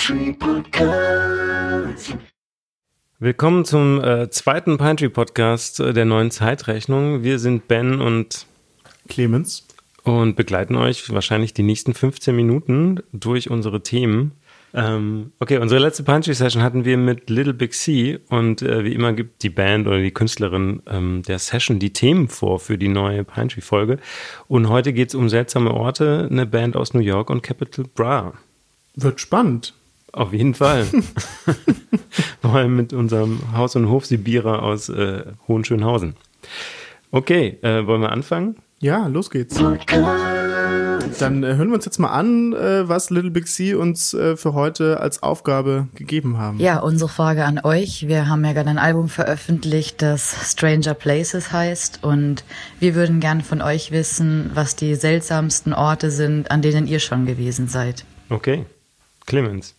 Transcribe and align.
Tree 0.00 0.32
Podcast. 0.32 2.16
Willkommen 3.18 3.66
zum 3.66 4.02
äh, 4.02 4.30
zweiten 4.30 4.78
Pine 4.78 4.96
Tree 4.96 5.10
Podcast 5.10 5.78
äh, 5.78 5.92
der 5.92 6.06
neuen 6.06 6.30
Zeitrechnung. 6.30 7.22
Wir 7.22 7.38
sind 7.38 7.68
Ben 7.68 8.00
und 8.00 8.46
Clemens. 9.08 9.68
und 10.04 10.36
begleiten 10.36 10.76
euch 10.76 11.12
wahrscheinlich 11.12 11.52
die 11.52 11.64
nächsten 11.64 11.92
15 11.92 12.34
Minuten 12.34 13.00
durch 13.12 13.50
unsere 13.50 13.82
Themen. 13.82 14.32
Ähm, 14.72 15.32
okay, 15.38 15.58
unsere 15.58 15.82
letzte 15.82 16.02
Pine 16.02 16.22
Tree 16.22 16.32
Session 16.32 16.62
hatten 16.62 16.86
wir 16.86 16.96
mit 16.96 17.28
Little 17.28 17.52
Big 17.52 17.74
C 17.74 18.20
und 18.30 18.62
äh, 18.62 18.82
wie 18.84 18.94
immer 18.94 19.12
gibt 19.12 19.42
die 19.42 19.50
Band 19.50 19.86
oder 19.86 20.00
die 20.00 20.12
Künstlerin 20.12 20.80
ähm, 20.86 21.22
der 21.28 21.38
Session 21.38 21.78
die 21.78 21.92
Themen 21.92 22.28
vor 22.28 22.58
für 22.58 22.78
die 22.78 22.88
neue 22.88 23.22
Pine 23.24 23.48
Tree 23.48 23.60
Folge. 23.60 23.98
Und 24.48 24.70
heute 24.70 24.94
geht 24.94 25.10
es 25.10 25.14
um 25.14 25.28
seltsame 25.28 25.74
Orte, 25.74 26.26
eine 26.30 26.46
Band 26.46 26.74
aus 26.74 26.94
New 26.94 27.00
York 27.00 27.28
und 27.28 27.42
Capital 27.42 27.84
Bra. 27.94 28.32
Wird 28.96 29.20
spannend. 29.20 29.74
Auf 30.12 30.32
jeden 30.32 30.54
Fall. 30.54 30.86
Vor 32.42 32.54
allem 32.54 32.76
mit 32.76 32.92
unserem 32.92 33.40
Haus- 33.54 33.76
und 33.76 33.88
Hofsibierer 33.88 34.62
aus 34.62 34.88
äh, 34.88 35.24
Hohenschönhausen. 35.48 36.16
Okay, 37.10 37.58
äh, 37.62 37.86
wollen 37.86 38.02
wir 38.02 38.12
anfangen? 38.12 38.56
Ja, 38.78 39.08
los 39.08 39.30
geht's. 39.30 39.56
Dann 41.18 41.42
äh, 41.42 41.54
hören 41.54 41.68
wir 41.68 41.74
uns 41.74 41.84
jetzt 41.84 41.98
mal 41.98 42.08
an, 42.08 42.54
äh, 42.54 42.88
was 42.88 43.10
Little 43.10 43.30
Big 43.30 43.46
C 43.46 43.74
uns 43.74 44.14
äh, 44.14 44.36
für 44.36 44.54
heute 44.54 45.00
als 45.00 45.22
Aufgabe 45.22 45.88
gegeben 45.94 46.38
haben. 46.38 46.58
Ja, 46.58 46.78
unsere 46.78 47.10
Frage 47.10 47.44
an 47.44 47.60
euch. 47.62 48.08
Wir 48.08 48.28
haben 48.28 48.44
ja 48.44 48.52
gerade 48.52 48.70
ein 48.70 48.78
Album 48.78 49.08
veröffentlicht, 49.08 50.00
das 50.00 50.50
Stranger 50.50 50.94
Places 50.94 51.52
heißt. 51.52 52.02
Und 52.02 52.44
wir 52.78 52.94
würden 52.94 53.20
gern 53.20 53.42
von 53.42 53.60
euch 53.60 53.90
wissen, 53.90 54.50
was 54.54 54.76
die 54.76 54.94
seltsamsten 54.94 55.74
Orte 55.74 56.10
sind, 56.10 56.50
an 56.50 56.62
denen 56.62 56.86
ihr 56.86 57.00
schon 57.00 57.26
gewesen 57.26 57.68
seid. 57.68 58.04
Okay. 58.30 58.64
Clemens, 59.26 59.74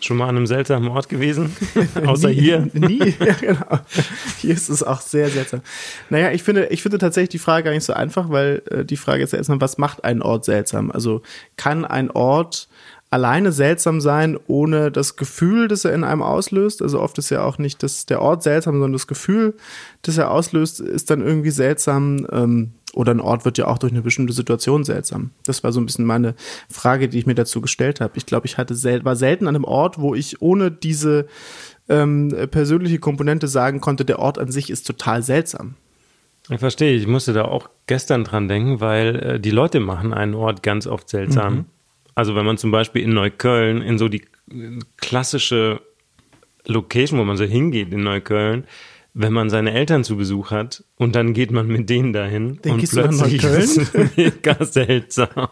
schon 0.00 0.16
mal 0.16 0.28
an 0.28 0.36
einem 0.36 0.46
seltsamen 0.46 0.88
Ort 0.88 1.08
gewesen? 1.08 1.56
Außer 2.06 2.28
nie, 2.28 2.34
hier? 2.34 2.68
Nie, 2.74 3.14
ja, 3.18 3.34
genau. 3.40 3.80
Hier 4.38 4.54
ist 4.54 4.68
es 4.68 4.82
auch 4.82 5.00
sehr 5.00 5.28
seltsam. 5.28 5.60
Naja, 6.10 6.32
ich 6.32 6.42
finde, 6.42 6.66
ich 6.66 6.82
finde 6.82 6.98
tatsächlich 6.98 7.30
die 7.30 7.38
Frage 7.38 7.64
gar 7.64 7.72
nicht 7.72 7.84
so 7.84 7.92
einfach, 7.92 8.30
weil 8.30 8.62
äh, 8.70 8.84
die 8.84 8.96
Frage 8.96 9.22
ist 9.22 9.32
ja 9.32 9.38
erstmal, 9.38 9.60
was 9.60 9.78
macht 9.78 10.04
einen 10.04 10.22
Ort 10.22 10.44
seltsam? 10.44 10.90
Also 10.90 11.22
kann 11.56 11.84
ein 11.84 12.10
Ort 12.10 12.68
alleine 13.10 13.52
seltsam 13.52 14.00
sein, 14.00 14.38
ohne 14.46 14.90
das 14.90 15.16
Gefühl, 15.16 15.68
das 15.68 15.84
er 15.84 15.94
in 15.94 16.04
einem 16.04 16.22
auslöst? 16.22 16.82
Also 16.82 17.00
oft 17.00 17.18
ist 17.18 17.30
ja 17.30 17.42
auch 17.44 17.58
nicht 17.58 17.82
das, 17.82 18.06
der 18.06 18.20
Ort 18.20 18.42
seltsam, 18.42 18.74
sondern 18.74 18.92
das 18.92 19.06
Gefühl, 19.06 19.54
das 20.02 20.18
er 20.18 20.30
auslöst, 20.30 20.80
ist 20.80 21.10
dann 21.10 21.22
irgendwie 21.22 21.50
seltsam. 21.50 22.26
Ähm, 22.30 22.72
oder 22.96 23.12
ein 23.12 23.20
Ort 23.20 23.44
wird 23.44 23.58
ja 23.58 23.66
auch 23.66 23.78
durch 23.78 23.92
eine 23.92 24.02
bestimmte 24.02 24.32
Situation 24.32 24.84
seltsam. 24.84 25.30
Das 25.44 25.62
war 25.62 25.72
so 25.72 25.80
ein 25.80 25.86
bisschen 25.86 26.06
meine 26.06 26.34
Frage, 26.70 27.08
die 27.08 27.18
ich 27.18 27.26
mir 27.26 27.34
dazu 27.34 27.60
gestellt 27.60 28.00
habe. 28.00 28.16
Ich 28.16 28.26
glaube, 28.26 28.46
ich 28.46 28.56
hatte 28.56 28.74
sel 28.74 29.04
war 29.04 29.16
selten 29.16 29.46
an 29.46 29.54
einem 29.54 29.64
Ort, 29.64 29.98
wo 29.98 30.14
ich 30.14 30.40
ohne 30.40 30.70
diese 30.70 31.26
ähm, 31.88 32.34
persönliche 32.50 32.98
Komponente 32.98 33.48
sagen 33.48 33.80
konnte, 33.80 34.04
der 34.04 34.18
Ort 34.18 34.38
an 34.38 34.50
sich 34.50 34.70
ist 34.70 34.86
total 34.86 35.22
seltsam. 35.22 35.74
Ich 36.48 36.60
verstehe, 36.60 36.96
ich 36.96 37.06
musste 37.06 37.32
da 37.32 37.44
auch 37.44 37.68
gestern 37.86 38.24
dran 38.24 38.48
denken, 38.48 38.80
weil 38.80 39.16
äh, 39.16 39.40
die 39.40 39.50
Leute 39.50 39.80
machen 39.80 40.14
einen 40.14 40.34
Ort 40.34 40.62
ganz 40.62 40.86
oft 40.86 41.08
seltsam. 41.08 41.66
Also 42.14 42.34
wenn 42.34 42.46
man 42.46 42.56
zum 42.56 42.70
Beispiel 42.70 43.02
in 43.02 43.10
Neukölln 43.10 43.82
in 43.82 43.98
so 43.98 44.08
die 44.08 44.22
äh, 44.50 44.78
klassische 44.96 45.82
Location, 46.64 47.18
wo 47.20 47.24
man 47.24 47.36
so 47.36 47.44
hingeht 47.44 47.92
in 47.92 48.02
Neukölln, 48.02 48.64
wenn 49.18 49.32
man 49.32 49.48
seine 49.48 49.72
Eltern 49.72 50.04
zu 50.04 50.16
Besuch 50.16 50.50
hat 50.50 50.84
und 50.96 51.14
dann 51.16 51.32
geht 51.32 51.50
man 51.50 51.66
mit 51.66 51.88
denen 51.88 52.12
dahin 52.12 52.58
Dann 52.62 52.74
und 52.74 52.82
du 52.82 52.86
plötzlich 52.86 53.42
Neukölln? 53.42 53.62
ist 53.62 53.94
es 53.94 54.16
mega 54.16 54.64
seltsam. 54.64 55.48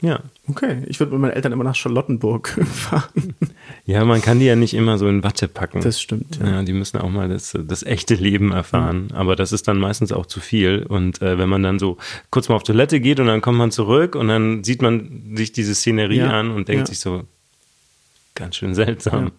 Ja. 0.00 0.20
Okay, 0.48 0.82
ich 0.86 0.98
würde 0.98 1.12
mit 1.12 1.20
meinen 1.20 1.30
Eltern 1.32 1.52
immer 1.52 1.62
nach 1.62 1.76
Charlottenburg 1.76 2.48
fahren. 2.66 3.34
Ja, 3.84 4.04
man 4.04 4.20
kann 4.22 4.40
die 4.40 4.46
ja 4.46 4.56
nicht 4.56 4.74
immer 4.74 4.96
so 4.98 5.06
in 5.08 5.22
Watte 5.22 5.46
packen. 5.46 5.80
Das 5.82 6.00
stimmt, 6.00 6.38
ja. 6.40 6.50
Ja, 6.50 6.62
die 6.62 6.72
müssen 6.72 6.96
auch 6.98 7.10
mal 7.10 7.28
das, 7.28 7.56
das 7.56 7.82
echte 7.84 8.14
Leben 8.14 8.50
erfahren. 8.50 9.10
Aber 9.12 9.36
das 9.36 9.52
ist 9.52 9.68
dann 9.68 9.78
meistens 9.78 10.10
auch 10.10 10.26
zu 10.26 10.40
viel. 10.40 10.84
Und 10.88 11.22
äh, 11.22 11.38
wenn 11.38 11.48
man 11.48 11.62
dann 11.62 11.78
so 11.78 11.98
kurz 12.30 12.48
mal 12.48 12.56
auf 12.56 12.64
Toilette 12.64 12.98
geht 12.98 13.20
und 13.20 13.26
dann 13.26 13.42
kommt 13.42 13.58
man 13.58 13.70
zurück 13.70 14.16
und 14.16 14.26
dann 14.26 14.64
sieht 14.64 14.82
man 14.82 15.36
sich 15.36 15.52
diese 15.52 15.74
Szenerie 15.74 16.16
Ja, 16.16 16.30
an 16.30 16.50
und 16.50 16.66
denkt 16.66 16.88
ja. 16.88 16.94
sich 16.94 16.98
so, 16.98 17.24
ganz 18.34 18.56
schön 18.56 18.74
seltsam. 18.74 19.30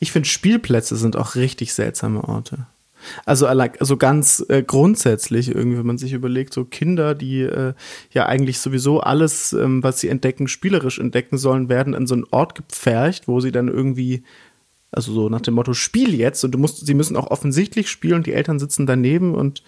Ich 0.00 0.12
finde, 0.12 0.28
Spielplätze 0.28 0.96
sind 0.96 1.16
auch 1.16 1.36
richtig 1.36 1.72
seltsame 1.72 2.22
Orte. 2.22 2.66
Also, 3.24 3.46
also 3.46 3.96
ganz 3.96 4.44
äh, 4.48 4.62
grundsätzlich 4.62 5.54
irgendwie, 5.54 5.78
wenn 5.78 5.86
man 5.86 5.98
sich 5.98 6.12
überlegt, 6.12 6.52
so 6.52 6.64
Kinder, 6.64 7.14
die 7.14 7.42
äh, 7.42 7.74
ja 8.10 8.26
eigentlich 8.26 8.58
sowieso 8.58 9.00
alles, 9.00 9.52
ähm, 9.52 9.82
was 9.82 10.00
sie 10.00 10.08
entdecken, 10.08 10.48
spielerisch 10.48 10.98
entdecken 10.98 11.38
sollen, 11.38 11.68
werden 11.68 11.94
an 11.94 12.06
so 12.06 12.14
einen 12.14 12.26
Ort 12.30 12.54
gepfercht, 12.54 13.28
wo 13.28 13.40
sie 13.40 13.52
dann 13.52 13.68
irgendwie, 13.68 14.22
also 14.92 15.12
so 15.12 15.28
nach 15.28 15.40
dem 15.40 15.54
Motto, 15.54 15.74
spiel 15.74 16.14
jetzt 16.14 16.44
und 16.44 16.52
du 16.52 16.58
musst, 16.58 16.86
sie 16.86 16.94
müssen 16.94 17.16
auch 17.16 17.30
offensichtlich 17.30 17.90
spielen, 17.90 18.22
die 18.22 18.32
Eltern 18.32 18.58
sitzen 18.58 18.86
daneben 18.86 19.34
und 19.34 19.62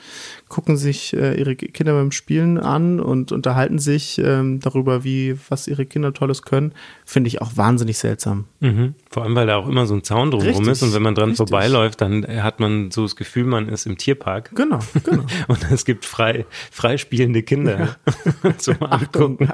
gucken 0.48 0.76
sich 0.76 1.14
äh, 1.14 1.38
ihre 1.38 1.56
Kinder 1.56 1.92
beim 1.92 2.12
Spielen 2.12 2.58
an 2.58 3.00
und 3.00 3.32
unterhalten 3.32 3.78
sich 3.78 4.18
ähm, 4.18 4.60
darüber, 4.60 5.04
wie, 5.04 5.36
was 5.48 5.66
ihre 5.66 5.86
Kinder 5.86 6.14
Tolles 6.14 6.42
können, 6.42 6.72
finde 7.04 7.28
ich 7.28 7.42
auch 7.42 7.56
wahnsinnig 7.56 7.98
seltsam. 7.98 8.46
Mhm. 8.60 8.94
Vor 9.10 9.24
allem, 9.24 9.34
weil 9.34 9.46
da 9.46 9.56
auch 9.56 9.68
immer 9.68 9.86
so 9.86 9.94
ein 9.94 10.04
Zaun 10.04 10.30
drumherum 10.30 10.56
Richtig, 10.56 10.72
ist 10.72 10.82
und 10.82 10.94
wenn 10.94 11.02
man 11.02 11.14
dran 11.14 11.30
richtig. 11.30 11.48
vorbeiläuft, 11.48 12.00
dann 12.00 12.26
hat 12.26 12.60
man 12.60 12.90
so 12.90 13.02
das 13.02 13.16
Gefühl, 13.16 13.44
man 13.44 13.68
ist 13.68 13.86
im 13.86 13.98
Tierpark. 13.98 14.54
Genau, 14.54 14.78
genau. 15.04 15.24
Und 15.48 15.70
es 15.70 15.84
gibt 15.84 16.04
frei, 16.04 16.46
frei 16.70 16.96
spielende 16.96 17.42
Kinder 17.42 17.96
zum 18.58 18.82
Angucken. 18.82 19.50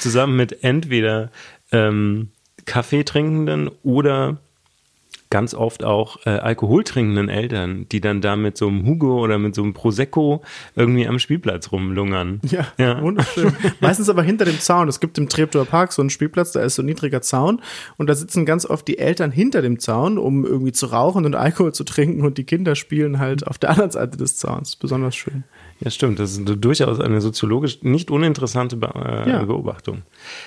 Zusammen 0.00 0.36
mit 0.36 0.62
entweder 0.62 1.30
ähm, 1.70 2.30
Kaffee 2.64 3.04
trinkenden 3.04 3.70
oder 3.82 4.38
ganz 5.30 5.54
oft 5.54 5.82
auch 5.82 6.18
äh, 6.26 6.28
alkoholtrinkenden 6.28 7.30
Eltern, 7.30 7.86
die 7.90 8.02
dann 8.02 8.20
da 8.20 8.36
mit 8.36 8.58
so 8.58 8.68
einem 8.68 8.84
Hugo 8.84 9.18
oder 9.18 9.38
mit 9.38 9.54
so 9.54 9.62
einem 9.62 9.72
Prosecco 9.72 10.42
irgendwie 10.76 11.08
am 11.08 11.18
Spielplatz 11.18 11.72
rumlungern. 11.72 12.40
Ja, 12.44 12.66
Ja. 12.76 13.00
wunderschön. 13.00 13.50
Meistens 13.80 14.10
aber 14.10 14.22
hinter 14.22 14.44
dem 14.44 14.60
Zaun. 14.60 14.88
Es 14.88 15.00
gibt 15.00 15.16
im 15.16 15.30
Treptower 15.30 15.64
Park 15.64 15.94
so 15.94 16.02
einen 16.02 16.10
Spielplatz, 16.10 16.52
da 16.52 16.60
ist 16.60 16.74
so 16.74 16.82
ein 16.82 16.86
niedriger 16.86 17.22
Zaun 17.22 17.62
und 17.96 18.08
da 18.08 18.14
sitzen 18.14 18.44
ganz 18.44 18.66
oft 18.66 18.86
die 18.86 18.98
Eltern 18.98 19.30
hinter 19.32 19.62
dem 19.62 19.78
Zaun, 19.78 20.18
um 20.18 20.44
irgendwie 20.44 20.72
zu 20.72 20.84
rauchen 20.84 21.24
und 21.24 21.34
Alkohol 21.34 21.72
zu 21.72 21.84
trinken 21.84 22.26
und 22.26 22.36
die 22.36 22.44
Kinder 22.44 22.74
spielen 22.74 23.18
halt 23.18 23.46
auf 23.46 23.56
der 23.56 23.70
anderen 23.70 23.90
Seite 23.90 24.18
des 24.18 24.36
Zauns. 24.36 24.76
Besonders 24.76 25.16
schön. 25.16 25.44
Ja, 25.82 25.90
stimmt. 25.90 26.20
Das 26.20 26.32
ist 26.38 26.44
durchaus 26.44 27.00
eine 27.00 27.20
soziologisch 27.20 27.82
nicht 27.82 28.10
uninteressante 28.12 28.76
Be 28.76 28.92
äh, 28.94 29.28
Ja. 29.28 29.42
Beobachtung. 29.42 30.02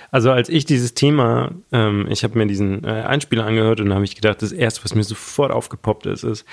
Also 0.10 0.32
als 0.32 0.48
ich 0.48 0.64
dieses 0.66 0.94
Thema, 0.94 1.52
ähm, 1.74 2.08
ich 2.10 2.24
habe 2.24 2.38
mir 2.38 2.48
diesen 2.48 2.86
äh, 2.86 2.88
Einspieler 2.88 3.46
angehört 3.46 3.82
und 3.82 3.90
da 3.90 3.96
habe 3.96 4.06
ich 4.06 4.16
gedacht, 4.16 4.42
das 4.42 4.54
erste, 4.54 4.84
was 4.86 4.96
mir 4.96 5.04
sofort 5.04 5.52
aufgepoppt 5.52 6.06
ist, 6.06 6.24
ist, 6.24 6.46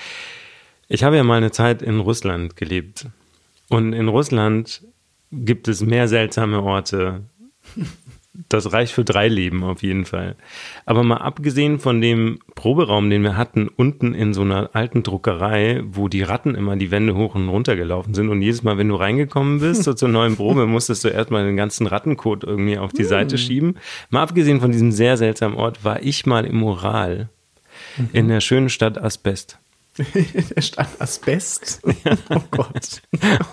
ich 0.89 1.03
habe 1.03 1.15
ja 1.15 1.23
mal 1.23 1.37
eine 1.37 1.51
Zeit 1.51 1.81
in 1.81 2.01
Russland 2.01 2.57
gelebt. 2.57 3.07
Und 3.69 3.93
in 3.93 4.09
Russland 4.09 4.83
gibt 5.31 5.69
es 5.69 5.81
mehr 5.81 6.09
seltsame 6.09 6.61
Orte. 6.61 7.21
Das 8.49 8.73
reicht 8.73 8.93
für 8.93 9.03
drei 9.03 9.27
Leben 9.27 9.63
auf 9.63 9.83
jeden 9.83 10.05
Fall. 10.05 10.35
Aber 10.87 11.03
mal 11.03 11.17
abgesehen 11.17 11.77
von 11.77 12.01
dem 12.01 12.39
Proberaum, 12.55 13.11
den 13.11 13.21
wir 13.21 13.37
hatten, 13.37 13.67
unten 13.67 14.15
in 14.15 14.33
so 14.33 14.41
einer 14.41 14.71
alten 14.73 15.03
Druckerei, 15.03 15.83
wo 15.85 16.07
die 16.07 16.23
Ratten 16.23 16.55
immer 16.55 16.75
die 16.75 16.89
Wände 16.89 17.13
hoch 17.15 17.35
und 17.35 17.47
runter 17.47 17.75
gelaufen 17.75 18.15
sind 18.15 18.29
und 18.29 18.41
jedes 18.41 18.63
Mal, 18.63 18.79
wenn 18.79 18.89
du 18.89 18.95
reingekommen 18.95 19.59
bist, 19.59 19.83
so 19.83 19.93
zur 19.93 20.09
neuen 20.09 20.35
Probe, 20.35 20.65
musstest 20.65 21.03
du 21.03 21.09
erstmal 21.09 21.45
den 21.45 21.57
ganzen 21.57 21.85
Rattenkot 21.85 22.43
irgendwie 22.43 22.79
auf 22.79 22.91
die 22.91 23.03
Seite 23.03 23.37
schieben. 23.37 23.77
Mal 24.09 24.23
abgesehen 24.23 24.61
von 24.61 24.71
diesem 24.71 24.91
sehr 24.91 25.15
seltsamen 25.15 25.55
Ort, 25.55 25.83
war 25.83 26.01
ich 26.01 26.25
mal 26.25 26.45
im 26.45 26.57
Moral 26.57 27.29
in 28.13 28.27
der 28.27 28.41
schönen 28.41 28.69
Stadt 28.69 28.97
Asbest. 28.97 29.59
Der 30.55 30.61
Stadt 30.61 30.89
Asbest. 30.99 31.81
Oh 32.29 32.41
Gott. 32.51 33.01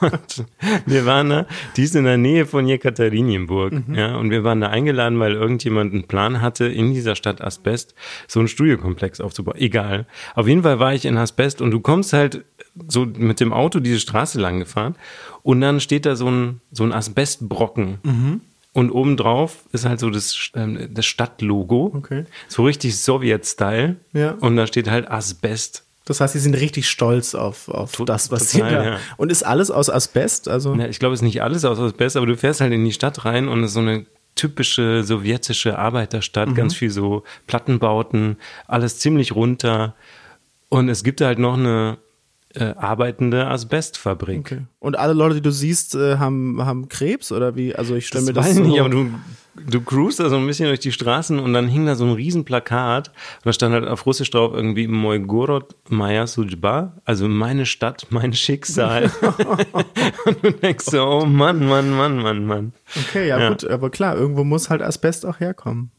Und 0.00 0.44
wir 0.86 1.04
waren 1.06 1.28
da, 1.30 1.46
die 1.76 1.82
ist 1.82 1.94
in 1.96 2.04
der 2.04 2.16
Nähe 2.16 2.46
von 2.46 2.66
Jekaterinenburg, 2.66 3.72
Mhm. 3.72 3.94
ja, 3.94 4.16
und 4.16 4.30
wir 4.30 4.42
waren 4.44 4.60
da 4.60 4.68
eingeladen, 4.68 5.18
weil 5.18 5.32
irgendjemand 5.32 5.92
einen 5.92 6.04
Plan 6.06 6.40
hatte, 6.40 6.66
in 6.66 6.92
dieser 6.94 7.14
Stadt 7.16 7.40
Asbest 7.42 7.94
so 8.26 8.38
einen 8.40 8.48
Studiokomplex 8.48 9.20
aufzubauen. 9.20 9.56
Egal. 9.58 10.06
Auf 10.34 10.48
jeden 10.48 10.62
Fall 10.62 10.78
war 10.78 10.94
ich 10.94 11.04
in 11.04 11.16
Asbest 11.16 11.60
und 11.60 11.70
du 11.70 11.80
kommst 11.80 12.12
halt 12.12 12.44
so 12.88 13.04
mit 13.04 13.40
dem 13.40 13.52
Auto 13.52 13.80
diese 13.80 14.00
Straße 14.00 14.40
lang 14.40 14.60
gefahren 14.60 14.94
und 15.42 15.60
dann 15.60 15.80
steht 15.80 16.06
da 16.06 16.16
so 16.16 16.30
ein, 16.30 16.60
so 16.72 16.84
ein 16.84 16.92
Asbestbrocken. 16.92 17.98
Mhm. 18.02 18.40
Und 18.72 18.92
obendrauf 18.92 19.64
ist 19.72 19.84
halt 19.84 19.98
so 19.98 20.10
das, 20.10 20.50
ähm, 20.54 20.88
das 20.92 21.04
Stadtlogo. 21.04 21.90
Okay. 21.96 22.24
So 22.46 22.64
richtig 22.64 22.96
Sowjet-Style. 22.96 23.96
Ja. 24.12 24.32
Und 24.40 24.54
da 24.56 24.66
steht 24.68 24.88
halt 24.88 25.10
Asbest. 25.10 25.84
Das 26.10 26.20
heißt, 26.20 26.32
sie 26.32 26.40
sind 26.40 26.54
richtig 26.54 26.88
stolz 26.88 27.36
auf, 27.36 27.68
auf 27.68 27.92
To- 27.92 28.04
das, 28.04 28.32
was 28.32 28.50
total, 28.50 28.68
sie 28.68 28.74
da. 28.74 28.84
ja. 28.84 28.96
Und 29.16 29.30
ist 29.30 29.44
alles 29.44 29.70
aus 29.70 29.88
Asbest? 29.88 30.48
Also. 30.48 30.74
Ja, 30.74 30.86
ich 30.88 30.98
glaube, 30.98 31.14
es 31.14 31.20
ist 31.20 31.24
nicht 31.24 31.40
alles 31.40 31.64
aus 31.64 31.78
Asbest, 31.78 32.16
aber 32.16 32.26
du 32.26 32.36
fährst 32.36 32.60
halt 32.60 32.72
in 32.72 32.84
die 32.84 32.90
Stadt 32.92 33.24
rein 33.24 33.46
und 33.46 33.60
es 33.62 33.70
ist 33.70 33.74
so 33.74 33.80
eine 33.80 34.06
typische 34.34 35.04
sowjetische 35.04 35.78
Arbeiterstadt, 35.78 36.54
ganz 36.56 36.74
viel 36.74 36.90
so 36.90 37.22
Plattenbauten, 37.46 38.38
alles 38.66 38.98
ziemlich 38.98 39.36
runter. 39.36 39.94
Und 40.68 40.88
es 40.88 41.04
gibt 41.04 41.20
halt 41.20 41.38
noch 41.38 41.54
eine 41.54 41.98
äh, 42.54 42.74
arbeitende 42.76 43.46
Asbestfabrik. 43.46 44.38
Okay. 44.40 44.62
Und 44.80 44.98
alle 44.98 45.12
Leute, 45.12 45.36
die 45.36 45.42
du 45.42 45.52
siehst, 45.52 45.94
äh, 45.94 46.16
haben, 46.16 46.60
haben 46.64 46.88
Krebs 46.88 47.30
oder 47.30 47.54
wie? 47.54 47.74
Also 47.76 47.94
ich 47.94 48.08
stelle 48.08 48.24
mir 48.24 48.32
das 48.32 48.46
weiß 48.46 48.56
so 48.56 48.62
ich 48.62 48.68
nicht, 48.68 48.80
aber 48.80 48.88
du, 48.88 49.10
du 49.54 49.80
cruist 49.80 50.20
da 50.20 50.28
so 50.28 50.36
ein 50.36 50.46
bisschen 50.46 50.66
durch 50.66 50.80
die 50.80 50.92
Straßen 50.92 51.38
und 51.38 51.52
dann 51.52 51.68
hing 51.68 51.86
da 51.86 51.94
so 51.94 52.04
ein 52.04 52.12
riesen 52.12 52.44
Plakat 52.44 53.08
und 53.08 53.46
da 53.46 53.52
stand 53.52 53.74
halt 53.74 53.86
auf 53.88 54.06
Russisch 54.06 54.30
drauf 54.30 54.52
irgendwie 54.54 54.86
Moj 54.86 55.18
Gorod 55.20 55.74
Maya 55.88 56.26
Sujba, 56.26 56.96
also 57.04 57.28
meine 57.28 57.66
Stadt, 57.66 58.06
mein 58.10 58.32
Schicksal. 58.32 59.10
und 60.24 60.42
du 60.44 60.52
denkst 60.52 60.84
so, 60.86 61.02
oh 61.04 61.24
Mann, 61.24 61.66
Mann, 61.66 61.90
Mann, 61.90 62.18
Mann, 62.18 62.46
Mann. 62.46 62.72
Okay, 62.96 63.28
ja, 63.28 63.38
Ja. 63.38 63.48
gut, 63.48 63.64
aber 63.64 63.90
klar, 63.90 64.16
irgendwo 64.16 64.44
muss 64.44 64.70
halt 64.70 64.82
Asbest 64.82 65.26
auch 65.26 65.40
herkommen. 65.40 65.90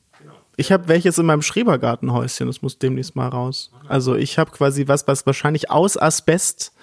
Ich 0.58 0.72
habe 0.72 0.88
welches 0.90 1.18
in 1.18 1.26
meinem 1.26 1.42
Schrebergartenhäuschen, 1.42 2.46
das 2.46 2.62
muss 2.62 2.78
demnächst 2.78 3.16
mal 3.16 3.30
raus. 3.30 3.72
Also 3.88 4.16
ich 4.16 4.38
habe 4.38 4.52
quasi 4.52 4.88
was, 4.88 5.08
was 5.08 5.26
wahrscheinlich 5.26 5.72
aus 5.72 5.98
Asbest, 5.98 6.74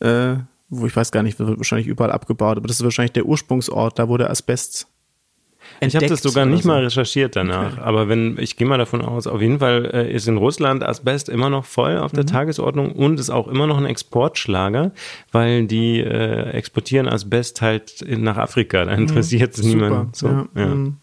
äh, 0.00 0.36
wo 0.68 0.86
ich 0.86 0.94
weiß 0.94 1.10
gar 1.10 1.22
nicht, 1.22 1.38
wird 1.38 1.56
wahrscheinlich 1.58 1.88
überall 1.88 2.12
abgebaut, 2.12 2.58
aber 2.58 2.68
das 2.68 2.76
ist 2.78 2.84
wahrscheinlich 2.84 3.12
der 3.12 3.24
Ursprungsort, 3.26 3.98
da 3.98 4.08
wurde 4.08 4.28
Asbest. 4.30 4.86
Ich 5.80 5.94
habe 5.94 6.06
das 6.06 6.22
sogar 6.22 6.46
nicht 6.46 6.64
so. 6.64 6.68
mal 6.68 6.82
recherchiert 6.82 7.36
danach, 7.36 7.78
aber 7.78 8.08
wenn 8.08 8.36
ich 8.38 8.56
gehe 8.56 8.66
mal 8.66 8.78
davon 8.78 9.02
aus, 9.02 9.26
auf 9.26 9.40
jeden 9.40 9.58
Fall 9.60 9.90
äh, 9.92 10.12
ist 10.12 10.26
in 10.28 10.36
Russland 10.36 10.82
Asbest 10.82 11.28
immer 11.28 11.50
noch 11.50 11.64
voll 11.64 11.98
auf 11.98 12.12
Mhm. 12.12 12.16
der 12.16 12.26
Tagesordnung 12.26 12.92
und 12.92 13.20
ist 13.20 13.30
auch 13.30 13.48
immer 13.48 13.66
noch 13.66 13.78
ein 13.78 13.86
Exportschlager, 13.86 14.92
weil 15.32 15.66
die 15.66 16.00
äh, 16.00 16.50
exportieren 16.50 17.08
Asbest 17.08 17.60
halt 17.62 18.04
nach 18.06 18.36
Afrika. 18.36 18.84
Da 18.84 18.92
interessiert 18.92 19.56
es 19.56 19.64
niemand. 19.64 20.16
So, 20.16 20.28
ja. 20.28 20.48
ja. 20.56 20.66
mm. 20.66 20.96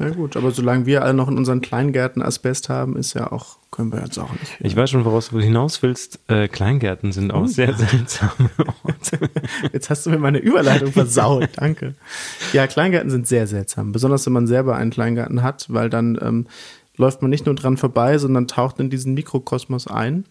Ja 0.00 0.10
gut, 0.10 0.36
aber 0.36 0.50
solange 0.50 0.86
wir 0.86 1.02
alle 1.02 1.14
noch 1.14 1.28
in 1.28 1.36
unseren 1.36 1.60
Kleingärten 1.60 2.22
Asbest 2.22 2.68
haben, 2.68 2.96
ist 2.96 3.14
ja 3.14 3.30
auch, 3.30 3.58
können 3.70 3.92
wir 3.92 4.00
jetzt 4.00 4.18
auch 4.18 4.32
nicht. 4.32 4.56
Ich 4.60 4.74
weiß 4.74 4.90
schon, 4.90 5.04
woraus 5.04 5.28
du 5.28 5.38
hinaus 5.40 5.82
willst. 5.82 6.18
Äh, 6.28 6.48
Kleingärten 6.48 7.12
sind 7.12 7.32
auch 7.32 7.46
sehr 7.46 7.74
seltsame 7.74 8.50
Orte. 8.82 9.30
Jetzt 9.72 9.90
hast 9.90 10.06
du 10.06 10.10
mir 10.10 10.18
meine 10.18 10.38
Überleitung 10.38 10.92
versaut, 10.92 11.50
danke. 11.56 11.94
Ja, 12.52 12.66
Kleingärten 12.66 13.10
sind 13.10 13.26
sehr 13.26 13.46
seltsam, 13.46 13.92
besonders 13.92 14.24
wenn 14.26 14.32
man 14.32 14.46
selber 14.46 14.76
einen 14.76 14.90
Kleingarten 14.90 15.42
hat, 15.42 15.66
weil 15.68 15.90
dann 15.90 16.18
ähm, 16.22 16.46
läuft 16.96 17.22
man 17.22 17.30
nicht 17.30 17.46
nur 17.46 17.54
dran 17.54 17.76
vorbei, 17.76 18.18
sondern 18.18 18.48
taucht 18.48 18.80
in 18.80 18.90
diesen 18.90 19.14
Mikrokosmos 19.14 19.86
ein. 19.86 20.24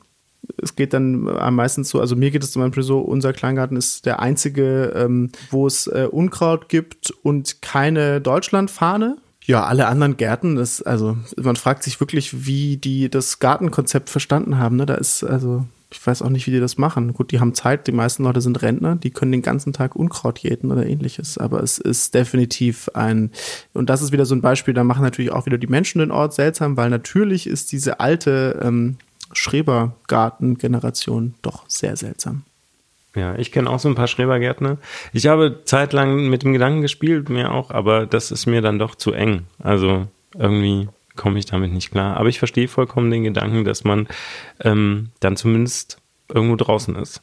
Es 0.61 0.75
geht 0.75 0.93
dann 0.93 1.27
am 1.27 1.55
meisten 1.55 1.83
so, 1.83 1.99
also 1.99 2.15
mir 2.15 2.31
geht 2.31 2.43
es 2.43 2.51
zum 2.51 2.61
Beispiel 2.61 2.83
so, 2.83 2.99
unser 2.99 3.33
Kleingarten 3.33 3.77
ist 3.77 4.05
der 4.05 4.19
einzige, 4.19 4.93
ähm, 4.95 5.31
wo 5.51 5.67
es 5.67 5.87
äh, 5.87 6.07
Unkraut 6.09 6.69
gibt 6.69 7.11
und 7.23 7.61
keine 7.61 8.21
Deutschlandfahne. 8.21 9.17
Ja, 9.49 9.63
alle 9.63 9.87
anderen 9.87 10.15
Gärten, 10.15 10.57
das, 10.57 10.83
also 10.83 11.17
man 11.35 11.55
fragt 11.55 11.81
sich 11.81 11.99
wirklich, 11.99 12.45
wie 12.45 12.77
die 12.77 13.09
das 13.09 13.39
Gartenkonzept 13.39 14.11
verstanden 14.11 14.59
haben. 14.59 14.75
Ne? 14.75 14.85
Da 14.85 14.93
ist, 14.93 15.23
also, 15.23 15.65
ich 15.89 16.05
weiß 16.05 16.21
auch 16.21 16.29
nicht, 16.29 16.45
wie 16.45 16.51
die 16.51 16.59
das 16.59 16.77
machen. 16.77 17.13
Gut, 17.13 17.31
die 17.31 17.39
haben 17.39 17.55
Zeit, 17.55 17.87
die 17.87 17.91
meisten 17.91 18.25
Leute 18.25 18.41
sind 18.41 18.61
Rentner, 18.61 18.95
die 18.95 19.09
können 19.09 19.31
den 19.31 19.41
ganzen 19.41 19.73
Tag 19.73 19.95
Unkraut 19.95 20.37
jäten 20.37 20.71
oder 20.71 20.85
ähnliches. 20.85 21.39
Aber 21.39 21.63
es 21.63 21.79
ist 21.79 22.13
definitiv 22.13 22.91
ein, 22.93 23.31
und 23.73 23.89
das 23.89 24.03
ist 24.03 24.11
wieder 24.11 24.27
so 24.27 24.35
ein 24.35 24.41
Beispiel, 24.41 24.75
da 24.75 24.83
machen 24.83 25.01
natürlich 25.01 25.31
auch 25.31 25.47
wieder 25.47 25.57
die 25.57 25.65
Menschen 25.65 25.97
den 25.97 26.11
Ort 26.11 26.35
seltsam, 26.35 26.77
weil 26.77 26.91
natürlich 26.91 27.47
ist 27.47 27.71
diese 27.71 27.99
alte 27.99 28.59
ähm, 28.61 28.97
Schrebergarten-Generation 29.33 31.33
doch 31.41 31.63
sehr 31.67 31.97
seltsam. 31.97 32.43
Ja, 33.15 33.35
ich 33.35 33.51
kenne 33.51 33.69
auch 33.69 33.79
so 33.79 33.89
ein 33.89 33.95
paar 33.95 34.07
Schrebergärtner. 34.07 34.77
Ich 35.13 35.27
habe 35.27 35.61
zeitlang 35.65 36.29
mit 36.29 36.43
dem 36.43 36.53
Gedanken 36.53 36.81
gespielt, 36.81 37.29
mir 37.29 37.51
auch, 37.51 37.71
aber 37.71 38.05
das 38.05 38.31
ist 38.31 38.45
mir 38.45 38.61
dann 38.61 38.77
doch 38.79 38.95
zu 38.95 39.13
eng. 39.13 39.45
Also 39.57 40.07
irgendwie 40.37 40.87
komme 41.15 41.39
ich 41.39 41.45
damit 41.45 41.73
nicht 41.73 41.91
klar. 41.91 42.17
Aber 42.17 42.29
ich 42.29 42.39
verstehe 42.39 42.67
vollkommen 42.67 43.09
den 43.09 43.23
Gedanken, 43.23 43.65
dass 43.65 43.83
man 43.83 44.07
ähm, 44.61 45.09
dann 45.19 45.35
zumindest 45.35 45.97
irgendwo 46.31 46.55
draußen 46.55 46.95
ist. 46.95 47.21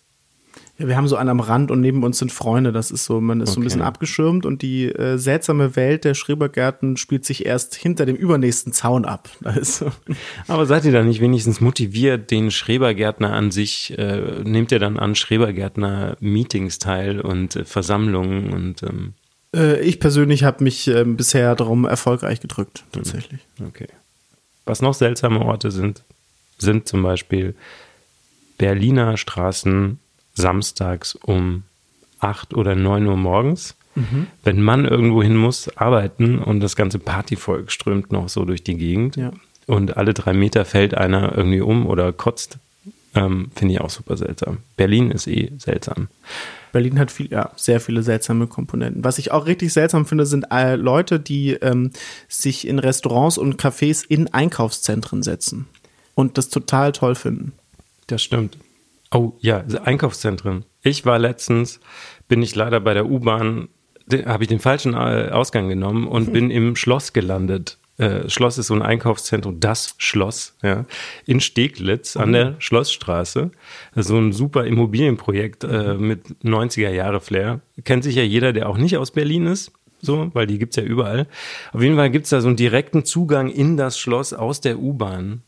Ja, 0.79 0.89
wir 0.89 0.97
haben 0.97 1.09
so 1.09 1.17
einen 1.17 1.31
am 1.31 1.41
Rand 1.41 1.71
und 1.71 1.81
neben 1.81 2.05
uns 2.05 2.19
sind 2.19 2.31
Freunde. 2.33 2.71
Das 2.71 2.91
ist 2.91 3.07
so, 3.07 3.21
man 3.21 3.41
ist 3.41 3.51
so 3.53 3.55
ein 3.55 3.63
Okay. 3.63 3.65
bisschen 3.65 3.83
abgeschirmt 3.83 4.45
und 4.45 4.61
die 4.61 4.87
äh, 4.87 5.17
seltsame 5.17 5.75
Welt 5.75 6.05
der 6.05 6.13
Schrebergärten 6.15 6.97
spielt 6.99 7.25
sich 7.25 7.47
erst 7.47 7.75
hinter 7.75 8.05
dem 8.05 8.15
übernächsten 8.17 8.73
Zaun 8.75 9.05
ab. 9.07 9.31
Da 9.41 9.51
ist 9.53 9.77
so. 9.77 9.91
Aber 10.49 10.67
seid 10.67 10.85
ihr 10.85 10.93
da 10.93 11.03
nicht 11.03 11.21
wenigstens 11.21 11.61
motiviert, 11.63 12.31
den 12.31 12.51
Schrebergärtner 12.51 13.33
an 13.33 13.51
sich, 13.51 13.97
äh, 13.99 14.43
nehmt 14.45 14.71
ihr 14.71 14.79
dann 14.79 14.99
an 14.99 15.15
Schrebergärtner-Meetings 15.15 16.79
teil 16.79 17.21
und 17.21 17.57
äh, 17.57 17.65
Versammlungen 17.65 18.53
und 18.53 18.83
ähm, 18.83 19.15
Äh, 19.55 19.81
ich 19.81 19.99
persönlich 20.01 20.45
habe 20.45 20.63
mich 20.65 20.89
ähm, 20.89 21.17
bisher 21.17 21.55
darum 21.55 21.85
erfolgreich 21.87 22.41
gedrückt, 22.41 22.85
tatsächlich. 22.93 23.41
Okay. 23.67 23.89
Was 24.67 24.83
noch 24.83 24.95
seltsame 24.95 25.41
Orte 25.41 25.71
sind, 25.71 26.03
sind 26.59 26.89
zum 26.89 27.03
Beispiel 27.03 27.55
Berliner 28.59 29.17
Straßen 29.17 29.99
samstags 30.37 31.15
um 31.17 31.65
8 32.21 32.55
oder 32.55 32.75
9 32.77 33.07
Uhr 33.07 33.17
morgens. 33.17 33.75
Wenn 34.45 34.61
man 34.61 34.85
irgendwo 34.85 35.23
hin 35.23 35.37
muss, 35.37 35.75
arbeiten 35.75 36.39
und 36.39 36.61
das 36.61 36.77
ganze 36.77 36.99
Partyvolk 36.99 37.73
strömt 37.73 38.13
noch 38.13 38.29
so 38.29 38.45
durch 38.45 38.63
die 38.63 38.77
Gegend 38.77 39.17
Ja. 39.17 39.33
und 39.67 39.97
alle 39.97 40.13
drei 40.13 40.35
Meter 40.35 40.67
fällt 40.67 40.93
einer 40.95 41.35
irgendwie 41.35 41.63
um 41.63 41.87
oder 41.87 42.13
kotzt, 42.13 42.59
ähm, 43.15 43.51
finde 43.55 43.73
ich 43.73 43.81
auch 43.81 43.89
super 43.89 44.19
seltsam. 44.19 44.59
Berlin 44.77 45.11
ist 45.11 45.27
eh 45.27 45.51
seltsam. 45.57 46.09
Berlin 46.73 46.99
hat 46.99 47.11
viel, 47.11 47.31
ja, 47.33 47.53
sehr 47.57 47.81
viele 47.81 48.03
seltsame 48.03 48.47
Komponenten. 48.49 49.03
Was 49.03 49.17
ich 49.17 49.31
auch 49.33 49.47
richtig 49.47 49.73
seltsam 49.73 50.05
finde, 50.05 50.27
sind 50.27 50.45
äh, 50.51 50.77
Leute, 50.77 51.19
die 51.19 51.53
ähm, 51.53 51.91
sich 52.29 52.69
in 52.69 52.79
Restaurants 52.79 53.39
und 53.39 53.59
Cafés 53.59 54.05
in 54.07 54.29
Einkaufszentren 54.35 55.23
setzen 55.23 55.69
und 56.15 56.37
das 56.37 56.51
total 56.51 56.93
toll 56.93 57.15
finden. 57.15 57.53
Das 58.09 58.23
stimmt. 58.23 58.59
Oh 59.13 59.35
ja, 59.41 59.65
Einkaufszentren. 59.85 60.65
Ich 60.83 61.07
war 61.07 61.19
letztens, 61.19 61.81
bin 62.29 62.43
ich 62.43 62.55
leider 62.55 62.81
bei 62.81 62.95
der 62.95 63.07
U-Bahn, 63.07 63.69
habe 64.25 64.45
ich 64.45 64.49
den 64.49 64.59
falschen 64.59 64.95
äh, 64.95 65.31
Ausgang 65.33 65.69
genommen 65.69 66.07
und 66.07 66.33
bin 66.33 66.51
im 66.51 66.77
Schloss 66.77 67.13
gelandet. 67.13 67.79
Äh, 67.99 68.29
Schloss 68.29 68.59
ist 68.59 68.67
so 68.67 68.75
ein 68.75 68.83
Einkaufszentrum, 68.83 69.59
das 69.59 69.95
Schloss, 69.99 70.57
ja, 70.63 70.85
in 71.25 71.41
Steglitz 71.41 72.17
an 72.17 72.33
der 72.33 72.57
Schlossstraße. 72.59 73.51
So 73.95 74.19
ein 74.19 74.33
super 74.33 74.67
Immobilienprojekt 74.67 75.65
äh, 75.65 75.95
mit 75.95 76.27
90er 76.45 76.91
Jahre 76.91 77.21
Flair. 77.21 77.61
Kennt 77.85 78.05
sich 78.05 78.17
ja 78.17 78.23
jeder, 78.23 78.53
der 78.53 78.69
auch 78.69 78.77
nicht 78.77 78.99
aus 78.99 79.13
Berlin 79.13 79.47
ist. 79.47 79.73
So, 80.03 80.31
weil 80.35 80.47
die 80.47 80.59
gibt's 80.59 80.77
ja 80.77 80.83
überall. 80.83 81.27
Auf 81.73 81.83
jeden 81.83 81.97
Fall 81.97 82.11
gibt's 82.11 82.29
da 82.29 82.43
so 82.43 82.49
einen 82.49 82.57
direkten 82.57 83.07
Zugang 83.07 83.49
in 83.49 83.79
das 83.79 83.99
Schloss 83.99 84.35
aus 84.35 84.61
der 84.61 84.79
U-Bahn. 84.79 85.43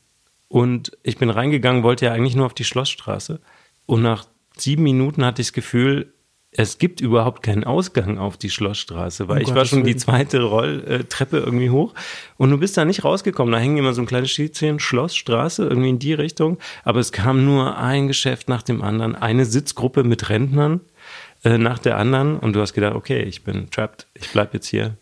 Und 0.49 0.93
ich 1.03 1.19
bin 1.19 1.31
reingegangen, 1.31 1.83
wollte 1.83 2.07
ja 2.07 2.13
eigentlich 2.13 2.37
nur 2.37 2.47
auf 2.47 2.55
die 2.55 2.65
Schlossstraße. 2.65 3.41
Und 3.87 4.03
nach 4.03 4.27
sieben 4.57 4.83
Minuten 4.83 5.25
hatte 5.25 5.43
ich 5.43 5.49
das 5.49 5.53
Gefühl, 5.53 6.13
es 6.51 6.79
gibt 6.79 7.01
überhaupt 7.01 7.43
keinen 7.43 7.65
Ausgang 7.65 8.17
auf 8.17 8.39
die 8.39 8.49
Schlossstraße, 8.49 9.29
weil 9.29 9.37
Um 9.37 9.43
ich 9.43 9.49
war 9.49 9.57
Gottes 9.57 9.71
schon 9.71 9.85
die 9.85 9.97
zweite 9.97 10.43
Rolltreppe 10.43 11.39
irgendwie 11.39 11.69
hoch 11.69 11.95
und 12.39 12.51
du 12.51 12.59
bist 12.59 12.77
da 12.77 12.85
nicht 12.87 13.05
rausgekommen. 13.05 13.53
Da 13.53 13.59
hängen 13.59 13.77
immer 13.77 13.93
so 13.93 14.01
ein 14.01 14.07
kleines 14.07 14.31
Schildchen, 14.31 14.81
Schlossstraße, 14.81 15.65
irgendwie 15.67 15.91
in 15.91 15.99
die 15.99 16.15
Richtung. 16.15 16.59
Aber 16.85 17.01
es 17.01 17.13
kam 17.13 17.45
nur 17.45 17.77
ein 17.77 18.09
Geschäft 18.09 18.49
nach 18.49 18.63
dem 18.63 18.83
anderen, 18.83 19.15
eine 19.15 19.45
Sitzgruppe 19.45 20.05
mit 20.05 20.31
Rentnern 20.31 20.81
äh, 21.45 21.59
nach 21.59 21.79
der 21.79 21.99
anderen 21.99 22.39
und 22.39 22.55
du 22.55 22.61
hast 22.61 22.73
gedacht, 22.73 22.95
okay, 22.95 23.23
ich 23.23 23.45
bin 23.45 23.71
trapped, 23.71 24.07
ich 24.15 24.31
bleib 24.31 24.55
jetzt 24.55 24.69
hier. 24.69 24.97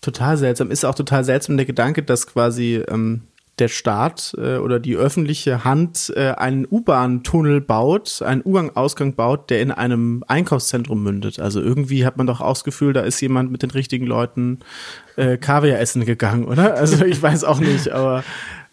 Total 0.00 0.36
seltsam. 0.36 0.70
Ist 0.70 0.84
auch 0.84 0.94
total 0.94 1.24
seltsam 1.24 1.56
der 1.56 1.66
Gedanke, 1.66 2.02
dass 2.02 2.26
quasi 2.26 2.82
ähm, 2.88 3.22
der 3.62 3.68
Staat 3.68 4.34
äh, 4.36 4.56
oder 4.56 4.80
die 4.80 4.96
öffentliche 4.96 5.64
Hand 5.64 6.12
äh, 6.16 6.32
einen 6.32 6.66
U-Bahn-Tunnel 6.70 7.60
baut, 7.60 8.20
einen 8.22 8.42
U-Gang-Ausgang 8.44 9.14
baut, 9.14 9.48
der 9.50 9.62
in 9.62 9.70
einem 9.70 10.24
Einkaufszentrum 10.26 11.02
mündet. 11.02 11.38
Also 11.40 11.60
irgendwie 11.62 12.04
hat 12.04 12.16
man 12.16 12.26
doch 12.26 12.40
auch 12.40 12.54
das 12.54 12.64
Gefühl, 12.64 12.92
da 12.92 13.00
ist 13.02 13.20
jemand 13.20 13.52
mit 13.52 13.62
den 13.62 13.70
richtigen 13.70 14.06
Leuten 14.06 14.58
äh, 15.16 15.36
Kaviar 15.38 15.78
essen 15.78 16.04
gegangen, 16.04 16.44
oder? 16.44 16.74
Also 16.82 17.04
ich 17.04 17.22
weiß 17.22 17.44
auch 17.44 17.60
nicht, 17.60 17.90
aber 17.90 18.24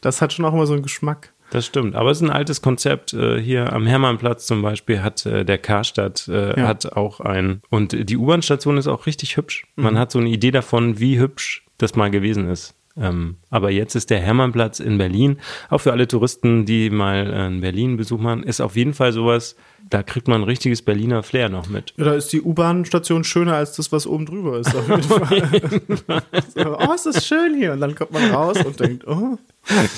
das 0.01 0.21
hat 0.21 0.33
schon 0.33 0.43
auch 0.45 0.53
immer 0.53 0.65
so 0.65 0.73
einen 0.73 0.81
Geschmack. 0.83 1.31
Das 1.51 1.65
stimmt, 1.65 1.95
aber 1.95 2.09
es 2.11 2.17
ist 2.21 2.27
ein 2.27 2.31
altes 2.31 2.61
Konzept. 2.61 3.13
Äh, 3.13 3.39
Hier 3.41 3.71
am 3.73 3.85
Hermannplatz 3.85 4.45
zum 4.47 4.61
Beispiel 4.63 5.01
hat 5.03 5.25
äh, 5.27 5.45
der 5.45 5.57
Karstadt 5.59 6.27
äh, 6.27 6.59
Ja. 6.59 6.67
hat 6.67 6.93
auch 6.93 7.19
ein 7.19 7.61
und 7.69 8.09
die 8.09 8.17
U-Bahn-Station 8.17 8.77
ist 8.77 8.87
auch 8.87 9.05
richtig 9.05 9.37
hübsch. 9.37 9.65
Man 9.75 9.97
hat 9.99 10.11
so 10.11 10.19
eine 10.19 10.29
Idee 10.29 10.51
davon, 10.51 10.99
wie 10.99 11.19
hübsch 11.19 11.65
das 11.77 11.95
mal 11.95 12.09
gewesen 12.09 12.49
ist. 12.49 12.73
Ähm, 12.99 13.37
aber 13.49 13.71
jetzt 13.71 13.95
ist 13.95 14.09
der 14.09 14.19
Hermannplatz 14.19 14.79
in 14.79 14.97
Berlin, 14.97 15.37
auch 15.69 15.79
für 15.79 15.91
alle 15.91 16.07
Touristen, 16.07 16.65
die 16.65 16.89
mal 16.89 17.27
äh, 17.27 17.33
einen 17.33 17.61
Berlin-Besuch 17.61 18.19
machen, 18.19 18.43
ist 18.43 18.59
auf 18.61 18.75
jeden 18.75 18.93
Fall 18.93 19.13
sowas, 19.13 19.55
da 19.89 20.03
kriegt 20.03 20.27
man 20.27 20.41
ein 20.41 20.43
richtiges 20.45 20.81
Berliner 20.81 21.23
Flair 21.23 21.49
noch 21.49 21.69
mit. 21.69 21.93
Ja, 21.97 22.05
da 22.05 22.13
ist 22.13 22.31
die 22.33 22.41
U-Bahn-Station 22.41 23.23
schöner 23.23 23.55
als 23.55 23.73
das, 23.73 23.91
was 23.91 24.05
oben 24.05 24.25
drüber 24.25 24.59
ist. 24.59 24.75
Auf 24.75 24.89
jeden 24.89 25.03
Fall. 26.07 26.23
so, 26.55 26.77
oh, 26.77 26.93
ist 26.93 27.05
das 27.05 27.25
schön 27.25 27.55
hier. 27.55 27.73
Und 27.73 27.81
dann 27.81 27.95
kommt 27.95 28.11
man 28.11 28.29
raus 28.31 28.57
und 28.63 28.79
denkt, 28.79 29.07
oh. 29.07 29.37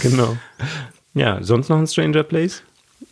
genau. 0.01 0.37
Ja, 1.13 1.43
sonst 1.43 1.69
noch 1.69 1.77
ein 1.77 1.87
Stranger 1.87 2.23
Place? 2.23 2.63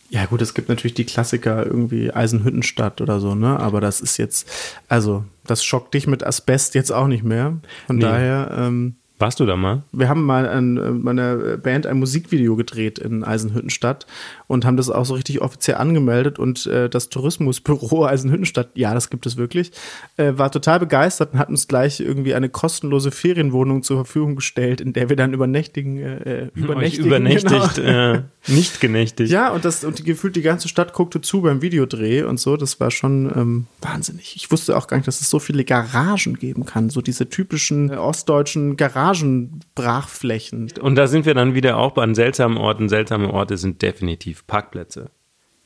Ja, 0.08 0.26
gut, 0.26 0.42
es 0.42 0.54
gibt 0.54 0.68
natürlich 0.68 0.94
die 0.94 1.04
Klassiker, 1.04 1.64
irgendwie 1.66 2.12
Eisenhüttenstadt 2.12 3.00
oder 3.00 3.20
so, 3.20 3.34
ne? 3.34 3.60
Aber 3.60 3.80
das 3.80 4.00
ist 4.00 4.16
jetzt, 4.16 4.50
also, 4.88 5.24
das 5.46 5.64
schockt 5.64 5.94
dich 5.94 6.06
mit 6.06 6.24
Asbest 6.26 6.74
jetzt 6.74 6.90
auch 6.90 7.06
nicht 7.06 7.22
mehr. 7.22 7.58
Von 7.86 7.96
Nee. 7.96 8.02
daher, 8.02 8.50
ähm, 8.56 8.96
Warst 9.20 9.38
du 9.38 9.44
da 9.44 9.54
mal? 9.54 9.82
Wir 9.92 10.08
haben 10.08 10.24
mal 10.24 10.48
an 10.48 11.02
meiner 11.02 11.58
Band 11.58 11.86
ein 11.86 11.98
Musikvideo 11.98 12.56
gedreht 12.56 12.98
in 12.98 13.22
Eisenhüttenstadt 13.22 14.06
und 14.46 14.64
haben 14.64 14.78
das 14.78 14.88
auch 14.88 15.04
so 15.04 15.12
richtig 15.12 15.42
offiziell 15.42 15.76
angemeldet 15.76 16.38
und 16.38 16.66
äh, 16.66 16.88
das 16.88 17.10
Tourismusbüro 17.10 18.06
Eisenhüttenstadt, 18.06 18.70
ja, 18.76 18.94
das 18.94 19.10
gibt 19.10 19.26
es 19.26 19.36
wirklich, 19.36 19.72
äh, 20.16 20.32
war 20.36 20.50
total 20.50 20.80
begeistert 20.80 21.34
und 21.34 21.38
hat 21.38 21.50
uns 21.50 21.68
gleich 21.68 22.00
irgendwie 22.00 22.32
eine 22.32 22.48
kostenlose 22.48 23.10
Ferienwohnung 23.10 23.82
zur 23.82 23.98
Verfügung 23.98 24.36
gestellt, 24.36 24.80
in 24.80 24.94
der 24.94 25.10
wir 25.10 25.16
dann 25.16 25.34
übernächtigen, 25.34 25.98
äh, 25.98 26.48
übernächtigen, 26.54 27.06
übernächtigt, 27.06 27.74
genau. 27.74 28.14
äh, 28.14 28.22
nicht 28.46 28.80
genächtigt. 28.80 29.30
Ja, 29.30 29.50
und 29.50 29.66
das 29.66 29.84
und 29.84 29.98
die, 29.98 30.02
gefühlt 30.02 30.34
die 30.34 30.42
ganze 30.42 30.68
Stadt 30.68 30.94
guckte 30.94 31.20
zu 31.20 31.42
beim 31.42 31.60
Videodreh 31.60 32.22
und 32.22 32.40
so. 32.40 32.56
Das 32.56 32.80
war 32.80 32.90
schon 32.90 33.30
ähm, 33.36 33.66
wahnsinnig. 33.82 34.34
Ich 34.34 34.50
wusste 34.50 34.78
auch 34.78 34.86
gar 34.86 34.96
nicht, 34.96 35.06
dass 35.06 35.20
es 35.20 35.28
so 35.28 35.38
viele 35.38 35.64
Garagen 35.64 36.38
geben 36.38 36.64
kann. 36.64 36.88
So 36.88 37.02
diese 37.02 37.28
typischen 37.28 37.90
äh, 37.90 37.96
ostdeutschen 37.96 38.78
Garagenbrachflächen. 39.10 40.72
Und 40.80 40.94
da 40.96 41.06
sind 41.06 41.26
wir 41.26 41.34
dann 41.34 41.54
wieder 41.54 41.76
auch 41.78 41.96
an 41.96 42.14
seltsamen 42.14 42.58
Orten. 42.58 42.88
Seltsame 42.88 43.32
Orte 43.32 43.56
sind 43.56 43.82
definitiv 43.82 44.46
Parkplätze. 44.46 45.10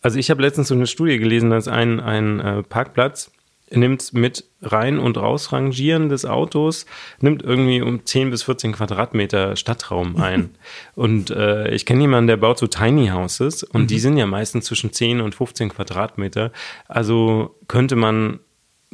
Also 0.03 0.19
ich 0.19 0.31
habe 0.31 0.43
letztens 0.43 0.69
so 0.69 0.75
eine 0.75 0.87
Studie 0.87 1.19
gelesen, 1.19 1.51
dass 1.51 1.69
ein, 1.69 2.01
ein 2.01 2.41
äh, 2.41 2.63
Parkplatz 2.63 3.31
nimmt 3.71 4.13
mit 4.13 4.45
rein- 4.61 4.99
und 4.99 5.17
rausrangieren 5.17 6.11
des 6.11 6.27
Autos, 6.27 6.85
nimmt 7.21 7.43
irgendwie 7.43 7.81
um 7.81 8.05
10 8.05 8.31
bis 8.31 8.43
14 8.43 8.73
Quadratmeter 8.73 9.57
Stadtraum 9.57 10.17
ein. 10.21 10.51
und 10.95 11.31
äh, 11.31 11.71
ich 11.75 11.87
kenne 11.87 12.03
jemanden, 12.03 12.29
der 12.29 12.37
baut 12.37 12.59
so 12.59 12.67
Tiny 12.67 13.09
Houses 13.09 13.63
und 13.63 13.91
die 13.91 13.99
sind 13.99 14.19
ja 14.19 14.27
meistens 14.27 14.67
zwischen 14.67 14.93
10 14.93 15.23
und 15.23 15.35
15 15.35 15.71
Quadratmeter. 15.71 16.53
Also 16.87 17.57
könnte 17.67 17.97
man 17.97 18.41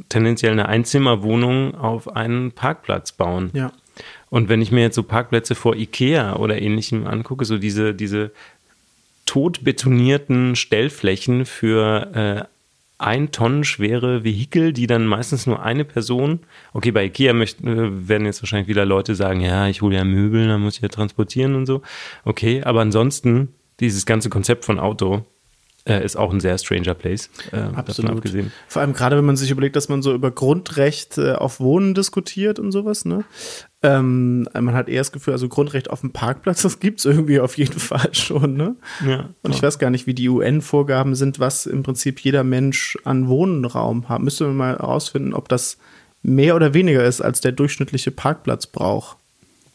tendenziell 0.09 0.53
eine 0.53 0.69
Einzimmerwohnung 0.69 1.75
auf 1.75 2.15
einen 2.15 2.53
Parkplatz 2.53 3.13
bauen. 3.13 3.51
Ja. 3.53 3.73
Und 4.31 4.49
wenn 4.49 4.63
ich 4.63 4.73
mir 4.73 4.83
jetzt 4.83 4.95
so 4.95 5.03
Parkplätze 5.03 5.55
vor 5.55 5.77
Ikea 5.77 6.37
oder 6.37 6.61
ähnlichem 6.61 7.07
angucke, 7.07 7.45
so 7.45 7.59
diese, 7.59 7.95
diese 7.95 8.31
tot 9.27 9.65
betonierten 9.65 10.57
Stellflächen 10.57 11.45
für 11.45 12.15
äh, 12.15 12.45
ein 12.99 13.33
Tonnen 13.33 13.65
schwere 13.65 14.25
Vehikel, 14.25 14.73
die 14.73 14.87
dann 14.87 15.07
meistens 15.07 15.47
nur 15.47 15.63
eine 15.63 15.85
Person, 15.85 16.41
okay, 16.75 16.91
bei 16.91 17.05
Ikea 17.05 17.33
möchten, 17.33 17.67
äh, 17.67 18.09
werden 18.09 18.27
jetzt 18.27 18.43
wahrscheinlich 18.43 18.69
wieder 18.69 18.85
Leute 18.85 19.15
sagen, 19.15 19.41
ja, 19.41 19.67
ich 19.69 19.83
hole 19.83 19.97
ja 19.97 20.05
Möbel, 20.05 20.47
dann 20.49 20.61
muss 20.61 20.77
ich 20.77 20.83
ja 20.83 20.89
transportieren 20.89 21.55
und 21.55 21.67
so. 21.67 21.83
Okay, 22.25 22.63
aber 22.63 22.81
ansonsten, 22.83 23.49
dieses 23.81 24.05
ganze 24.07 24.29
Konzept 24.29 24.65
von 24.65 24.79
Auto 24.79 25.25
äh, 25.87 26.05
ist 26.05 26.17
auch 26.17 26.33
ein 26.33 26.41
sehr 26.41 26.57
stranger 26.59 26.95
Place. 26.95 27.31
Äh, 27.53 27.57
Absolut. 27.75 28.11
abgesehen. 28.13 28.53
Vor 28.69 28.83
allem 28.83 28.93
gerade, 28.93 29.17
wenn 29.17 29.25
man 29.25 29.37
sich 29.37 29.51
überlegt, 29.51 29.77
dass 29.77 29.89
man 29.89 30.03
so 30.03 30.13
über 30.15 30.31
Grundrecht 30.31 31.17
äh, 31.19 31.33
auf 31.33 31.59
Wohnen 31.61 31.95
diskutiert 31.95 32.59
und 32.59 32.71
sowas, 32.73 33.05
ne? 33.05 33.25
Ähm, 33.83 34.47
man 34.53 34.75
hat 34.75 34.91
eher 34.91 35.01
das 35.01 35.11
Gefühl, 35.11 35.33
also 35.33 35.49
Grundrecht 35.49 35.89
auf 35.89 36.01
dem 36.03 36.13
Parkplatz, 36.13 36.61
das 36.63 36.81
gibt's 36.81 37.07
irgendwie 37.07 37.41
auf 37.41 37.57
jeden 37.57 37.79
Fall 37.81 38.13
schon, 38.15 38.55
ne? 38.55 38.77
Ja, 39.07 39.31
Und 39.43 39.55
ich 39.55 39.63
weiß 39.63 39.79
gar 39.79 39.89
nicht, 39.91 40.07
wie 40.07 40.13
die 40.15 40.29
UN-Vorgaben 40.29 41.15
sind, 41.15 41.41
was 41.41 41.65
im 41.65 41.83
Prinzip 41.83 42.21
jeder 42.21 42.45
Mensch 42.45 42.99
an 43.05 43.29
Wohnraum 43.29 44.09
hat. 44.11 44.21
Müsste 44.21 44.45
man 44.45 44.57
mal 44.57 44.73
herausfinden, 44.79 45.33
ob 45.33 45.49
das 45.49 45.79
mehr 46.23 46.57
oder 46.57 46.75
weniger 46.75 47.03
ist, 47.05 47.23
als 47.23 47.41
der 47.41 47.53
durchschnittliche 47.53 48.11
Parkplatz 48.11 48.67
braucht. 48.67 49.17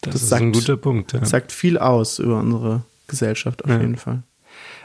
das, 0.02 0.14
das 0.14 0.22
ist 0.24 0.30
sagt- 0.30 0.44
ein 0.44 0.52
guter 0.52 0.78
Punkt. 0.78 1.14
Ja. 1.14 1.20
Das 1.22 1.32
sagt 1.32 1.52
viel 1.52 1.80
aus 1.80 2.20
über 2.20 2.38
unsere 2.40 2.84
Gesellschaft 3.08 3.64
auf 3.66 3.72
Ja. 3.72 3.80
jeden 3.82 3.96
Fall. 3.98 4.22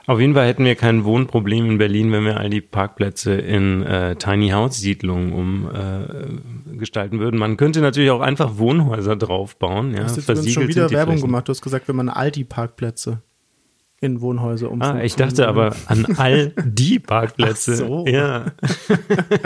Auf 0.07 0.19
jeden 0.19 0.35
Fall 0.35 0.47
hätten 0.47 0.65
wir 0.65 0.75
kein 0.75 1.05
Wohnproblem 1.05 1.71
in 1.71 1.79
Berlin, 1.79 2.11
wenn 2.13 2.25
wir 2.25 2.39
all 2.39 2.51
die 2.51 2.61
Parkplätze 2.61 3.35
in 3.35 3.83
äh, 3.83 4.17
Tiny 4.17 4.49
House 4.51 4.79
Siedlungen 4.81 5.33
umgestalten 5.33 7.19
äh, 7.19 7.21
würden. 7.21 7.39
Man 7.39 7.57
könnte 7.57 7.81
natürlich 7.81 8.11
auch 8.11 8.21
einfach 8.21 8.59
Wohnhäuser 8.59 9.17
draufbauen, 9.17 9.95
ja, 9.95 10.05
Hast 10.05 10.17
du 10.17 10.21
jetzt 10.21 10.29
übrigens 10.31 10.53
schon 10.53 10.69
wieder 10.69 10.89
die 10.89 10.95
Werbung 10.95 11.15
Flächen. 11.15 11.29
gemacht? 11.29 11.49
Du 11.49 11.51
hast 11.51 11.63
gesagt, 11.63 11.87
wenn 11.89 11.97
man 11.97 12.09
Aldi-Parkplätze 12.09 13.23
in 14.03 14.21
Wohnhäuser 14.23 14.67
Ah, 14.67 14.71
umfunktioniert. 14.71 15.07
ich 15.07 15.15
dachte 15.17 15.47
aber 15.47 15.77
an 15.87 16.07
all 16.17 16.55
die 16.65 16.99
Parkplätze. 16.99 17.73
Ach 17.75 17.77
so. 17.77 18.07
Ja. 18.07 18.47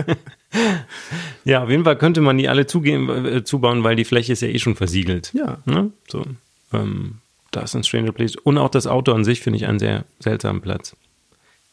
ja, 1.44 1.62
auf 1.64 1.70
jeden 1.70 1.84
Fall 1.84 1.96
könnte 1.98 2.20
man 2.20 2.38
die 2.38 2.48
alle 2.48 2.66
zugeben, 2.66 3.08
äh, 3.26 3.44
zubauen, 3.44 3.82
weil 3.82 3.96
die 3.96 4.04
Fläche 4.04 4.32
ist 4.32 4.42
ja 4.42 4.48
eh 4.48 4.58
schon 4.58 4.76
versiegelt. 4.76 5.32
Ja. 5.34 5.58
Ne? 5.64 5.90
So, 6.08 6.24
ähm, 6.72 7.16
da 7.56 7.62
ist 7.62 7.74
ein 7.74 7.84
Stranger 7.84 8.12
Place. 8.12 8.36
Und 8.36 8.58
auch 8.58 8.70
das 8.70 8.86
Auto 8.86 9.12
an 9.12 9.24
sich 9.24 9.40
finde 9.40 9.58
ich 9.58 9.66
einen 9.66 9.78
sehr 9.78 10.04
seltsamen 10.18 10.60
Platz. 10.60 10.96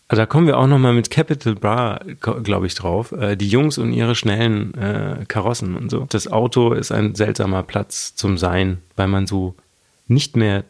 Also 0.07 0.21
da 0.21 0.25
kommen 0.25 0.45
wir 0.45 0.57
auch 0.57 0.67
nochmal 0.67 0.93
mit 0.93 1.09
Capital 1.09 1.55
Bra, 1.55 2.01
glaube 2.19 2.67
ich, 2.67 2.75
drauf. 2.75 3.13
Äh, 3.13 3.38
die 3.38 3.47
Jungs 3.47 3.77
und 3.77 3.93
ihre 3.93 4.13
schnellen 4.13 4.73
äh, 4.73 5.25
Karossen 5.27 5.75
und 5.77 5.89
so. 5.89 6.05
Das 6.09 6.27
Auto 6.27 6.73
ist 6.73 6.91
ein 6.91 7.15
seltsamer 7.15 7.63
Platz 7.63 8.13
zum 8.15 8.38
Sein, 8.38 8.79
weil 8.97 9.07
man 9.07 9.25
so 9.25 9.55
nicht 10.07 10.35
mehr 10.35 10.65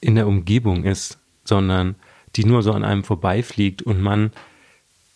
in 0.00 0.16
der 0.16 0.26
Umgebung 0.26 0.84
ist, 0.84 1.18
sondern 1.44 1.94
die 2.36 2.44
nur 2.44 2.62
so 2.62 2.72
an 2.72 2.84
einem 2.84 3.04
vorbeifliegt 3.04 3.82
und 3.82 4.00
man 4.00 4.32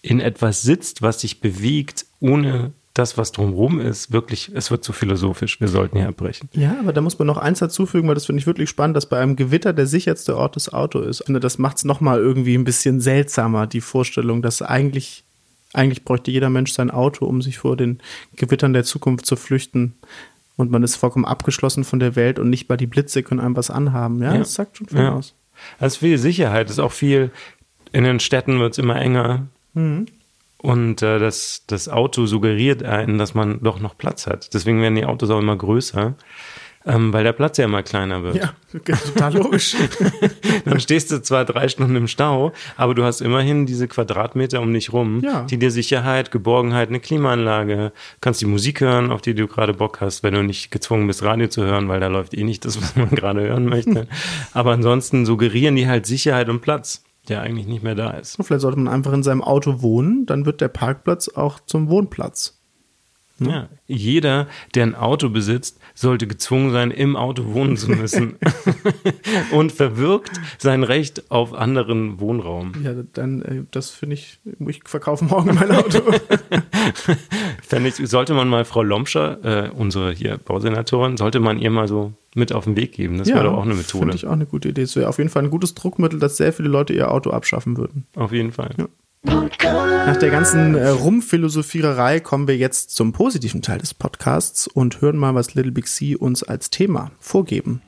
in 0.00 0.20
etwas 0.20 0.62
sitzt, 0.62 1.02
was 1.02 1.20
sich 1.20 1.40
bewegt, 1.40 2.06
ohne 2.20 2.72
das, 2.94 3.18
was 3.18 3.32
drumherum 3.32 3.80
ist, 3.80 4.12
wirklich, 4.12 4.52
es 4.54 4.70
wird 4.70 4.84
zu 4.84 4.92
philosophisch. 4.92 5.60
Wir 5.60 5.66
sollten 5.68 5.98
hier 5.98 6.08
abbrechen. 6.08 6.48
Ja, 6.52 6.76
aber 6.78 6.92
da 6.92 7.00
muss 7.00 7.18
man 7.18 7.26
noch 7.26 7.38
eins 7.38 7.58
dazufügen, 7.58 8.06
weil 8.06 8.14
das 8.14 8.26
finde 8.26 8.38
ich 8.38 8.46
wirklich 8.46 8.70
spannend, 8.70 8.96
dass 8.96 9.08
bei 9.08 9.18
einem 9.20 9.34
Gewitter 9.34 9.72
der 9.72 9.86
sicherste 9.86 10.36
Ort 10.36 10.54
das 10.54 10.72
Auto 10.72 11.00
ist. 11.00 11.20
Ich 11.20 11.26
finde, 11.26 11.40
das 11.40 11.58
macht 11.58 11.78
es 11.78 11.84
nochmal 11.84 12.20
irgendwie 12.20 12.54
ein 12.56 12.62
bisschen 12.64 13.00
seltsamer, 13.00 13.66
die 13.66 13.80
Vorstellung, 13.80 14.42
dass 14.42 14.62
eigentlich, 14.62 15.24
eigentlich 15.72 16.04
bräuchte 16.04 16.30
jeder 16.30 16.50
Mensch 16.50 16.72
sein 16.72 16.92
Auto, 16.92 17.26
um 17.26 17.42
sich 17.42 17.58
vor 17.58 17.76
den 17.76 17.98
Gewittern 18.36 18.72
der 18.72 18.84
Zukunft 18.84 19.26
zu 19.26 19.34
flüchten. 19.34 19.94
Und 20.56 20.70
man 20.70 20.84
ist 20.84 20.94
vollkommen 20.94 21.24
abgeschlossen 21.24 21.82
von 21.82 21.98
der 21.98 22.14
Welt 22.14 22.38
und 22.38 22.48
nicht 22.48 22.68
mal 22.68 22.76
die 22.76 22.86
Blitze 22.86 23.24
können 23.24 23.40
einem 23.40 23.56
was 23.56 23.70
anhaben. 23.70 24.22
Ja, 24.22 24.32
Ja. 24.34 24.38
das 24.38 24.54
sagt 24.54 24.76
schon 24.76 24.86
viel 24.86 25.00
Ja. 25.00 25.14
aus. 25.14 25.34
Ist 25.80 25.96
viel 25.96 26.16
Sicherheit, 26.18 26.70
ist 26.70 26.78
auch 26.78 26.92
viel, 26.92 27.32
in 27.90 28.04
den 28.04 28.20
Städten 28.20 28.60
wird 28.60 28.72
es 28.74 28.78
immer 28.78 29.00
enger. 29.00 29.46
Und 30.64 31.02
äh, 31.02 31.18
das, 31.18 31.64
das 31.66 31.90
Auto 31.90 32.24
suggeriert 32.24 32.82
einen, 32.82 33.18
dass 33.18 33.34
man 33.34 33.60
doch 33.62 33.80
noch 33.80 33.98
Platz 33.98 34.26
hat. 34.26 34.54
Deswegen 34.54 34.80
werden 34.80 34.94
die 34.94 35.04
Autos 35.04 35.28
auch 35.28 35.38
immer 35.38 35.56
größer, 35.56 36.14
ähm, 36.86 37.12
weil 37.12 37.22
der 37.22 37.34
Platz 37.34 37.58
ja 37.58 37.66
immer 37.66 37.82
kleiner 37.82 38.22
wird. 38.22 38.36
Ja, 38.36 38.54
total 38.72 39.34
logisch. 39.36 39.76
Dann 40.64 40.80
stehst 40.80 41.10
du 41.12 41.20
zwar 41.20 41.44
drei 41.44 41.68
Stunden 41.68 41.96
im 41.96 42.08
Stau, 42.08 42.52
aber 42.78 42.94
du 42.94 43.04
hast 43.04 43.20
immerhin 43.20 43.66
diese 43.66 43.88
Quadratmeter 43.88 44.62
um 44.62 44.72
dich 44.72 44.90
rum, 44.94 45.20
Ja. 45.22 45.42
die 45.42 45.58
dir 45.58 45.70
Sicherheit, 45.70 46.30
Geborgenheit, 46.30 46.88
eine 46.88 47.00
Klimaanlage, 47.00 47.92
kannst 48.22 48.40
die 48.40 48.46
Musik 48.46 48.80
hören, 48.80 49.10
auf 49.12 49.20
die 49.20 49.34
du 49.34 49.46
gerade 49.46 49.74
Bock 49.74 50.00
hast, 50.00 50.22
wenn 50.22 50.32
du 50.32 50.42
nicht 50.42 50.70
gezwungen 50.70 51.06
bist, 51.06 51.22
Radio 51.22 51.48
zu 51.48 51.62
hören, 51.62 51.88
weil 51.88 52.00
da 52.00 52.06
läuft 52.06 52.32
eh 52.32 52.42
nicht 52.44 52.64
das, 52.64 52.80
was 52.80 52.96
man 52.96 53.10
gerade 53.14 53.42
hören 53.42 53.66
möchte. 53.66 54.06
aber 54.54 54.72
ansonsten 54.72 55.26
suggerieren 55.26 55.76
die 55.76 55.88
halt 55.88 56.06
Sicherheit 56.06 56.48
und 56.48 56.62
Platz, 56.62 57.04
der 57.28 57.42
eigentlich 57.42 57.66
nicht 57.66 57.82
mehr 57.82 57.94
da 57.94 58.10
ist. 58.10 58.36
Vielleicht 58.40 58.62
sollte 58.62 58.78
man 58.78 58.92
einfach 58.92 59.12
in 59.12 59.22
seinem 59.22 59.42
Auto 59.42 59.82
wohnen, 59.82 60.26
dann 60.26 60.46
wird 60.46 60.60
der 60.60 60.68
Parkplatz 60.68 61.28
auch 61.28 61.60
zum 61.60 61.88
Wohnplatz. 61.88 62.63
Ja, 63.40 63.68
jeder, 63.86 64.46
der 64.74 64.84
ein 64.84 64.94
Auto 64.94 65.28
besitzt, 65.28 65.80
sollte 65.94 66.26
gezwungen 66.26 66.70
sein, 66.70 66.90
im 66.90 67.16
Auto 67.16 67.52
wohnen 67.52 67.76
zu 67.76 67.90
müssen 67.90 68.36
und 69.52 69.72
verwirkt 69.72 70.40
sein 70.58 70.84
Recht 70.84 71.30
auf 71.30 71.52
anderen 71.52 72.20
Wohnraum. 72.20 72.72
Ja, 72.82 72.94
dann, 73.12 73.42
äh, 73.42 73.62
das 73.70 73.90
finde 73.90 74.14
ich, 74.14 74.38
ich 74.66 74.82
verkaufe 74.84 75.24
morgen 75.24 75.54
mein 75.54 75.70
Auto. 75.72 76.00
Fände 77.62 77.88
ich, 77.88 77.96
sollte 77.96 78.34
man 78.34 78.48
mal 78.48 78.64
Frau 78.64 78.82
Lomscher, 78.82 79.66
äh, 79.66 79.70
unsere 79.70 80.12
hier 80.12 80.38
Bausenatorin, 80.38 81.16
sollte 81.16 81.40
man 81.40 81.58
ihr 81.58 81.70
mal 81.70 81.88
so 81.88 82.12
mit 82.36 82.52
auf 82.52 82.64
den 82.64 82.76
Weg 82.76 82.92
geben. 82.92 83.18
Das 83.18 83.28
wäre 83.28 83.44
doch 83.44 83.54
auch 83.54 83.62
eine 83.62 83.74
Methode. 83.74 84.06
Finde 84.06 84.16
ich 84.16 84.26
auch 84.26 84.32
eine 84.32 84.46
gute 84.46 84.68
Idee. 84.68 84.82
Es 84.82 84.96
wäre 84.96 85.08
auf 85.08 85.18
jeden 85.18 85.30
Fall 85.30 85.44
ein 85.44 85.50
gutes 85.50 85.74
Druckmittel, 85.74 86.18
dass 86.18 86.36
sehr 86.36 86.52
viele 86.52 86.68
Leute 86.68 86.92
ihr 86.92 87.10
Auto 87.10 87.30
abschaffen 87.30 87.76
würden. 87.76 88.06
Auf 88.16 88.32
jeden 88.32 88.52
Fall. 88.52 88.74
Nach 89.24 90.16
der 90.18 90.30
ganzen 90.30 90.74
äh, 90.74 90.88
Rumphilosophiererei 90.88 92.20
kommen 92.20 92.46
wir 92.46 92.56
jetzt 92.56 92.94
zum 92.94 93.12
positiven 93.12 93.62
Teil 93.62 93.78
des 93.78 93.94
Podcasts 93.94 94.66
und 94.66 95.00
hören 95.00 95.16
mal, 95.16 95.34
was 95.34 95.54
Little 95.54 95.72
Big 95.72 95.88
C 95.88 96.14
uns 96.14 96.42
als 96.42 96.70
Thema 96.70 97.10
vorgeben. 97.18 97.80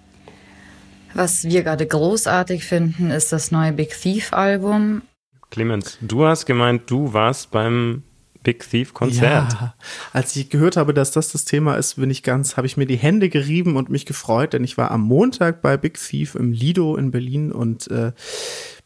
Was 1.14 1.44
wir 1.44 1.62
gerade 1.62 1.86
großartig 1.86 2.64
finden, 2.64 3.10
ist 3.10 3.32
das 3.32 3.50
neue 3.50 3.72
Big 3.72 3.90
Thief 3.90 4.32
Album. 4.32 5.02
Clemens, 5.50 5.98
du 6.00 6.24
hast 6.24 6.46
gemeint, 6.46 6.90
du 6.90 7.12
warst 7.12 7.50
beim 7.50 8.02
Big 8.42 8.68
Thief 8.68 8.94
Konzert. 8.94 9.52
Ja, 9.52 9.74
als 10.12 10.36
ich 10.36 10.50
gehört 10.50 10.76
habe, 10.76 10.94
dass 10.94 11.10
das 11.10 11.32
das 11.32 11.44
Thema 11.44 11.74
ist, 11.74 11.94
bin 11.96 12.10
ich 12.10 12.22
ganz, 12.22 12.56
habe 12.56 12.66
ich 12.66 12.76
mir 12.76 12.86
die 12.86 12.96
Hände 12.96 13.28
gerieben 13.28 13.76
und 13.76 13.90
mich 13.90 14.06
gefreut, 14.06 14.52
denn 14.52 14.62
ich 14.62 14.78
war 14.78 14.90
am 14.90 15.02
Montag 15.02 15.62
bei 15.62 15.76
Big 15.76 15.98
Thief 15.98 16.34
im 16.34 16.52
Lido 16.52 16.96
in 16.96 17.10
Berlin 17.10 17.50
und 17.50 17.90
äh, 17.90 18.12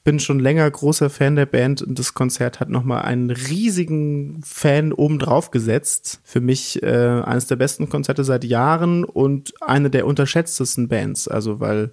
bin 0.02 0.18
schon 0.18 0.40
länger 0.40 0.70
großer 0.70 1.10
Fan 1.10 1.36
der 1.36 1.46
Band 1.46 1.82
und 1.82 1.98
das 1.98 2.14
Konzert 2.14 2.58
hat 2.58 2.70
nochmal 2.70 3.02
einen 3.02 3.30
riesigen 3.30 4.40
Fan 4.42 4.92
obendrauf 4.92 5.50
gesetzt. 5.50 6.20
Für 6.24 6.40
mich 6.40 6.82
äh, 6.82 7.22
eines 7.24 7.46
der 7.46 7.56
besten 7.56 7.88
Konzerte 7.88 8.24
seit 8.24 8.44
Jahren 8.44 9.04
und 9.04 9.52
eine 9.60 9.90
der 9.90 10.06
unterschätztesten 10.06 10.88
Bands. 10.88 11.28
Also 11.28 11.60
weil 11.60 11.90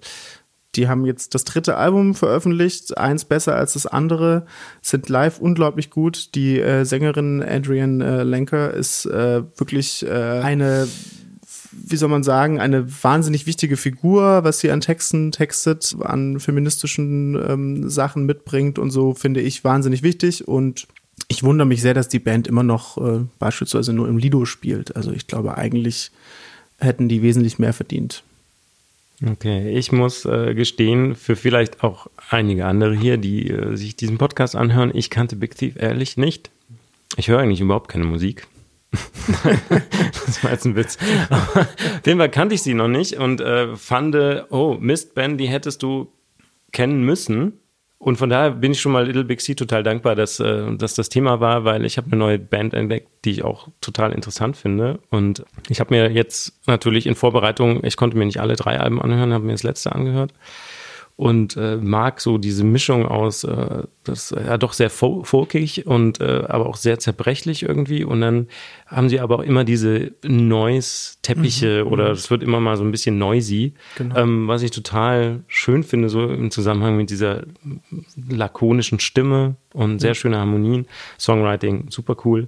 die 0.74 0.88
haben 0.88 1.06
jetzt 1.06 1.34
das 1.34 1.44
dritte 1.44 1.76
Album 1.76 2.14
veröffentlicht, 2.14 2.96
eins 2.96 3.24
besser 3.24 3.56
als 3.56 3.72
das 3.72 3.86
andere, 3.86 4.46
sind 4.82 5.08
live 5.08 5.40
unglaublich 5.40 5.90
gut. 5.90 6.34
Die 6.34 6.60
äh, 6.60 6.84
Sängerin 6.84 7.42
Adrienne 7.42 8.04
äh, 8.04 8.22
Lenker 8.22 8.72
ist 8.72 9.06
äh, 9.06 9.42
wirklich 9.56 10.04
äh, 10.06 10.10
eine 10.10 10.86
wie 11.86 11.96
soll 11.96 12.08
man 12.08 12.22
sagen, 12.22 12.60
eine 12.60 12.86
wahnsinnig 13.02 13.46
wichtige 13.46 13.76
Figur, 13.76 14.44
was 14.44 14.60
sie 14.60 14.70
an 14.70 14.80
Texten 14.80 15.32
textet, 15.32 15.96
an 16.00 16.40
feministischen 16.40 17.34
ähm, 17.34 17.90
Sachen 17.90 18.26
mitbringt 18.26 18.78
und 18.78 18.90
so, 18.90 19.14
finde 19.14 19.40
ich 19.40 19.64
wahnsinnig 19.64 20.02
wichtig. 20.02 20.46
Und 20.46 20.86
ich 21.28 21.42
wundere 21.42 21.66
mich 21.66 21.82
sehr, 21.82 21.94
dass 21.94 22.08
die 22.08 22.18
Band 22.18 22.46
immer 22.46 22.62
noch 22.62 22.98
äh, 22.98 23.20
beispielsweise 23.38 23.92
nur 23.92 24.08
im 24.08 24.18
Lido 24.18 24.44
spielt. 24.44 24.96
Also 24.96 25.12
ich 25.12 25.26
glaube, 25.26 25.58
eigentlich 25.58 26.10
hätten 26.78 27.08
die 27.08 27.22
wesentlich 27.22 27.58
mehr 27.58 27.72
verdient. 27.72 28.22
Okay, 29.26 29.70
ich 29.76 29.90
muss 29.90 30.24
äh, 30.26 30.54
gestehen, 30.54 31.16
für 31.16 31.34
vielleicht 31.34 31.82
auch 31.82 32.06
einige 32.30 32.66
andere 32.66 32.94
hier, 32.94 33.16
die 33.16 33.50
äh, 33.50 33.76
sich 33.76 33.96
diesen 33.96 34.16
Podcast 34.16 34.54
anhören, 34.54 34.92
ich 34.94 35.10
kannte 35.10 35.34
Big 35.34 35.56
Thief 35.56 35.74
ehrlich 35.76 36.16
nicht. 36.16 36.50
Ich 37.16 37.26
höre 37.26 37.40
eigentlich 37.40 37.60
überhaupt 37.60 37.88
keine 37.88 38.04
Musik. 38.04 38.46
das 40.26 40.42
war 40.42 40.52
jetzt 40.52 40.64
ein 40.64 40.76
Witz. 40.76 40.96
Auf 41.30 42.06
jeden 42.06 42.18
Fall 42.18 42.30
kannte 42.30 42.54
ich 42.54 42.62
sie 42.62 42.74
noch 42.74 42.88
nicht 42.88 43.14
und 43.14 43.40
äh, 43.40 43.76
fand, 43.76 44.16
oh, 44.50 44.76
Mist, 44.80 45.14
Ben, 45.14 45.36
die 45.36 45.48
hättest 45.48 45.82
du 45.82 46.12
kennen 46.72 47.02
müssen. 47.02 47.60
Und 48.00 48.16
von 48.16 48.30
daher 48.30 48.52
bin 48.52 48.72
ich 48.72 48.80
schon 48.80 48.92
mal 48.92 49.04
Little 49.04 49.24
Big 49.24 49.40
Sea 49.40 49.56
total 49.56 49.82
dankbar, 49.82 50.14
dass, 50.14 50.38
äh, 50.38 50.76
dass 50.76 50.94
das 50.94 51.08
Thema 51.08 51.40
war, 51.40 51.64
weil 51.64 51.84
ich 51.84 51.96
habe 51.96 52.06
eine 52.06 52.16
neue 52.16 52.38
Band 52.38 52.72
entdeckt, 52.72 53.08
die 53.24 53.30
ich 53.32 53.42
auch 53.42 53.68
total 53.80 54.12
interessant 54.12 54.56
finde. 54.56 55.00
Und 55.10 55.44
ich 55.68 55.80
habe 55.80 55.92
mir 55.92 56.10
jetzt 56.12 56.60
natürlich 56.66 57.06
in 57.06 57.16
Vorbereitung, 57.16 57.82
ich 57.84 57.96
konnte 57.96 58.16
mir 58.16 58.24
nicht 58.24 58.40
alle 58.40 58.54
drei 58.54 58.78
Alben 58.78 59.02
anhören, 59.02 59.32
habe 59.32 59.44
mir 59.44 59.52
das 59.52 59.64
letzte 59.64 59.92
angehört 59.92 60.32
und 61.18 61.56
äh, 61.56 61.76
mag 61.78 62.20
so 62.20 62.38
diese 62.38 62.62
Mischung 62.62 63.04
aus, 63.04 63.42
äh, 63.42 63.82
das 64.04 64.30
ja 64.30 64.56
doch 64.56 64.72
sehr 64.72 64.88
folkig 64.88 65.84
und 65.84 66.20
äh, 66.20 66.44
aber 66.46 66.66
auch 66.66 66.76
sehr 66.76 67.00
zerbrechlich 67.00 67.64
irgendwie. 67.64 68.04
Und 68.04 68.20
dann 68.20 68.46
haben 68.86 69.08
sie 69.08 69.18
aber 69.18 69.40
auch 69.40 69.42
immer 69.42 69.64
diese 69.64 70.12
Noise-Teppiche 70.22 71.82
mhm, 71.84 71.90
oder 71.90 72.12
es 72.12 72.30
wird 72.30 72.44
immer 72.44 72.60
mal 72.60 72.76
so 72.76 72.84
ein 72.84 72.92
bisschen 72.92 73.18
noisy, 73.18 73.74
genau. 73.96 74.16
ähm, 74.16 74.46
was 74.46 74.62
ich 74.62 74.70
total 74.70 75.40
schön 75.48 75.82
finde, 75.82 76.08
so 76.08 76.24
im 76.24 76.52
Zusammenhang 76.52 76.96
mit 76.96 77.10
dieser 77.10 77.42
lakonischen 78.30 79.00
Stimme 79.00 79.56
und 79.74 79.98
sehr 79.98 80.14
schöne 80.14 80.38
Harmonien. 80.38 80.86
Songwriting, 81.18 81.86
super 81.90 82.16
cool 82.24 82.46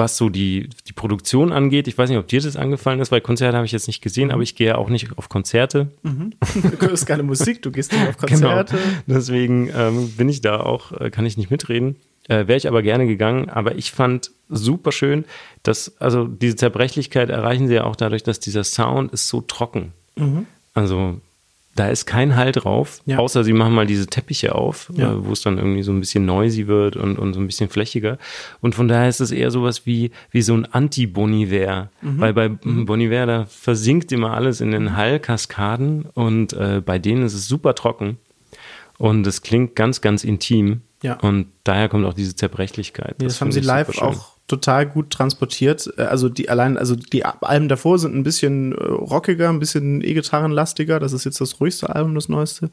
was 0.00 0.16
so 0.16 0.30
die, 0.30 0.70
die 0.88 0.92
Produktion 0.92 1.52
angeht. 1.52 1.86
Ich 1.86 1.96
weiß 1.96 2.08
nicht, 2.08 2.18
ob 2.18 2.26
dir 2.26 2.40
das 2.40 2.56
angefallen 2.56 3.00
ist, 3.00 3.12
weil 3.12 3.20
Konzerte 3.20 3.56
habe 3.56 3.66
ich 3.66 3.72
jetzt 3.72 3.86
nicht 3.86 4.00
gesehen, 4.00 4.30
aber 4.32 4.42
ich 4.42 4.56
gehe 4.56 4.68
ja 4.68 4.74
auch 4.76 4.88
nicht 4.88 5.16
auf 5.18 5.28
Konzerte. 5.28 5.88
Mhm. 6.02 6.32
Du 6.54 6.88
hörst 6.88 7.06
keine 7.06 7.22
Musik, 7.22 7.60
du 7.60 7.70
gehst 7.70 7.92
nicht 7.92 8.08
auf 8.08 8.16
genau. 8.26 8.28
Konzerte. 8.28 8.76
Genau. 8.76 9.18
Deswegen 9.18 9.70
ähm, 9.76 10.10
bin 10.16 10.28
ich 10.30 10.40
da 10.40 10.60
auch, 10.60 10.92
äh, 10.98 11.10
kann 11.10 11.26
ich 11.26 11.36
nicht 11.36 11.50
mitreden. 11.50 11.96
Äh, 12.28 12.46
Wäre 12.48 12.56
ich 12.56 12.66
aber 12.66 12.82
gerne 12.82 13.06
gegangen, 13.06 13.50
aber 13.50 13.76
ich 13.76 13.92
fand 13.92 14.30
super 14.48 14.90
schön, 14.90 15.26
dass, 15.62 16.00
also 16.00 16.26
diese 16.26 16.56
Zerbrechlichkeit 16.56 17.28
erreichen 17.28 17.68
sie 17.68 17.74
ja 17.74 17.84
auch 17.84 17.96
dadurch, 17.96 18.22
dass 18.22 18.40
dieser 18.40 18.64
Sound 18.64 19.12
ist 19.12 19.28
so 19.28 19.42
trocken. 19.42 19.92
Mhm. 20.16 20.46
Also 20.72 21.20
da 21.80 21.88
ist 21.88 22.04
kein 22.04 22.36
Halt 22.36 22.62
drauf, 22.62 23.00
ja. 23.06 23.16
außer 23.16 23.42
sie 23.42 23.54
machen 23.54 23.74
mal 23.74 23.86
diese 23.86 24.06
Teppiche 24.06 24.54
auf, 24.54 24.92
ja. 24.94 25.12
äh, 25.12 25.24
wo 25.24 25.32
es 25.32 25.40
dann 25.40 25.56
irgendwie 25.56 25.82
so 25.82 25.92
ein 25.92 26.00
bisschen 26.00 26.26
noisy 26.26 26.66
wird 26.66 26.94
und, 26.94 27.18
und 27.18 27.32
so 27.32 27.40
ein 27.40 27.46
bisschen 27.46 27.70
flächiger. 27.70 28.18
Und 28.60 28.74
von 28.74 28.86
daher 28.86 29.08
ist 29.08 29.20
es 29.20 29.30
eher 29.30 29.50
sowas 29.50 29.86
wie, 29.86 30.10
wie 30.30 30.42
so 30.42 30.52
ein 30.52 30.66
Anti-Boniver. 30.66 31.88
Mhm. 32.02 32.20
Weil 32.20 32.34
bei 32.34 32.50
mhm. 32.50 32.84
Boniver, 32.84 33.24
da 33.24 33.46
versinkt 33.46 34.12
immer 34.12 34.34
alles 34.34 34.60
in 34.60 34.72
den 34.72 34.94
Hallkaskaden 34.94 36.04
und 36.12 36.52
äh, 36.52 36.82
bei 36.84 36.98
denen 36.98 37.22
ist 37.22 37.32
es 37.32 37.48
super 37.48 37.74
trocken. 37.74 38.18
Und 38.98 39.26
es 39.26 39.40
klingt 39.40 39.74
ganz, 39.74 40.02
ganz 40.02 40.22
intim. 40.22 40.82
Ja. 41.02 41.14
Und 41.20 41.46
daher 41.64 41.88
kommt 41.88 42.04
auch 42.04 42.12
diese 42.12 42.36
Zerbrechlichkeit. 42.36 43.14
Das, 43.16 43.32
das 43.32 43.40
haben 43.40 43.52
sie 43.52 43.60
live 43.60 44.02
auch 44.02 44.36
total 44.50 44.86
gut 44.86 45.10
transportiert. 45.10 45.92
Äh, 45.96 46.02
also 46.02 46.28
die 46.28 46.48
allein, 46.48 46.76
also 46.76 46.96
die 46.96 47.24
Alben 47.24 47.68
davor 47.68 47.98
sind 47.98 48.14
ein 48.14 48.22
bisschen 48.22 48.72
äh, 48.72 48.84
rockiger, 48.84 49.48
ein 49.48 49.58
bisschen 49.58 50.02
E-Gitarrenlastiger. 50.02 51.00
Das 51.00 51.12
ist 51.12 51.24
jetzt 51.24 51.40
das 51.40 51.60
ruhigste 51.60 51.94
Album, 51.94 52.14
das 52.14 52.28
neueste. 52.28 52.70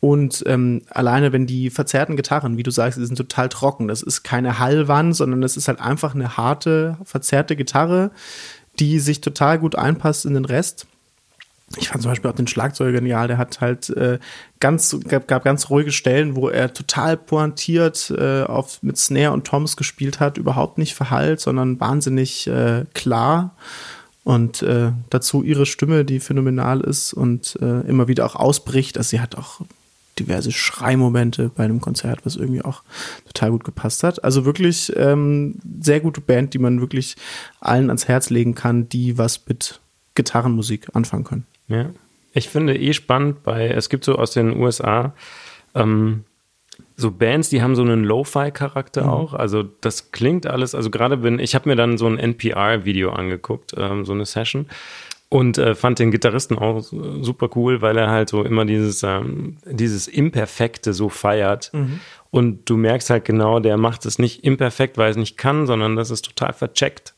Und 0.00 0.42
ähm, 0.46 0.82
alleine, 0.88 1.32
wenn 1.32 1.46
die 1.46 1.70
verzerrten 1.70 2.16
Gitarren, 2.16 2.56
wie 2.56 2.62
du 2.62 2.70
sagst, 2.70 2.98
die 2.98 3.04
sind 3.04 3.16
total 3.16 3.48
trocken. 3.48 3.88
Das 3.88 4.02
ist 4.02 4.22
keine 4.22 4.58
Hallwand, 4.58 5.14
sondern 5.14 5.40
das 5.40 5.56
ist 5.56 5.68
halt 5.68 5.80
einfach 5.80 6.14
eine 6.14 6.36
harte, 6.36 6.96
verzerrte 7.04 7.56
Gitarre, 7.56 8.10
die 8.78 8.98
sich 9.00 9.20
total 9.20 9.58
gut 9.58 9.76
einpasst 9.76 10.24
in 10.24 10.34
den 10.34 10.44
Rest 10.44 10.86
ich 11.76 11.88
fand 11.88 12.02
zum 12.02 12.10
Beispiel 12.10 12.30
auch 12.30 12.34
den 12.34 12.48
Schlagzeuger 12.48 12.92
genial, 12.92 13.28
der 13.28 13.38
hat 13.38 13.60
halt 13.60 13.90
äh, 13.90 14.18
ganz, 14.58 14.96
gab, 15.06 15.28
gab 15.28 15.44
ganz 15.44 15.70
ruhige 15.70 15.92
Stellen, 15.92 16.34
wo 16.34 16.48
er 16.48 16.72
total 16.74 17.16
pointiert 17.16 18.12
äh, 18.16 18.42
auf, 18.42 18.82
mit 18.82 18.98
Snare 18.98 19.32
und 19.32 19.46
Toms 19.46 19.76
gespielt 19.76 20.18
hat, 20.18 20.36
überhaupt 20.36 20.78
nicht 20.78 20.94
verhallt, 20.94 21.40
sondern 21.40 21.78
wahnsinnig 21.78 22.48
äh, 22.48 22.86
klar. 22.92 23.54
Und 24.24 24.62
äh, 24.62 24.92
dazu 25.10 25.42
ihre 25.42 25.64
Stimme, 25.64 26.04
die 26.04 26.20
phänomenal 26.20 26.80
ist 26.80 27.12
und 27.12 27.56
äh, 27.62 27.80
immer 27.82 28.08
wieder 28.08 28.26
auch 28.26 28.36
ausbricht. 28.36 28.98
Also 28.98 29.10
sie 29.10 29.20
hat 29.20 29.36
auch 29.36 29.60
diverse 30.18 30.52
Schreimomente 30.52 31.50
bei 31.54 31.64
einem 31.64 31.80
Konzert, 31.80 32.26
was 32.26 32.36
irgendwie 32.36 32.62
auch 32.62 32.82
total 33.26 33.52
gut 33.52 33.64
gepasst 33.64 34.02
hat. 34.02 34.22
Also 34.22 34.44
wirklich 34.44 34.92
ähm, 34.96 35.54
sehr 35.80 36.00
gute 36.00 36.20
Band, 36.20 36.52
die 36.52 36.58
man 36.58 36.80
wirklich 36.80 37.16
allen 37.60 37.88
ans 37.88 38.08
Herz 38.08 38.28
legen 38.28 38.54
kann, 38.54 38.88
die 38.88 39.16
was 39.16 39.46
mit 39.46 39.80
Gitarrenmusik 40.14 40.88
anfangen 40.94 41.24
können. 41.24 41.46
Ja. 41.70 41.90
Ich 42.32 42.48
finde 42.48 42.76
eh 42.76 42.92
spannend 42.92 43.42
bei, 43.42 43.68
es 43.68 43.88
gibt 43.88 44.04
so 44.04 44.16
aus 44.16 44.32
den 44.32 44.60
USA 44.60 45.14
ähm, 45.74 46.24
so 46.96 47.10
Bands, 47.10 47.48
die 47.48 47.62
haben 47.62 47.74
so 47.74 47.82
einen 47.82 48.04
Lo-Fi-Charakter 48.04 49.04
mhm. 49.04 49.10
auch. 49.10 49.34
Also 49.34 49.62
das 49.62 50.12
klingt 50.12 50.46
alles, 50.46 50.74
also 50.74 50.90
gerade 50.90 51.22
wenn, 51.22 51.38
ich 51.38 51.54
habe 51.54 51.68
mir 51.68 51.76
dann 51.76 51.98
so 51.98 52.06
ein 52.06 52.18
NPR-Video 52.18 53.10
angeguckt, 53.10 53.74
ähm, 53.76 54.04
so 54.04 54.12
eine 54.12 54.26
Session 54.26 54.66
und 55.28 55.58
äh, 55.58 55.74
fand 55.74 55.98
den 55.98 56.10
Gitarristen 56.10 56.58
auch 56.58 56.82
super 56.82 57.50
cool, 57.54 57.82
weil 57.82 57.96
er 57.96 58.10
halt 58.10 58.28
so 58.28 58.42
immer 58.42 58.64
dieses, 58.64 59.02
ähm, 59.02 59.56
dieses 59.64 60.08
Imperfekte 60.08 60.92
so 60.92 61.08
feiert. 61.08 61.70
Mhm. 61.72 62.00
Und 62.30 62.68
du 62.68 62.76
merkst 62.76 63.10
halt 63.10 63.24
genau, 63.24 63.60
der 63.60 63.76
macht 63.76 64.06
es 64.06 64.18
nicht 64.18 64.44
imperfekt, 64.44 64.98
weil 64.98 65.06
er 65.06 65.10
es 65.10 65.16
nicht 65.16 65.36
kann, 65.36 65.66
sondern 65.66 65.96
das 65.96 66.10
ist 66.10 66.24
total 66.24 66.52
vercheckt. 66.52 67.14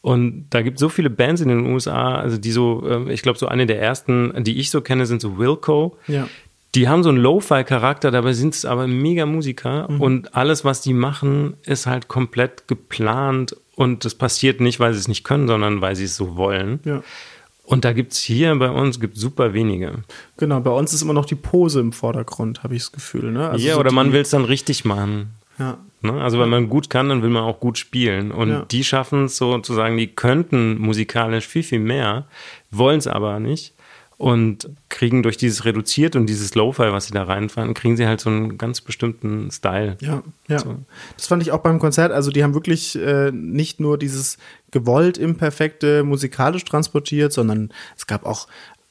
Und 0.00 0.46
da 0.50 0.62
gibt 0.62 0.76
es 0.76 0.80
so 0.80 0.88
viele 0.88 1.10
Bands 1.10 1.40
in 1.40 1.48
den 1.48 1.66
USA, 1.66 2.16
also 2.16 2.38
die 2.38 2.52
so, 2.52 2.84
ähm, 2.88 3.10
ich 3.10 3.22
glaube, 3.22 3.38
so 3.38 3.48
eine 3.48 3.66
der 3.66 3.80
ersten, 3.80 4.32
die 4.44 4.58
ich 4.58 4.70
so 4.70 4.80
kenne, 4.80 5.06
sind 5.06 5.20
so 5.20 5.38
Wilco. 5.38 5.98
Ja. 6.06 6.28
Die 6.74 6.88
haben 6.88 7.02
so 7.02 7.08
einen 7.08 7.18
Lo-Fi-Charakter, 7.18 8.10
dabei 8.10 8.34
sind 8.34 8.54
es 8.54 8.64
aber 8.64 8.86
mega 8.86 9.26
Musiker 9.26 9.90
mhm. 9.90 10.00
und 10.00 10.34
alles, 10.34 10.64
was 10.64 10.82
die 10.82 10.92
machen, 10.92 11.54
ist 11.64 11.86
halt 11.86 12.08
komplett 12.08 12.68
geplant 12.68 13.56
und 13.74 14.04
das 14.04 14.14
passiert 14.14 14.60
nicht, 14.60 14.78
weil 14.78 14.92
sie 14.92 15.00
es 15.00 15.08
nicht 15.08 15.24
können, 15.24 15.48
sondern 15.48 15.80
weil 15.80 15.96
sie 15.96 16.04
es 16.04 16.16
so 16.16 16.36
wollen. 16.36 16.80
Ja. 16.84 17.02
Und 17.64 17.84
da 17.84 17.92
gibt 17.92 18.12
es 18.12 18.18
hier 18.18 18.54
bei 18.56 18.70
uns 18.70 18.98
gibt 18.98 19.16
super 19.16 19.52
wenige. 19.52 20.04
Genau, 20.36 20.60
bei 20.60 20.70
uns 20.70 20.94
ist 20.94 21.02
immer 21.02 21.12
noch 21.12 21.26
die 21.26 21.34
Pose 21.34 21.80
im 21.80 21.92
Vordergrund, 21.92 22.62
habe 22.62 22.74
ich 22.74 22.82
das 22.82 22.92
Gefühl. 22.92 23.30
Ne? 23.30 23.48
Also 23.48 23.66
ja, 23.66 23.74
so 23.74 23.80
oder 23.80 23.92
man 23.92 24.12
will 24.12 24.22
es 24.22 24.30
dann 24.30 24.44
richtig 24.44 24.84
machen. 24.84 25.34
Ja. 25.58 25.78
Ne? 26.00 26.12
Also 26.20 26.38
wenn 26.38 26.48
man 26.48 26.68
gut 26.68 26.90
kann, 26.90 27.08
dann 27.08 27.22
will 27.22 27.30
man 27.30 27.42
auch 27.42 27.60
gut 27.60 27.78
spielen. 27.78 28.30
Und 28.30 28.50
ja. 28.50 28.64
die 28.70 28.84
schaffen 28.84 29.24
es 29.24 29.36
sozusagen, 29.36 29.96
die 29.96 30.08
könnten 30.08 30.78
musikalisch 30.78 31.46
viel, 31.46 31.62
viel 31.62 31.80
mehr, 31.80 32.26
wollen 32.70 32.98
es 32.98 33.06
aber 33.06 33.40
nicht. 33.40 33.74
Und 34.16 34.68
kriegen 34.88 35.22
durch 35.22 35.36
dieses 35.36 35.64
Reduziert 35.64 36.16
und 36.16 36.26
dieses 36.26 36.56
Lo-Fi, 36.56 36.90
was 36.90 37.06
sie 37.06 37.14
da 37.14 37.22
reinfahren, 37.22 37.72
kriegen 37.72 37.96
sie 37.96 38.04
halt 38.04 38.20
so 38.20 38.30
einen 38.30 38.58
ganz 38.58 38.80
bestimmten 38.80 39.48
Style. 39.52 39.96
Ja, 40.00 40.24
ja. 40.48 40.58
So. 40.58 40.74
Das 41.16 41.28
fand 41.28 41.40
ich 41.40 41.52
auch 41.52 41.60
beim 41.60 41.78
Konzert. 41.78 42.10
Also 42.10 42.32
die 42.32 42.42
haben 42.42 42.52
wirklich 42.52 42.96
äh, 42.96 43.30
nicht 43.30 43.78
nur 43.78 43.96
dieses 43.96 44.38
gewollt 44.72 45.18
imperfekte 45.18 46.02
musikalisch 46.02 46.64
transportiert, 46.64 47.32
sondern 47.32 47.70
es 47.96 48.08
gab 48.08 48.26
auch 48.26 48.48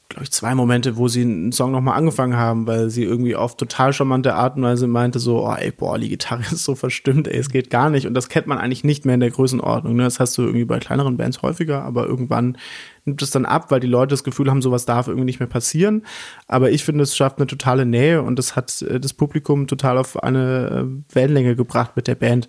glaube 0.08 0.24
ich, 0.24 0.30
zwei 0.30 0.54
Momente, 0.54 0.96
wo 0.96 1.06
sie 1.06 1.20
einen 1.20 1.52
Song 1.52 1.70
nochmal 1.70 1.98
angefangen 1.98 2.36
haben, 2.36 2.66
weil 2.66 2.88
sie 2.88 3.04
irgendwie 3.04 3.36
auf 3.36 3.58
total 3.58 3.92
charmante 3.92 4.34
Art 4.34 4.56
und 4.56 4.62
Weise 4.62 4.86
meinte 4.86 5.18
so, 5.18 5.46
oh 5.46 5.54
ey, 5.54 5.70
boah, 5.70 5.98
die 5.98 6.08
Gitarre 6.08 6.42
ist 6.50 6.64
so 6.64 6.74
verstimmt, 6.74 7.28
ey, 7.28 7.38
es 7.38 7.50
geht 7.50 7.68
gar 7.68 7.90
nicht. 7.90 8.06
Und 8.06 8.14
das 8.14 8.30
kennt 8.30 8.46
man 8.46 8.56
eigentlich 8.56 8.84
nicht 8.84 9.04
mehr 9.04 9.14
in 9.14 9.20
der 9.20 9.30
Größenordnung. 9.30 9.96
Ne? 9.96 10.04
Das 10.04 10.18
hast 10.18 10.38
du 10.38 10.42
irgendwie 10.42 10.64
bei 10.64 10.78
kleineren 10.78 11.18
Bands 11.18 11.42
häufiger, 11.42 11.82
aber 11.82 12.06
irgendwann 12.06 12.56
nimmt 13.04 13.20
es 13.20 13.30
dann 13.30 13.44
ab, 13.44 13.70
weil 13.70 13.80
die 13.80 13.86
Leute 13.86 14.10
das 14.10 14.24
Gefühl 14.24 14.50
haben, 14.50 14.62
sowas 14.62 14.86
darf 14.86 15.08
irgendwie 15.08 15.26
nicht 15.26 15.40
mehr 15.40 15.48
passieren. 15.48 16.06
Aber 16.46 16.70
ich 16.70 16.84
finde, 16.84 17.04
es 17.04 17.14
schafft 17.14 17.36
eine 17.36 17.46
totale 17.46 17.84
Nähe 17.84 18.22
und 18.22 18.38
das 18.38 18.56
hat 18.56 18.80
äh, 18.82 18.98
das 18.98 19.12
Publikum 19.12 19.66
total 19.66 19.98
auf 19.98 20.22
eine 20.22 20.86
äh, 20.86 21.14
Wellenlänge 21.14 21.54
gebracht 21.54 21.96
mit 21.96 22.06
der 22.06 22.14
Band. 22.14 22.48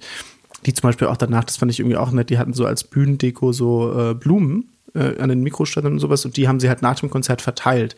Die 0.65 0.73
zum 0.73 0.87
Beispiel 0.87 1.07
auch 1.07 1.17
danach, 1.17 1.43
das 1.43 1.57
fand 1.57 1.71
ich 1.71 1.79
irgendwie 1.79 1.97
auch 1.97 2.11
nett, 2.11 2.29
die 2.29 2.37
hatten 2.37 2.53
so 2.53 2.65
als 2.65 2.85
Bühnendeko 2.85 3.51
so 3.51 4.11
äh, 4.11 4.13
Blumen 4.13 4.69
äh, 4.93 5.19
an 5.19 5.29
den 5.29 5.41
Mikroständern 5.41 5.93
und 5.93 5.99
sowas 5.99 6.25
und 6.25 6.37
die 6.37 6.47
haben 6.47 6.59
sie 6.59 6.69
halt 6.69 6.81
nach 6.81 6.99
dem 6.99 7.09
Konzert 7.09 7.41
verteilt. 7.41 7.95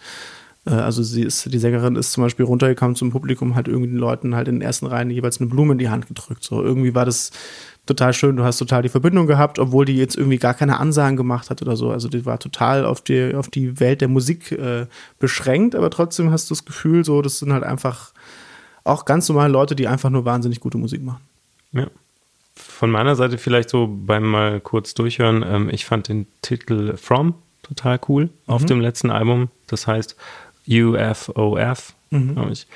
Äh, 0.66 0.72
also 0.72 1.04
sie 1.04 1.24
ist, 1.24 1.52
die 1.52 1.60
Sängerin 1.60 1.96
ist 1.96 2.12
zum 2.12 2.24
Beispiel 2.24 2.46
runtergekommen 2.46 2.96
zum 2.96 3.12
Publikum, 3.12 3.56
hat 3.56 3.68
irgendwie 3.68 3.90
den 3.90 3.98
Leuten 3.98 4.36
halt 4.36 4.48
in 4.48 4.56
den 4.56 4.62
ersten 4.62 4.88
Reihen 4.88 5.10
jeweils 5.10 5.40
eine 5.40 5.50
Blume 5.50 5.74
in 5.74 5.80
die 5.80 5.90
Hand 5.90 6.08
gedrückt. 6.08 6.44
So 6.44 6.64
irgendwie 6.64 6.96
war 6.96 7.06
das 7.06 7.32
total 7.86 8.14
schön. 8.14 8.36
Du 8.36 8.44
hast 8.44 8.58
total 8.58 8.84
die 8.84 8.90
Verbindung 8.90 9.28
gehabt, 9.28 9.60
obwohl 9.60 9.86
die 9.86 9.98
jetzt 9.98 10.16
irgendwie 10.16 10.38
gar 10.38 10.54
keine 10.54 10.80
Ansagen 10.80 11.18
gemacht 11.18 11.50
hat 11.50 11.62
oder 11.62 11.76
so. 11.76 11.92
Also 11.92 12.10
die 12.10 12.26
war 12.26 12.40
total 12.40 12.86
auf 12.86 13.02
die, 13.02 13.34
auf 13.34 13.50
die 13.50 13.80
Welt 13.80 14.02
der 14.02 14.08
Musik 14.08 14.52
äh, 14.52 14.86
beschränkt, 15.20 15.76
aber 15.76 15.90
trotzdem 15.90 16.32
hast 16.32 16.50
du 16.50 16.54
das 16.54 16.66
Gefühl, 16.66 17.04
so, 17.04 17.22
das 17.22 17.40
sind 17.40 17.54
halt 17.54 17.64
einfach 17.64 18.14
auch 18.84 19.06
ganz 19.06 19.30
normale 19.30 19.52
Leute, 19.52 19.76
die 19.76 19.88
einfach 19.88 20.10
nur 20.10 20.26
wahnsinnig 20.26 20.60
gute 20.60 20.78
Musik 20.78 21.04
machen. 21.04 21.22
Ja 21.72 21.88
von 22.62 22.92
meiner 22.92 23.16
Seite 23.16 23.38
vielleicht 23.38 23.70
so 23.70 23.88
beim 23.90 24.24
mal 24.24 24.60
kurz 24.60 24.94
durchhören. 24.94 25.44
Ähm, 25.48 25.70
ich 25.72 25.86
fand 25.86 26.08
den 26.08 26.28
Titel 26.42 26.96
From 26.98 27.36
total 27.64 28.00
cool 28.10 28.30
auf 28.48 28.66
dem 28.66 28.82
letzten 28.82 29.12
Album. 29.12 29.50
Das 29.68 29.88
heißt 29.88 30.16
UFOF, 30.68 31.94
glaube 32.34 32.52
ich. 32.52 32.68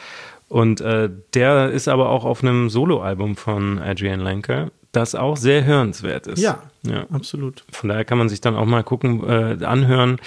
Und 0.47 0.81
äh, 0.81 1.09
der 1.33 1.71
ist 1.71 1.87
aber 1.87 2.09
auch 2.09 2.23
auf 2.23 2.43
einem 2.43 2.69
Soloalbum 2.69 3.35
von 3.35 3.79
Adrian 3.79 4.19
Lenker, 4.21 4.71
das 4.95 5.15
auch 5.15 5.37
sehr 5.37 5.65
hörenswert 5.65 6.27
ist. 6.27 6.39
Ja, 6.39 6.63
ja. 6.83 7.05
absolut. 7.11 7.63
Von 7.71 7.89
daher 7.89 8.05
kann 8.05 8.17
man 8.17 8.29
sich 8.29 8.41
dann 8.41 8.55
auch 8.55 8.65
mal 8.65 8.83
gucken, 8.83 9.23
äh, 9.27 9.63
anhören, 9.63 10.17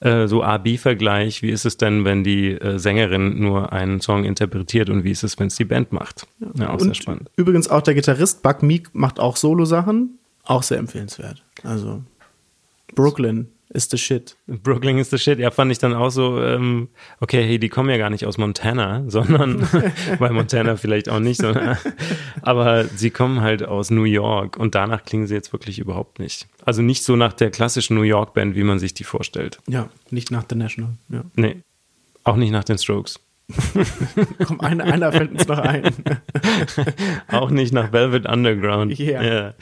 äh, 0.00 0.26
so 0.26 0.42
A-B-Vergleich, 0.42 1.42
wie 1.42 1.50
ist 1.50 1.64
es 1.64 1.76
denn, 1.76 2.04
wenn 2.04 2.24
die 2.24 2.52
äh, 2.52 2.78
Sängerin 2.78 3.40
nur 3.40 3.72
einen 3.72 4.00
Song 4.00 4.24
interpretiert 4.24 4.90
und 4.90 5.04
wie 5.04 5.10
ist 5.10 5.22
es, 5.22 5.38
wenn 5.38 5.48
es 5.48 5.56
die 5.56 5.64
Band 5.64 5.92
macht? 5.92 6.26
Ja, 6.54 6.70
auch 6.70 6.80
sehr 6.80 6.94
spannend. 6.94 7.30
übrigens 7.36 7.68
auch 7.68 7.82
der 7.82 7.94
Gitarrist 7.94 8.42
Buck 8.42 8.62
Meek 8.62 8.94
macht 8.94 9.20
auch 9.20 9.36
Solo-Sachen, 9.36 10.18
auch 10.44 10.62
sehr 10.62 10.78
empfehlenswert. 10.78 11.42
Also 11.62 12.02
Brooklyn 12.94 13.48
ist 13.76 13.90
the 13.90 13.98
shit. 13.98 14.36
Brooklyn 14.46 14.98
is 14.98 15.10
the 15.10 15.18
shit. 15.18 15.38
Ja, 15.38 15.50
fand 15.50 15.70
ich 15.70 15.78
dann 15.78 15.94
auch 15.94 16.10
so, 16.10 16.42
ähm, 16.42 16.88
okay, 17.20 17.44
hey, 17.44 17.58
die 17.58 17.68
kommen 17.68 17.90
ja 17.90 17.98
gar 17.98 18.10
nicht 18.10 18.26
aus 18.26 18.38
Montana, 18.38 19.04
sondern, 19.08 19.62
weil 20.18 20.32
Montana 20.32 20.76
vielleicht 20.76 21.08
auch 21.08 21.20
nicht, 21.20 21.40
sondern, 21.40 21.76
aber 22.42 22.84
sie 22.84 23.10
kommen 23.10 23.40
halt 23.40 23.62
aus 23.62 23.90
New 23.90 24.04
York 24.04 24.56
und 24.56 24.74
danach 24.74 25.04
klingen 25.04 25.26
sie 25.26 25.34
jetzt 25.34 25.52
wirklich 25.52 25.78
überhaupt 25.78 26.18
nicht. 26.18 26.48
Also 26.64 26.82
nicht 26.82 27.04
so 27.04 27.14
nach 27.14 27.32
der 27.32 27.50
klassischen 27.50 27.96
New 27.96 28.02
York 28.02 28.34
Band, 28.34 28.56
wie 28.56 28.64
man 28.64 28.78
sich 28.78 28.94
die 28.94 29.04
vorstellt. 29.04 29.58
Ja, 29.68 29.88
nicht 30.10 30.30
nach 30.30 30.44
The 30.48 30.56
National. 30.56 30.94
Ja. 31.08 31.22
Nee. 31.36 31.56
Auch 32.24 32.36
nicht 32.36 32.50
nach 32.50 32.64
den 32.64 32.78
Strokes. 32.78 33.20
Komm, 34.44 34.60
einer, 34.60 34.82
einer 34.82 35.12
fällt 35.12 35.30
uns 35.30 35.46
noch 35.46 35.58
ein. 35.58 35.94
Auch 37.28 37.50
nicht 37.50 37.72
nach 37.72 37.92
Velvet 37.92 38.26
Underground. 38.26 38.98
Ja. 38.98 39.22
Ja. 39.22 39.54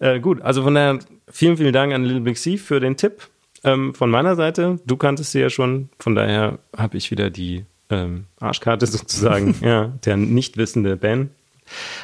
Äh, 0.00 0.18
gut, 0.18 0.42
also 0.42 0.64
von 0.64 0.74
daher 0.74 0.98
vielen, 1.30 1.56
vielen 1.56 1.72
Dank 1.72 1.92
an 1.92 2.04
Little 2.04 2.22
Big 2.22 2.36
C 2.36 2.56
für 2.56 2.80
den 2.80 2.96
Tipp. 2.96 3.28
Ähm, 3.64 3.94
von 3.94 4.10
meiner 4.10 4.34
Seite, 4.34 4.80
du 4.84 4.96
kanntest 4.96 5.32
sie 5.32 5.40
ja 5.40 5.50
schon, 5.50 5.88
von 5.98 6.14
daher 6.14 6.58
habe 6.76 6.96
ich 6.96 7.10
wieder 7.10 7.30
die 7.30 7.64
ähm, 7.90 8.26
Arschkarte 8.40 8.86
sozusagen, 8.88 9.54
ja, 9.62 9.92
der 10.04 10.16
nicht 10.16 10.56
wissende 10.56 10.96
Ben. 10.96 11.30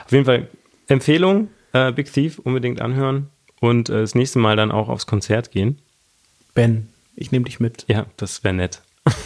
Auf 0.04 0.12
jeden 0.12 0.24
Fall 0.24 0.48
Empfehlung, 0.86 1.48
äh, 1.72 1.92
Big 1.92 2.12
Thief 2.12 2.38
unbedingt 2.38 2.80
anhören 2.80 3.28
und 3.60 3.88
äh, 3.88 4.00
das 4.00 4.14
nächste 4.14 4.38
Mal 4.38 4.56
dann 4.56 4.70
auch 4.70 4.88
aufs 4.88 5.06
Konzert 5.06 5.50
gehen. 5.50 5.78
Ben, 6.54 6.88
ich 7.16 7.32
nehme 7.32 7.44
dich 7.44 7.60
mit. 7.60 7.84
Ja, 7.88 8.06
das 8.16 8.44
wäre 8.44 8.54
nett. 8.54 8.82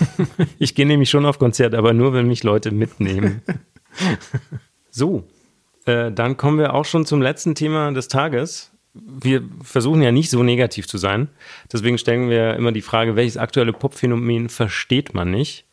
ich 0.59 0.75
gehe 0.75 0.87
nämlich 0.87 1.11
schon 1.11 1.27
auf 1.27 1.39
Konzert, 1.39 1.75
aber 1.75 1.93
nur, 1.93 2.13
wenn 2.13 2.27
mich 2.27 2.43
Leute 2.43 2.71
mitnehmen. 2.71 3.43
so, 4.91 5.25
äh, 5.85 6.11
dann 6.11 6.37
kommen 6.37 6.59
wir 6.59 6.75
auch 6.75 6.85
schon 6.85 7.07
zum 7.07 7.21
letzten 7.21 7.55
Thema 7.55 7.93
des 7.93 8.09
Tages. 8.09 8.72
Wir 8.95 9.43
versuchen 9.63 10.03
ja 10.03 10.13
nicht 10.13 10.31
so 10.31 10.43
negativ 10.43 10.87
zu 10.87 10.99
sein. 10.99 11.29
Deswegen 11.73 11.99
stellen 11.99 12.29
wir 12.29 12.55
immer 12.57 12.73
die 12.73 12.83
Frage, 12.83 13.17
welches 13.17 13.37
aktuelle 13.37 13.73
Popphänomen 13.73 14.49
versteht 14.49 15.15
man 15.15 15.31
nicht? 15.31 15.65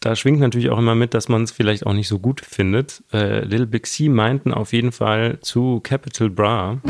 Da 0.00 0.14
schwingt 0.14 0.40
natürlich 0.40 0.70
auch 0.70 0.78
immer 0.78 0.94
mit, 0.94 1.14
dass 1.14 1.28
man 1.28 1.42
es 1.42 1.50
vielleicht 1.50 1.86
auch 1.86 1.94
nicht 1.94 2.08
so 2.08 2.18
gut 2.18 2.42
findet. 2.42 3.02
Äh, 3.12 3.44
Little 3.44 3.66
Big 3.66 3.86
C 3.86 4.08
meinten 4.08 4.52
auf 4.52 4.72
jeden 4.72 4.92
Fall 4.92 5.38
zu 5.40 5.80
Capital 5.80 6.28
Bra. 6.28 6.80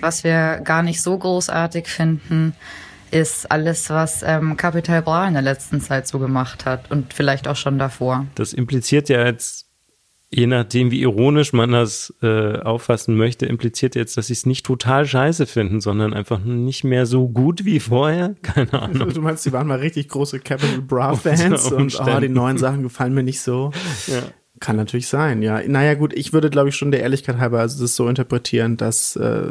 Was 0.00 0.24
wir 0.24 0.60
gar 0.62 0.82
nicht 0.82 1.02
so 1.02 1.18
großartig 1.18 1.88
finden, 1.88 2.54
ist 3.10 3.50
alles, 3.50 3.90
was 3.90 4.22
ähm, 4.22 4.56
Capital 4.56 5.02
Bra 5.02 5.26
in 5.26 5.34
der 5.34 5.42
letzten 5.42 5.80
Zeit 5.80 6.08
so 6.08 6.18
gemacht 6.18 6.64
hat 6.64 6.90
und 6.90 7.12
vielleicht 7.12 7.46
auch 7.46 7.56
schon 7.56 7.78
davor. 7.78 8.26
Das 8.34 8.52
impliziert 8.52 9.08
ja 9.08 9.24
jetzt, 9.24 9.66
je 10.34 10.46
nachdem, 10.46 10.90
wie 10.90 11.02
ironisch 11.02 11.52
man 11.52 11.72
das 11.72 12.14
äh, 12.22 12.58
auffassen 12.58 13.16
möchte, 13.16 13.46
impliziert 13.46 13.94
jetzt, 13.94 14.16
dass 14.16 14.28
sie 14.28 14.32
es 14.32 14.46
nicht 14.46 14.64
total 14.64 15.06
scheiße 15.06 15.46
finden, 15.46 15.80
sondern 15.80 16.14
einfach 16.14 16.40
nicht 16.40 16.84
mehr 16.84 17.04
so 17.06 17.28
gut 17.28 17.64
wie 17.64 17.80
vorher. 17.80 18.34
Keine 18.42 18.72
Ahnung. 18.72 19.12
Du 19.12 19.20
meinst, 19.20 19.44
die 19.44 19.52
waren 19.52 19.66
mal 19.66 19.78
richtig 19.78 20.08
große 20.08 20.40
Capital 20.40 20.80
Bra 20.80 21.14
Fans 21.14 21.70
Unter 21.70 21.76
und 21.76 22.00
oh, 22.00 22.20
die 22.20 22.28
neuen 22.28 22.56
Sachen 22.56 22.82
gefallen 22.82 23.12
mir 23.12 23.22
nicht 23.22 23.40
so. 23.40 23.72
Ja. 24.06 24.22
Kann 24.58 24.76
natürlich 24.76 25.08
sein, 25.08 25.42
ja. 25.42 25.60
Naja, 25.66 25.94
gut, 25.94 26.14
ich 26.14 26.32
würde, 26.32 26.48
glaube 26.48 26.70
ich, 26.70 26.76
schon 26.76 26.92
der 26.92 27.00
Ehrlichkeit 27.00 27.38
halber 27.38 27.60
also 27.60 27.82
das 27.82 27.96
so 27.96 28.08
interpretieren, 28.08 28.76
dass 28.76 29.16
äh, 29.16 29.50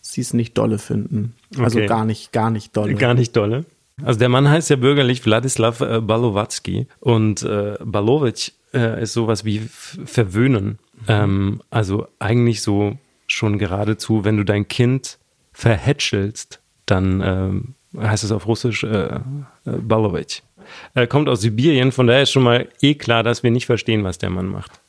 sie 0.00 0.20
es 0.20 0.34
nicht 0.34 0.56
dolle 0.56 0.78
finden. 0.78 1.34
Also 1.58 1.78
Okay. 1.78 1.88
gar 1.88 2.04
nicht, 2.04 2.32
gar 2.32 2.50
nicht 2.50 2.76
dolle. 2.76 2.94
Gar 2.94 3.14
nicht 3.14 3.34
dolle. 3.34 3.64
Also 4.02 4.18
der 4.18 4.28
Mann 4.28 4.48
heißt 4.48 4.70
ja 4.70 4.76
bürgerlich 4.76 5.24
Wladislav 5.24 5.80
äh, 5.80 6.00
Balowatzki 6.00 6.86
und 7.00 7.42
äh, 7.42 7.76
Balovic 7.84 8.52
äh, 8.72 9.02
ist 9.02 9.12
sowas 9.12 9.44
wie 9.44 9.60
verwöhnen. 9.60 10.78
Ähm, 11.08 11.62
also 11.70 12.06
eigentlich 12.18 12.62
so 12.62 12.98
schon 13.26 13.58
geradezu, 13.58 14.24
wenn 14.24 14.36
du 14.36 14.44
dein 14.44 14.68
Kind 14.68 15.18
verhätschelst, 15.52 16.60
dann 16.86 17.22
ähm, 17.24 17.74
heißt 17.96 18.24
es 18.24 18.32
auf 18.32 18.46
Russisch 18.46 18.84
äh, 18.84 19.16
äh, 19.16 19.20
Balovic. 19.64 20.42
Er 20.94 21.06
kommt 21.06 21.28
aus 21.28 21.40
Sibirien, 21.40 21.92
von 21.92 22.06
daher 22.06 22.22
ist 22.22 22.30
schon 22.30 22.44
mal 22.44 22.68
eh 22.80 22.94
klar, 22.94 23.22
dass 23.22 23.42
wir 23.42 23.50
nicht 23.50 23.66
verstehen, 23.66 24.04
was 24.04 24.18
der 24.18 24.30
Mann 24.30 24.46
macht. 24.46 24.80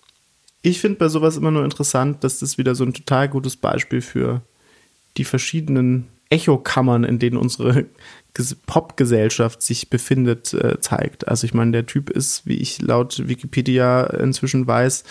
Ich 0.62 0.80
finde 0.80 1.00
bei 1.00 1.08
sowas 1.08 1.38
immer 1.38 1.50
nur 1.50 1.64
interessant, 1.64 2.24
dass 2.24 2.40
das 2.40 2.58
wieder 2.58 2.76
so 2.76 2.84
ein 2.84 2.94
total 2.94 3.30
gutes 3.30 3.56
Beispiel 3.56 4.02
für 4.02 4.42
die 5.18 5.24
verschiedenen 5.24 6.08
Echokammern, 6.32 7.04
in 7.04 7.20
denen 7.20 7.38
unsere 7.38 7.86
Ges- 8.36 8.56
Popgesellschaft 8.66 9.62
sich 9.62 9.90
befindet, 9.90 10.54
äh, 10.54 10.80
zeigt. 10.80 11.28
Also 11.28 11.46
ich 11.46 11.54
meine, 11.54 11.72
der 11.72 11.86
Typ 11.86 12.10
ist, 12.10 12.48
wie 12.48 12.56
ich 12.58 12.82
laut 12.82 13.28
Wikipedia 13.28 14.04
inzwischen 14.06 14.66
weiß, 14.66 15.04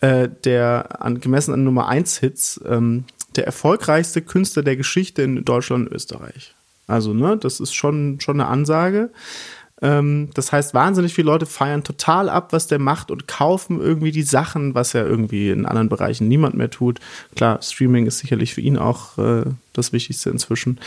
äh, 0.00 0.28
der 0.44 1.00
an, 1.02 1.20
gemessen 1.20 1.52
an 1.54 1.62
Nummer 1.64 1.88
1 1.88 2.18
Hits, 2.18 2.60
ähm, 2.66 3.04
der 3.36 3.46
erfolgreichste 3.46 4.22
Künstler 4.22 4.62
der 4.62 4.76
Geschichte 4.76 5.22
in 5.22 5.44
Deutschland 5.44 5.88
und 5.88 5.94
Österreich. 5.94 6.54
Also, 6.86 7.14
ne, 7.14 7.36
das 7.36 7.60
ist 7.60 7.74
schon, 7.74 8.20
schon 8.20 8.40
eine 8.40 8.48
Ansage. 8.48 9.10
Ähm, 9.82 10.30
das 10.34 10.52
heißt, 10.52 10.74
wahnsinnig 10.74 11.14
viele 11.14 11.26
Leute 11.26 11.46
feiern 11.46 11.84
total 11.84 12.28
ab, 12.28 12.52
was 12.52 12.66
der 12.66 12.78
macht 12.78 13.10
und 13.10 13.26
kaufen 13.26 13.80
irgendwie 13.80 14.12
die 14.12 14.22
Sachen, 14.22 14.74
was 14.74 14.94
er 14.94 15.06
irgendwie 15.06 15.50
in 15.50 15.66
anderen 15.66 15.88
Bereichen 15.88 16.28
niemand 16.28 16.54
mehr 16.54 16.70
tut. 16.70 17.00
Klar, 17.34 17.60
Streaming 17.62 18.06
ist 18.06 18.18
sicherlich 18.18 18.54
für 18.54 18.60
ihn 18.60 18.78
auch 18.78 19.18
äh, 19.18 19.44
das 19.72 19.92
Wichtigste 19.92 20.30
inzwischen. 20.30 20.80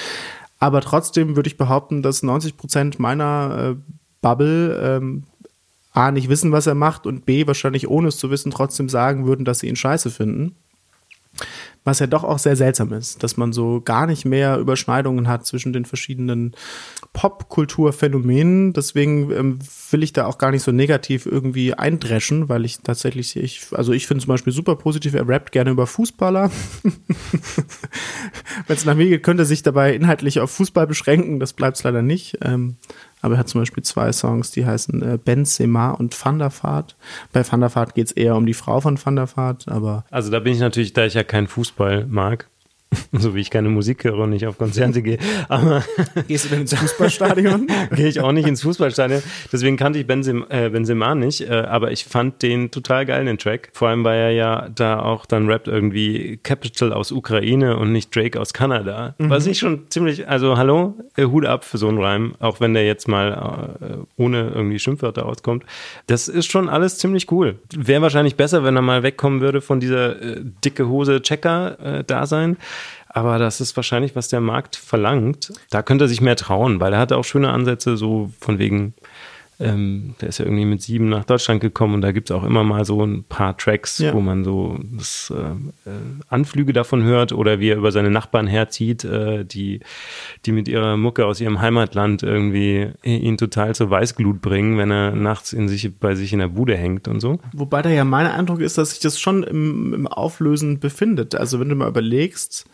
Aber 0.59 0.81
trotzdem 0.81 1.35
würde 1.35 1.47
ich 1.47 1.57
behaupten, 1.57 2.01
dass 2.01 2.23
90 2.23 2.57
Prozent 2.57 2.99
meiner 2.99 3.75
äh, 3.75 3.95
Bubble 4.21 4.79
ähm, 4.81 5.23
A, 5.91 6.11
nicht 6.11 6.29
wissen, 6.29 6.51
was 6.51 6.67
er 6.67 6.75
macht 6.75 7.07
und 7.07 7.25
B, 7.25 7.47
wahrscheinlich 7.47 7.87
ohne 7.87 8.09
es 8.09 8.17
zu 8.17 8.29
wissen, 8.29 8.51
trotzdem 8.51 8.87
sagen 8.87 9.25
würden, 9.25 9.45
dass 9.45 9.59
sie 9.59 9.67
ihn 9.67 9.75
scheiße 9.75 10.11
finden. 10.11 10.55
Was 11.83 11.99
ja 11.99 12.07
doch 12.07 12.25
auch 12.25 12.39
sehr 12.39 12.57
seltsam 12.57 12.91
ist, 12.91 13.23
dass 13.23 13.37
man 13.37 13.53
so 13.53 13.79
gar 13.79 14.07
nicht 14.07 14.25
mehr 14.25 14.57
Überschneidungen 14.57 15.29
hat 15.29 15.45
zwischen 15.45 15.71
den 15.71 15.85
verschiedenen 15.85 16.53
Popkulturphänomenen. 17.13 18.73
Deswegen 18.73 19.31
ähm, 19.31 19.59
will 19.91 20.03
ich 20.03 20.11
da 20.11 20.25
auch 20.25 20.37
gar 20.37 20.51
nicht 20.51 20.63
so 20.63 20.73
negativ 20.73 21.25
irgendwie 21.25 21.73
eindreschen, 21.73 22.49
weil 22.49 22.65
ich 22.65 22.79
tatsächlich, 22.79 23.37
ich, 23.37 23.67
also 23.71 23.93
ich 23.93 24.05
finde 24.05 24.25
zum 24.25 24.33
Beispiel 24.33 24.51
super 24.51 24.75
positiv, 24.75 25.13
er 25.13 25.29
rappt 25.29 25.53
gerne 25.53 25.69
über 25.69 25.87
Fußballer. 25.87 26.51
Wenn 28.67 28.75
es 28.75 28.83
nach 28.83 28.95
mir 28.95 29.07
geht, 29.07 29.23
könnte 29.23 29.45
sich 29.45 29.63
dabei 29.63 29.93
inhaltlich 29.93 30.41
auf 30.41 30.51
Fußball 30.51 30.87
beschränken. 30.87 31.39
Das 31.39 31.53
bleibt 31.53 31.77
es 31.77 31.83
leider 31.83 32.01
nicht. 32.01 32.37
Ähm, 32.41 32.75
aber 33.21 33.35
er 33.35 33.39
hat 33.39 33.49
zum 33.49 33.61
Beispiel 33.61 33.83
zwei 33.83 34.11
Songs, 34.11 34.51
die 34.51 34.65
heißen 34.65 35.01
äh, 35.01 35.17
Benzema 35.17 35.91
und 35.91 36.15
Van 36.23 36.39
der 36.39 36.51
Vaart. 36.51 36.95
Bei 37.33 37.49
Van 37.49 37.61
der 37.61 37.73
Vaart 37.73 37.95
geht 37.95 38.07
es 38.07 38.11
eher 38.11 38.35
um 38.35 38.45
die 38.45 38.53
Frau 38.53 38.81
von 38.81 39.03
Van 39.03 39.15
der 39.15 39.35
Vaart, 39.35 39.67
aber 39.67 40.05
Also 40.11 40.31
da 40.31 40.39
bin 40.39 40.53
ich 40.53 40.59
natürlich, 40.59 40.93
da 40.93 41.05
ich 41.05 41.13
ja 41.13 41.23
keinen 41.23 41.47
Fußball 41.47 42.05
mag, 42.05 42.47
so 43.11 43.35
wie 43.35 43.41
ich 43.41 43.49
keine 43.49 43.69
Musik 43.69 44.03
höre 44.03 44.19
und 44.19 44.31
nicht 44.31 44.47
auf 44.47 44.57
Konzerte 44.57 45.01
gehe, 45.01 45.17
aber 45.49 45.83
gehst 46.27 46.45
du 46.45 46.49
denn 46.49 46.61
ins 46.61 46.73
Fußballstadion? 46.73 47.67
gehe 47.95 48.07
ich 48.07 48.19
auch 48.19 48.31
nicht 48.31 48.47
ins 48.47 48.61
Fußballstadion. 48.63 49.21
Deswegen 49.51 49.77
kannte 49.77 49.99
ich 49.99 50.07
Benzema, 50.07 50.45
äh, 50.49 50.69
Benzema 50.69 51.15
nicht, 51.15 51.41
äh, 51.41 51.53
aber 51.53 51.91
ich 51.91 52.05
fand 52.05 52.41
den 52.41 52.71
total 52.71 53.05
geil, 53.05 53.25
den 53.25 53.37
Track. 53.37 53.69
Vor 53.73 53.89
allem, 53.89 54.03
weil 54.03 54.19
er 54.19 54.31
ja 54.31 54.69
da 54.69 54.99
auch 54.99 55.25
dann 55.25 55.49
rappt 55.49 55.67
irgendwie 55.67 56.39
Capital 56.43 56.93
aus 56.93 57.11
Ukraine 57.11 57.77
und 57.77 57.91
nicht 57.91 58.15
Drake 58.15 58.39
aus 58.39 58.53
Kanada. 58.53 59.15
Was 59.17 59.47
ich 59.47 59.59
schon 59.59 59.89
ziemlich, 59.89 60.27
also 60.27 60.57
hallo, 60.57 60.95
äh, 61.15 61.25
Hut 61.25 61.45
ab 61.45 61.65
für 61.65 61.77
so 61.77 61.87
einen 61.87 62.01
Reim, 62.01 62.35
auch 62.39 62.59
wenn 62.59 62.73
der 62.73 62.85
jetzt 62.85 63.07
mal 63.07 63.77
äh, 63.81 64.21
ohne 64.21 64.49
irgendwie 64.49 64.79
Schimpfwörter 64.79 65.25
auskommt. 65.25 65.63
Das 66.07 66.27
ist 66.27 66.51
schon 66.51 66.69
alles 66.69 66.97
ziemlich 66.97 67.31
cool. 67.31 67.59
Wäre 67.75 68.01
wahrscheinlich 68.01 68.35
besser, 68.35 68.63
wenn 68.63 68.75
er 68.75 68.81
mal 68.81 69.03
wegkommen 69.03 69.41
würde 69.41 69.61
von 69.61 69.79
dieser 69.79 70.21
äh, 70.21 70.41
dicke 70.63 70.87
Hose 70.87 71.21
Checker 71.21 71.99
äh, 71.99 72.03
Dasein. 72.03 72.57
Aber 73.17 73.39
das 73.39 73.61
ist 73.61 73.75
wahrscheinlich, 73.75 74.15
was 74.15 74.27
der 74.27 74.41
Markt 74.41 74.75
verlangt. 74.75 75.51
Da 75.71 75.81
könnte 75.81 76.05
er 76.05 76.07
sich 76.07 76.21
mehr 76.21 76.35
trauen, 76.35 76.79
weil 76.79 76.93
er 76.93 76.99
hatte 76.99 77.17
auch 77.17 77.25
schöne 77.25 77.49
Ansätze, 77.49 77.97
so 77.97 78.29
von 78.39 78.59
wegen, 78.59 78.93
ähm, 79.59 80.13
der 80.21 80.29
ist 80.29 80.37
ja 80.37 80.45
irgendwie 80.45 80.65
mit 80.65 80.83
sieben 80.83 81.09
nach 81.09 81.25
Deutschland 81.25 81.59
gekommen 81.61 81.95
und 81.95 82.01
da 82.01 82.11
gibt 82.11 82.29
es 82.29 82.35
auch 82.35 82.43
immer 82.43 82.63
mal 82.63 82.85
so 82.85 83.03
ein 83.03 83.23
paar 83.23 83.57
Tracks, 83.57 83.97
Ja. 83.97 84.13
wo 84.13 84.19
man 84.21 84.43
so 84.43 84.77
das, 84.95 85.33
äh, 85.35 85.89
äh, 85.89 85.93
Anflüge 86.29 86.73
davon 86.73 87.01
hört 87.01 87.31
oder 87.31 87.59
wie 87.59 87.69
er 87.69 87.77
über 87.77 87.91
seine 87.91 88.11
Nachbarn 88.11 88.45
herzieht, 88.45 89.03
äh, 89.03 89.43
die, 89.45 89.79
die 90.45 90.51
mit 90.51 90.67
ihrer 90.67 90.95
Mucke 90.95 91.25
aus 91.25 91.41
ihrem 91.41 91.59
Heimatland 91.59 92.21
irgendwie 92.21 92.89
ihn 93.01 93.37
total 93.39 93.73
zur 93.73 93.89
Weißglut 93.89 94.41
bringen, 94.43 94.77
wenn 94.77 94.91
er 94.91 95.15
nachts 95.15 95.53
in 95.53 95.67
sich, 95.67 95.91
bei 95.97 96.13
sich 96.13 96.33
in 96.33 96.37
der 96.39 96.49
Bude 96.49 96.77
hängt 96.77 97.07
und 97.07 97.19
so. 97.19 97.39
Wobei 97.51 97.81
da 97.81 97.89
ja 97.89 98.03
mein 98.05 98.27
Eindruck 98.27 98.59
ist, 98.61 98.77
dass 98.77 98.91
sich 98.91 98.99
das 98.99 99.19
schon 99.19 99.41
im, 99.41 99.91
im 99.95 100.05
Auflösen 100.05 100.79
befindet. 100.79 101.33
Also 101.33 101.59
wenn 101.59 101.69
du 101.69 101.73
mal 101.75 101.89
überlegst, 101.89 102.65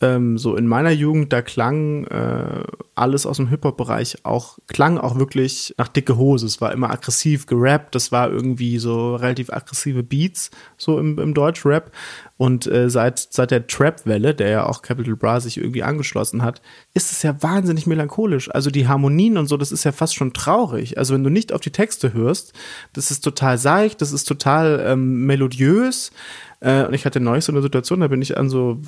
ähm, 0.00 0.38
so 0.38 0.54
in 0.54 0.66
meiner 0.66 0.90
Jugend, 0.90 1.32
da 1.32 1.42
klang 1.42 2.04
äh, 2.04 2.62
alles 2.94 3.26
aus 3.26 3.38
dem 3.38 3.48
Hip-Hop-Bereich 3.48 4.24
auch, 4.24 4.58
klang 4.68 4.98
auch 4.98 5.18
wirklich 5.18 5.74
nach 5.76 5.88
dicke 5.88 6.16
Hose. 6.16 6.46
Es 6.46 6.60
war 6.60 6.72
immer 6.72 6.90
aggressiv 6.90 7.46
gerappt, 7.46 7.94
das 7.94 8.12
war 8.12 8.30
irgendwie 8.30 8.78
so 8.78 9.16
relativ 9.16 9.50
aggressive 9.50 10.02
Beats, 10.02 10.50
so 10.76 10.98
im, 10.98 11.18
im 11.18 11.34
Deutsch-Rap. 11.34 11.90
Und 12.36 12.68
äh, 12.68 12.88
seit, 12.88 13.18
seit 13.18 13.50
der 13.50 13.66
Trap-Welle, 13.66 14.34
der 14.34 14.48
ja 14.48 14.66
auch 14.66 14.82
Capital 14.82 15.16
Bra 15.16 15.40
sich 15.40 15.58
irgendwie 15.58 15.82
angeschlossen 15.82 16.42
hat, 16.42 16.62
ist 16.94 17.10
es 17.10 17.24
ja 17.24 17.42
wahnsinnig 17.42 17.88
melancholisch. 17.88 18.54
Also 18.54 18.70
die 18.70 18.86
Harmonien 18.86 19.36
und 19.36 19.48
so, 19.48 19.56
das 19.56 19.72
ist 19.72 19.82
ja 19.82 19.90
fast 19.90 20.14
schon 20.14 20.32
traurig. 20.32 20.98
Also 20.98 21.14
wenn 21.14 21.24
du 21.24 21.30
nicht 21.30 21.52
auf 21.52 21.60
die 21.60 21.72
Texte 21.72 22.12
hörst, 22.12 22.52
das 22.92 23.10
ist 23.10 23.22
total 23.22 23.58
seicht, 23.58 24.00
das 24.00 24.12
ist 24.12 24.24
total 24.24 24.84
ähm, 24.86 25.26
melodiös. 25.26 26.12
Äh, 26.60 26.84
und 26.84 26.94
ich 26.94 27.04
hatte 27.04 27.20
neulich 27.20 27.44
so 27.44 27.52
eine 27.52 27.62
Situation, 27.62 28.00
da 28.00 28.08
bin 28.08 28.22
ich 28.22 28.36
an 28.36 28.48
so, 28.48 28.80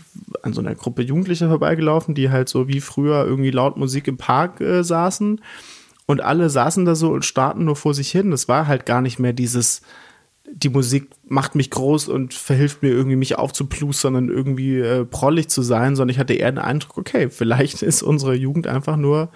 an 0.43 0.53
so 0.53 0.61
einer 0.61 0.75
Gruppe 0.75 1.03
Jugendlicher 1.03 1.49
vorbeigelaufen, 1.49 2.15
die 2.15 2.31
halt 2.31 2.49
so 2.49 2.69
wie 2.69 2.81
früher 2.81 3.25
irgendwie 3.25 3.51
laut 3.51 3.77
Musik 3.77 4.09
im 4.09 4.17
Park 4.17 4.61
äh, 4.61 4.83
saßen. 4.83 5.41
Und 6.07 6.21
alle 6.21 6.51
saßen 6.51 6.85
da 6.85 6.95
so 6.97 7.11
und 7.13 7.25
starten 7.25 7.65
nur 7.65 7.77
vor 7.77 7.95
sich 7.95 8.11
hin. 8.11 8.33
Das 8.33 8.49
war 8.49 8.67
halt 8.67 8.85
gar 8.85 9.01
nicht 9.01 9.21
mehr 9.21 9.33
dieses, 9.33 9.83
die 10.53 10.69
Musik 10.69 11.09
macht 11.29 11.55
mich 11.55 11.71
groß 11.71 12.09
und 12.09 12.35
verhilft 12.35 12.83
mir 12.83 12.91
irgendwie 12.91 13.17
mich 13.17 13.39
aufzuplustern 13.39 14.17
und 14.17 14.29
irgendwie 14.29 14.79
äh, 14.79 15.05
prollig 15.05 15.49
zu 15.49 15.63
sein, 15.63 15.95
sondern 15.95 16.13
ich 16.13 16.19
hatte 16.19 16.35
eher 16.35 16.51
den 16.51 16.59
Eindruck, 16.59 16.99
okay, 16.99 17.31
vielleicht 17.31 17.83
ist 17.83 18.03
unsere 18.03 18.35
Jugend 18.35 18.67
einfach 18.67 18.97
nur 18.97 19.31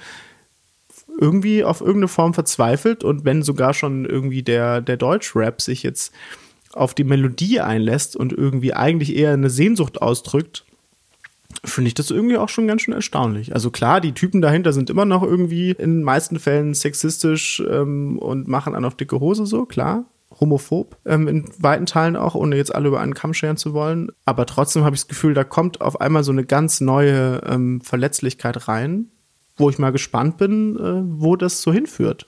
irgendwie 1.20 1.62
auf 1.62 1.80
irgendeine 1.80 2.08
Form 2.08 2.34
verzweifelt 2.34 3.04
und 3.04 3.24
wenn 3.24 3.42
sogar 3.42 3.72
schon 3.72 4.04
irgendwie 4.04 4.42
der, 4.42 4.80
der 4.80 4.96
Deutschrap 4.96 5.62
sich 5.62 5.84
jetzt 5.84 6.12
auf 6.76 6.94
die 6.94 7.04
Melodie 7.04 7.60
einlässt 7.60 8.16
und 8.16 8.32
irgendwie 8.32 8.74
eigentlich 8.74 9.16
eher 9.16 9.32
eine 9.32 9.50
Sehnsucht 9.50 10.02
ausdrückt, 10.02 10.64
finde 11.64 11.88
ich 11.88 11.94
das 11.94 12.10
irgendwie 12.10 12.36
auch 12.36 12.48
schon 12.48 12.66
ganz 12.66 12.82
schön 12.82 12.94
erstaunlich. 12.94 13.54
Also 13.54 13.70
klar, 13.70 14.00
die 14.00 14.12
Typen 14.12 14.40
dahinter 14.40 14.72
sind 14.72 14.90
immer 14.90 15.04
noch 15.04 15.22
irgendwie 15.22 15.70
in 15.70 15.96
den 15.96 16.02
meisten 16.02 16.38
Fällen 16.38 16.74
sexistisch 16.74 17.62
ähm, 17.68 18.18
und 18.18 18.48
machen 18.48 18.74
einen 18.74 18.84
auf 18.84 18.96
dicke 18.96 19.20
Hose 19.20 19.46
so, 19.46 19.64
klar. 19.64 20.04
Homophob, 20.40 20.96
ähm, 21.06 21.28
in 21.28 21.44
weiten 21.58 21.86
Teilen 21.86 22.16
auch, 22.16 22.34
ohne 22.34 22.56
jetzt 22.56 22.74
alle 22.74 22.88
über 22.88 23.00
einen 23.00 23.14
Kamm 23.14 23.34
scheren 23.34 23.56
zu 23.56 23.72
wollen. 23.72 24.10
Aber 24.24 24.46
trotzdem 24.46 24.84
habe 24.84 24.96
ich 24.96 25.02
das 25.02 25.08
Gefühl, 25.08 25.32
da 25.32 25.44
kommt 25.44 25.80
auf 25.80 26.00
einmal 26.00 26.24
so 26.24 26.32
eine 26.32 26.44
ganz 26.44 26.80
neue 26.80 27.40
ähm, 27.46 27.80
Verletzlichkeit 27.80 28.66
rein, 28.66 29.06
wo 29.56 29.70
ich 29.70 29.78
mal 29.78 29.92
gespannt 29.92 30.36
bin, 30.36 30.76
äh, 30.76 31.02
wo 31.20 31.36
das 31.36 31.62
so 31.62 31.72
hinführt. 31.72 32.26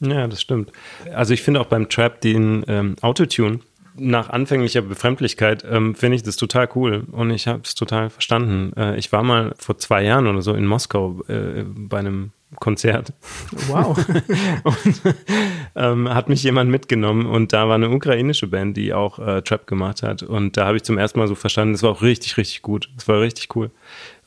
Ja, 0.00 0.26
das 0.26 0.42
stimmt. 0.42 0.72
Also 1.14 1.32
ich 1.32 1.42
finde 1.42 1.60
auch 1.60 1.66
beim 1.66 1.88
Trap 1.88 2.20
den 2.20 2.64
ähm, 2.68 2.96
Autotune, 3.00 3.60
nach 3.98 4.30
anfänglicher 4.30 4.82
Befremdlichkeit 4.82 5.64
ähm, 5.68 5.94
finde 5.94 6.16
ich 6.16 6.22
das 6.22 6.36
total 6.36 6.68
cool 6.74 7.04
und 7.10 7.30
ich 7.30 7.46
habe 7.46 7.60
es 7.64 7.74
total 7.74 8.10
verstanden. 8.10 8.72
Äh, 8.76 8.96
ich 8.96 9.12
war 9.12 9.22
mal 9.22 9.54
vor 9.58 9.78
zwei 9.78 10.02
Jahren 10.02 10.26
oder 10.26 10.42
so 10.42 10.54
in 10.54 10.66
Moskau 10.66 11.22
äh, 11.28 11.64
bei 11.64 11.98
einem 11.98 12.32
Konzert. 12.60 13.12
Wow. 13.68 13.98
und 14.64 15.02
ähm, 15.74 16.08
hat 16.08 16.28
mich 16.28 16.42
jemand 16.42 16.70
mitgenommen 16.70 17.26
und 17.26 17.52
da 17.52 17.68
war 17.68 17.74
eine 17.74 17.90
ukrainische 17.90 18.46
Band, 18.46 18.76
die 18.76 18.92
auch 18.92 19.18
äh, 19.18 19.42
Trap 19.42 19.66
gemacht 19.66 20.02
hat 20.02 20.22
und 20.22 20.56
da 20.56 20.66
habe 20.66 20.76
ich 20.76 20.84
zum 20.84 20.98
ersten 20.98 21.18
Mal 21.18 21.28
so 21.28 21.34
verstanden, 21.34 21.74
es 21.74 21.82
war 21.82 21.90
auch 21.90 22.02
richtig, 22.02 22.36
richtig 22.36 22.62
gut. 22.62 22.88
Es 22.96 23.08
war 23.08 23.20
richtig 23.20 23.54
cool. 23.56 23.70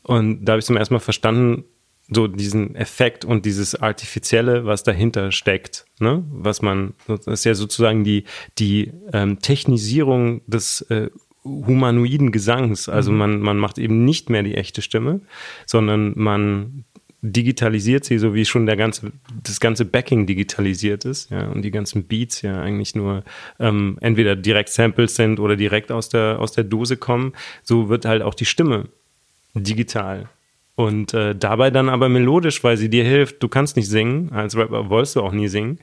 Und 0.03 0.45
da 0.45 0.53
habe 0.53 0.60
ich 0.60 0.65
zum 0.65 0.77
ersten 0.77 0.95
Mal 0.95 0.99
verstanden, 0.99 1.65
so 2.12 2.28
diesen 2.28 2.76
Effekt 2.76 3.24
und 3.26 3.45
dieses 3.45 3.76
Artifizielle, 3.76 4.65
was 4.65 4.84
dahinter 4.84 5.32
steckt, 5.32 5.86
ne? 6.00 6.24
was 6.32 6.62
man, 6.62 6.93
das 7.08 7.28
ist 7.28 7.43
ja 7.45 7.54
sozusagen 7.54 8.04
die, 8.04 8.24
die 8.58 8.91
ähm, 9.13 9.39
Technisierung 9.39 10.41
des 10.48 10.82
äh, 10.89 11.10
humanoiden 11.43 12.32
Gesangs. 12.32 12.89
Also 12.89 13.12
mhm. 13.12 13.17
man, 13.17 13.39
man 13.39 13.58
macht 13.58 13.78
eben 13.78 14.06
nicht 14.06 14.30
mehr 14.30 14.43
die 14.43 14.56
echte 14.56 14.82
Stimme, 14.82 15.22
sondern 15.65 16.13
man 16.15 16.86
digitalisiert 17.22 18.06
sie, 18.06 18.17
so 18.17 18.34
wie 18.34 18.45
schon 18.45 18.65
der 18.65 18.78
ganze, 18.78 19.12
das 19.43 19.60
ganze 19.60 19.84
Backing 19.84 20.26
digitalisiert 20.26 21.04
ist, 21.04 21.30
ja, 21.30 21.50
und 21.50 21.63
die 21.63 21.72
ganzen 21.72 22.06
Beats 22.06 22.41
ja 22.41 22.62
eigentlich 22.62 22.95
nur 22.95 23.24
ähm, 23.60 23.98
entweder 24.00 24.38
direkt 24.38 24.69
Samples 24.69 25.15
sind 25.15 25.39
oder 25.39 25.58
direkt 25.58 25.91
aus 25.91 26.08
der, 26.08 26.39
aus 26.39 26.54
der 26.54 26.63
Dose 26.63 26.95
kommen. 26.95 27.34
So 27.63 27.89
wird 27.89 28.06
halt 28.06 28.22
auch 28.22 28.36
die 28.36 28.45
Stimme 28.45 28.88
digital 29.54 30.30
und 30.79 31.13
äh, 31.13 31.35
dabei 31.35 31.71
dann 31.71 31.89
aber 31.89 32.07
melodisch, 32.07 32.63
weil 32.63 32.77
sie 32.77 32.89
dir 32.89 33.03
hilft. 33.03 33.43
Du 33.43 33.49
kannst 33.49 33.75
nicht 33.75 33.89
singen, 33.89 34.31
als 34.31 34.55
Rapper 34.55 34.89
wolltest 34.89 35.17
du 35.17 35.21
auch 35.21 35.33
nie 35.33 35.49
singen. 35.49 35.77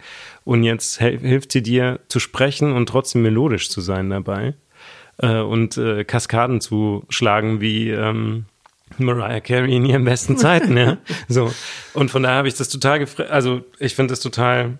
Und 0.45 0.63
jetzt 0.63 1.01
hilft 1.01 1.53
sie 1.53 1.63
dir 1.63 2.01
zu 2.09 2.19
sprechen 2.19 2.73
und 2.73 2.89
trotzdem 2.89 3.21
melodisch 3.21 3.69
zu 3.69 3.83
sein 3.83 4.09
dabei. 4.09 4.55
Äh, 5.19 5.41
und 5.41 5.77
äh, 5.77 6.05
Kaskaden 6.05 6.63
zu 6.63 7.05
schlagen 7.11 7.61
wie 7.61 7.91
ähm, 7.91 8.47
Mariah 8.97 9.41
Carey 9.41 9.77
in 9.77 9.85
ihren 9.85 10.07
besten 10.07 10.39
Zeiten, 10.39 10.79
ja. 10.79 10.97
So. 11.29 11.53
Und 11.93 12.11
von 12.11 12.23
daher 12.23 12.39
habe 12.39 12.49
ich 12.49 12.55
das 12.55 12.71
total 12.71 12.99
gefreut. 12.99 13.29
Also 13.29 13.67
ich 13.79 13.95
finde 13.95 14.13
das 14.13 14.21
total 14.21 14.79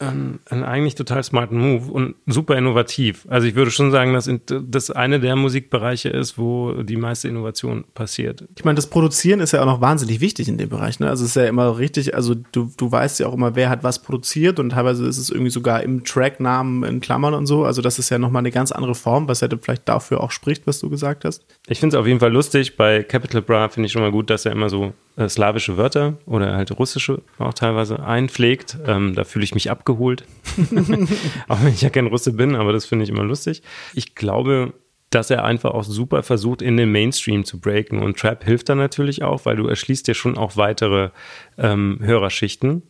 ähm, 0.00 0.38
einen 0.48 0.62
eigentlich 0.62 0.94
total 0.94 1.24
smarten 1.24 1.58
Move 1.58 1.90
und 1.90 2.14
super 2.26 2.56
innovativ. 2.56 3.26
Also 3.28 3.48
ich 3.48 3.56
würde 3.56 3.70
schon 3.70 3.90
sagen, 3.90 4.12
dass 4.12 4.30
das 4.46 4.90
eine 4.90 5.18
der 5.18 5.34
Musikbereiche 5.34 6.08
ist, 6.08 6.38
wo 6.38 6.82
die 6.82 6.96
meiste 6.96 7.26
Innovation 7.26 7.84
passiert. 7.94 8.44
Ich 8.56 8.64
meine, 8.64 8.76
das 8.76 8.86
Produzieren 8.86 9.40
ist 9.40 9.52
ja 9.52 9.60
auch 9.60 9.66
noch 9.66 9.80
wahnsinnig 9.80 10.20
wichtig 10.20 10.48
in 10.48 10.56
dem 10.56 10.68
Bereich. 10.68 11.00
Ne? 11.00 11.08
Also 11.08 11.24
es 11.24 11.30
ist 11.30 11.36
ja 11.36 11.46
immer 11.46 11.78
richtig, 11.78 12.14
also 12.14 12.34
du, 12.52 12.70
du 12.76 12.92
weißt 12.92 13.18
ja 13.18 13.26
auch 13.26 13.34
immer, 13.34 13.56
wer 13.56 13.70
hat 13.70 13.82
was 13.82 14.00
produziert 14.00 14.60
und 14.60 14.70
teilweise 14.70 15.04
ist 15.06 15.18
es 15.18 15.30
irgendwie 15.30 15.50
sogar 15.50 15.82
im 15.82 16.04
Tracknamen 16.04 16.84
in 16.84 17.00
Klammern 17.00 17.34
und 17.34 17.46
so. 17.46 17.64
Also 17.64 17.82
das 17.82 17.98
ist 17.98 18.10
ja 18.10 18.18
nochmal 18.18 18.40
eine 18.40 18.52
ganz 18.52 18.70
andere 18.70 18.94
Form, 18.94 19.26
was 19.26 19.40
ja 19.40 19.48
vielleicht 19.60 19.88
dafür 19.88 20.20
auch 20.20 20.30
spricht, 20.30 20.66
was 20.66 20.78
du 20.78 20.90
gesagt 20.90 21.24
hast. 21.24 21.44
Ich 21.66 21.80
finde 21.80 21.96
es 21.96 22.00
auf 22.00 22.06
jeden 22.06 22.20
Fall 22.20 22.32
lustig. 22.32 22.76
Bei 22.76 23.02
Capital 23.02 23.42
Bra 23.42 23.68
finde 23.68 23.86
ich 23.86 23.92
schon 23.92 24.02
mal 24.02 24.12
gut, 24.12 24.30
dass 24.30 24.46
er 24.46 24.52
immer 24.52 24.68
so 24.68 24.92
äh, 25.18 25.28
slawische 25.28 25.76
Wörter 25.76 26.18
oder 26.26 26.54
halt 26.54 26.78
russische 26.78 27.22
auch 27.38 27.52
teilweise 27.52 28.04
einpflegt. 28.04 28.78
Ähm, 28.86 29.14
da 29.14 29.24
fühle 29.24 29.44
ich 29.44 29.54
mich 29.54 29.70
abgeholt. 29.70 30.24
auch 31.48 31.62
wenn 31.62 31.72
ich 31.74 31.82
ja 31.82 31.90
kein 31.90 32.06
Russe 32.06 32.32
bin, 32.32 32.54
aber 32.54 32.72
das 32.72 32.86
finde 32.86 33.04
ich 33.04 33.10
immer 33.10 33.24
lustig. 33.24 33.62
Ich 33.94 34.14
glaube, 34.14 34.72
dass 35.10 35.30
er 35.30 35.44
einfach 35.44 35.72
auch 35.72 35.84
super 35.84 36.22
versucht, 36.22 36.62
in 36.62 36.76
den 36.76 36.92
Mainstream 36.92 37.44
zu 37.44 37.60
breaken. 37.60 38.00
Und 38.00 38.18
Trap 38.18 38.44
hilft 38.44 38.68
da 38.68 38.74
natürlich 38.74 39.22
auch, 39.22 39.44
weil 39.44 39.56
du 39.56 39.66
erschließt 39.66 40.06
dir 40.06 40.14
schon 40.14 40.38
auch 40.38 40.56
weitere 40.56 41.10
ähm, 41.56 41.98
Hörerschichten. 42.00 42.82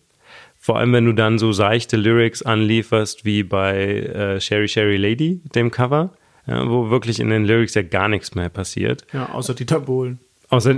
Vor 0.58 0.78
allem, 0.78 0.92
wenn 0.92 1.06
du 1.06 1.12
dann 1.12 1.38
so 1.38 1.52
seichte 1.52 1.96
Lyrics 1.96 2.42
anlieferst, 2.42 3.24
wie 3.24 3.44
bei 3.44 4.00
äh, 4.00 4.40
Sherry 4.40 4.68
Sherry 4.68 4.96
Lady, 4.96 5.40
dem 5.54 5.70
Cover, 5.70 6.12
ja, 6.46 6.68
wo 6.68 6.90
wirklich 6.90 7.20
in 7.20 7.30
den 7.30 7.44
Lyrics 7.44 7.74
ja 7.74 7.82
gar 7.82 8.08
nichts 8.08 8.34
mehr 8.34 8.48
passiert. 8.48 9.06
Ja, 9.12 9.30
außer 9.30 9.54
Dieter 9.54 9.80
Bohlen. 9.80 10.18
Außer, 10.50 10.74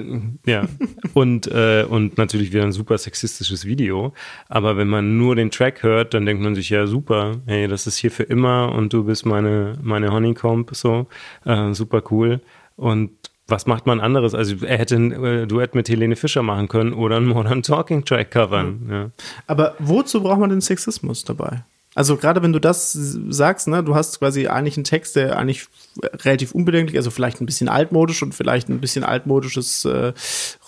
ja. 0.46 0.66
und, 1.14 1.46
äh, 1.46 1.84
und 1.88 2.18
natürlich 2.18 2.52
wieder 2.52 2.64
ein 2.64 2.72
super 2.72 2.98
sexistisches 2.98 3.64
Video. 3.64 4.12
Aber 4.48 4.76
wenn 4.76 4.88
man 4.88 5.16
nur 5.16 5.36
den 5.36 5.50
Track 5.50 5.82
hört, 5.82 6.12
dann 6.14 6.26
denkt 6.26 6.42
man 6.42 6.54
sich, 6.54 6.70
ja, 6.70 6.86
super, 6.86 7.36
hey, 7.46 7.68
das 7.68 7.86
ist 7.86 7.96
hier 7.96 8.10
für 8.10 8.24
immer 8.24 8.72
und 8.72 8.92
du 8.92 9.04
bist 9.04 9.26
meine, 9.26 9.78
meine 9.80 10.10
Honeycomb, 10.10 10.74
so, 10.74 11.06
äh, 11.44 11.72
super 11.72 12.02
cool. 12.10 12.40
Und 12.76 13.10
was 13.46 13.66
macht 13.66 13.86
man 13.86 14.00
anderes? 14.00 14.34
Also 14.34 14.64
er 14.64 14.78
hätte 14.78 14.96
ein 14.96 15.12
äh, 15.12 15.46
Duett 15.46 15.74
mit 15.74 15.88
Helene 15.88 16.16
Fischer 16.16 16.42
machen 16.42 16.68
können 16.68 16.92
oder 16.92 17.16
einen 17.16 17.28
Modern 17.28 17.62
Talking 17.62 18.04
Track 18.04 18.30
covern. 18.30 18.80
Mhm. 18.84 18.92
Ja. 18.92 19.10
Aber 19.46 19.74
wozu 19.78 20.22
braucht 20.22 20.40
man 20.40 20.50
den 20.50 20.60
Sexismus 20.60 21.24
dabei? 21.24 21.64
Also 21.94 22.16
gerade 22.16 22.42
wenn 22.42 22.52
du 22.52 22.60
das 22.60 22.92
sagst, 22.92 23.66
ne, 23.66 23.82
du 23.82 23.94
hast 23.94 24.20
quasi 24.20 24.46
eigentlich 24.46 24.76
einen 24.76 24.84
Text, 24.84 25.16
der 25.16 25.36
eigentlich 25.36 25.66
relativ 26.02 26.52
unbedenklich, 26.52 26.96
also 26.96 27.10
vielleicht 27.10 27.40
ein 27.40 27.46
bisschen 27.46 27.68
altmodisch 27.68 28.22
und 28.22 28.34
vielleicht 28.34 28.68
ein 28.68 28.80
bisschen 28.80 29.02
altmodisches 29.02 29.84
äh, 29.84 30.12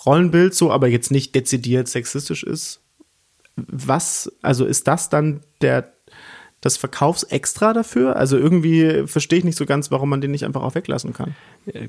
Rollenbild 0.05 0.53
so, 0.53 0.71
aber 0.71 0.87
jetzt 0.87 1.11
nicht 1.11 1.33
dezidiert 1.33 1.87
sexistisch 1.87 2.43
ist. 2.43 2.81
Was, 3.55 4.31
also 4.41 4.65
ist 4.65 4.87
das 4.87 5.09
dann 5.09 5.41
der 5.61 5.93
das 6.59 6.77
Verkaufsextra 6.77 7.73
dafür? 7.73 8.15
Also 8.15 8.37
irgendwie 8.37 9.05
verstehe 9.05 9.39
ich 9.39 9.45
nicht 9.45 9.57
so 9.57 9.65
ganz, 9.65 9.91
warum 9.91 10.09
man 10.09 10.21
den 10.21 10.31
nicht 10.31 10.45
einfach 10.45 10.63
auch 10.63 10.75
weglassen 10.75 11.13
kann. 11.13 11.35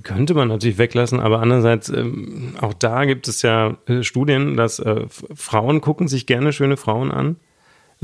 Könnte 0.02 0.34
man 0.34 0.48
natürlich 0.48 0.78
weglassen, 0.78 1.20
aber 1.20 1.40
andererseits, 1.40 1.88
ähm, 1.90 2.54
auch 2.60 2.74
da 2.74 3.04
gibt 3.04 3.28
es 3.28 3.42
ja 3.42 3.76
äh, 3.86 4.02
Studien, 4.02 4.56
dass 4.56 4.80
äh, 4.80 5.06
Frauen 5.08 5.80
gucken 5.80 6.08
sich 6.08 6.26
gerne 6.26 6.52
schöne 6.52 6.76
Frauen 6.76 7.12
an 7.12 7.36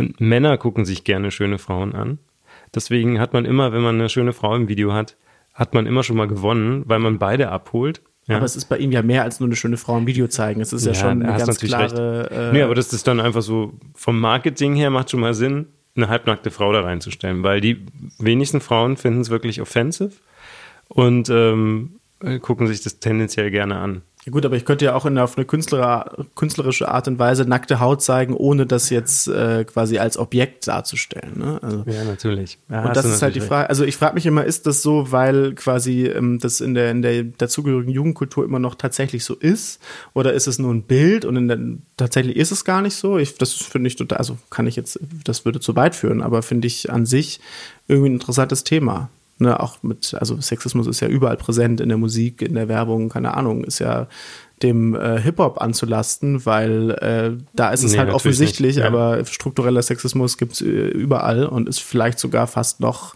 und 0.01 0.21
Männer 0.21 0.57
gucken 0.57 0.85
sich 0.85 1.05
gerne 1.05 1.31
schöne 1.31 1.59
Frauen 1.59 1.95
an. 1.95 2.19
Deswegen 2.75 3.21
hat 3.21 3.33
man 3.33 3.45
immer, 3.45 3.73
wenn 3.73 3.83
man 3.83 3.97
eine 3.97 4.09
schöne 4.09 4.33
Frau 4.33 4.57
im 4.57 4.67
Video 4.67 4.93
hat, 4.93 5.17
hat 5.53 5.75
man 5.75 5.87
immer 5.87 6.03
schon 6.03 6.17
mal 6.17 6.27
gewonnen, 6.27 6.85
weil 6.87 6.99
man 7.01 7.19
beide 7.19 7.51
abholt. 7.51 8.01
Ja. 8.27 8.37
Aber 8.37 8.47
es 8.47 8.57
ist 8.57 8.67
bei 8.67 8.79
ihm 8.79 8.93
ja 8.93 9.03
mehr 9.03 9.25
als 9.25 9.41
nur 9.41 9.49
eine 9.49 9.57
schöne 9.57 9.77
Frau 9.77 9.99
im 9.99 10.07
Video 10.07 10.27
zeigen. 10.29 10.61
Es 10.61 10.73
ist 10.73 10.87
ja, 10.87 10.93
ja 10.93 10.99
schon 10.99 11.23
eine 11.23 11.37
ganz 11.37 11.59
klare. 11.59 12.31
Äh 12.31 12.53
nee, 12.53 12.63
aber 12.63 12.75
das 12.75 12.93
ist 12.93 13.07
dann 13.07 13.21
einfach 13.21 13.43
so, 13.43 13.75
vom 13.95 14.19
Marketing 14.21 14.75
her 14.75 14.91
macht 14.91 15.11
schon 15.11 15.21
mal 15.21 15.35
Sinn, 15.35 15.67
eine 15.97 16.09
halbnackte 16.09 16.51
Frau 16.51 16.73
da 16.73 16.83
reinzustellen, 16.83 17.43
weil 17.43 17.61
die 17.61 17.85
wenigsten 18.19 18.61
Frauen 18.61 18.97
finden 18.97 19.21
es 19.21 19.31
wirklich 19.31 19.61
offensive 19.61 20.13
und 20.89 21.29
ähm, 21.29 21.97
gucken 22.41 22.67
sich 22.69 22.83
das 22.83 23.01
tendenziell 23.01 23.51
gerne 23.51 23.79
an. 23.79 24.03
Ja 24.27 24.33
gut, 24.33 24.45
aber 24.45 24.55
ich 24.57 24.67
könnte 24.67 24.85
ja 24.85 24.95
auch 24.95 25.07
in, 25.07 25.17
auf 25.19 25.39
eine 25.39 25.47
Künstler, 25.47 26.27
künstlerische 26.35 26.89
Art 26.89 27.09
und 27.09 27.19
Weise 27.19 27.47
nackte 27.47 27.81
Haut 27.81 28.03
zeigen, 28.03 28.35
ohne 28.35 28.67
das 28.67 28.91
jetzt 28.91 29.29
äh, 29.29 29.65
quasi 29.65 29.99
als 29.99 30.19
Objekt 30.19 30.69
darzustellen. 30.69 31.39
Ne? 31.39 31.59
Also, 31.63 31.85
Ja, 31.87 32.05
natürlich. 32.05 32.59
Ja, 32.69 32.85
und 32.85 32.95
das 32.95 33.07
ist 33.07 33.23
halt 33.23 33.35
die 33.35 33.41
Frage. 33.41 33.71
Also 33.71 33.85
ich 33.85 33.97
frage 33.97 34.15
mich 34.15 34.27
immer, 34.27 34.45
ist 34.45 34.67
das 34.67 34.83
so, 34.83 35.11
weil 35.11 35.55
quasi 35.55 36.05
ähm, 36.05 36.39
das 36.39 36.61
in 36.61 36.75
der 36.75 36.91
in 36.91 37.01
der 37.01 37.23
dazugehörigen 37.25 37.93
Jugendkultur 37.93 38.45
immer 38.45 38.59
noch 38.59 38.75
tatsächlich 38.75 39.25
so 39.25 39.35
ist, 39.35 39.81
oder 40.13 40.35
ist 40.35 40.47
es 40.47 40.59
nur 40.59 40.75
ein 40.75 40.83
Bild 40.83 41.25
und 41.25 41.37
in 41.37 41.49
der, 41.49 41.59
tatsächlich 41.97 42.37
ist 42.37 42.51
es 42.51 42.67
gar 42.67 42.83
nicht 42.83 42.97
so? 42.97 43.17
Ich, 43.17 43.39
das 43.39 43.53
finde 43.53 43.89
ich 43.89 43.97
total, 43.97 44.19
also 44.19 44.37
kann 44.51 44.67
ich 44.67 44.77
jetzt, 44.77 45.01
das 45.25 45.47
würde 45.47 45.61
zu 45.61 45.77
weit 45.77 45.95
führen, 45.95 46.21
aber 46.21 46.43
finde 46.43 46.67
ich 46.67 46.93
an 46.93 47.07
sich 47.07 47.41
irgendwie 47.89 48.11
ein 48.11 48.15
interessantes 48.15 48.65
Thema. 48.65 49.09
Ne, 49.43 49.59
auch 49.59 49.83
mit, 49.83 50.15
also 50.21 50.39
Sexismus 50.39 50.87
ist 50.87 51.01
ja 51.01 51.09
überall 51.09 51.39
präsent 51.39 51.81
in 51.81 51.89
der 51.89 51.97
Musik, 51.97 52.43
in 52.43 52.55
der 52.55 52.69
Werbung, 52.69 53.09
keine 53.09 53.35
Ahnung, 53.35 53.65
ist 53.65 53.79
ja 53.79 54.07
dem 54.63 54.95
äh, 54.95 55.19
Hip-Hop 55.19 55.63
anzulasten, 55.63 56.45
weil 56.45 56.91
äh, 56.91 57.43
da 57.55 57.71
ist 57.71 57.83
es 57.83 57.93
Nee, 57.93 57.99
halt 58.01 58.11
offensichtlich, 58.11 58.77
ja. 58.77 58.87
aber 58.87 59.25
struktureller 59.25 59.81
Sexismus 59.81 60.37
gibt 60.37 60.53
es 60.53 60.61
überall 60.61 61.47
und 61.47 61.71
ist 61.71 61.81
vielleicht 61.81 62.19
sogar 62.19 62.47
fast 62.47 62.81
noch 62.81 63.15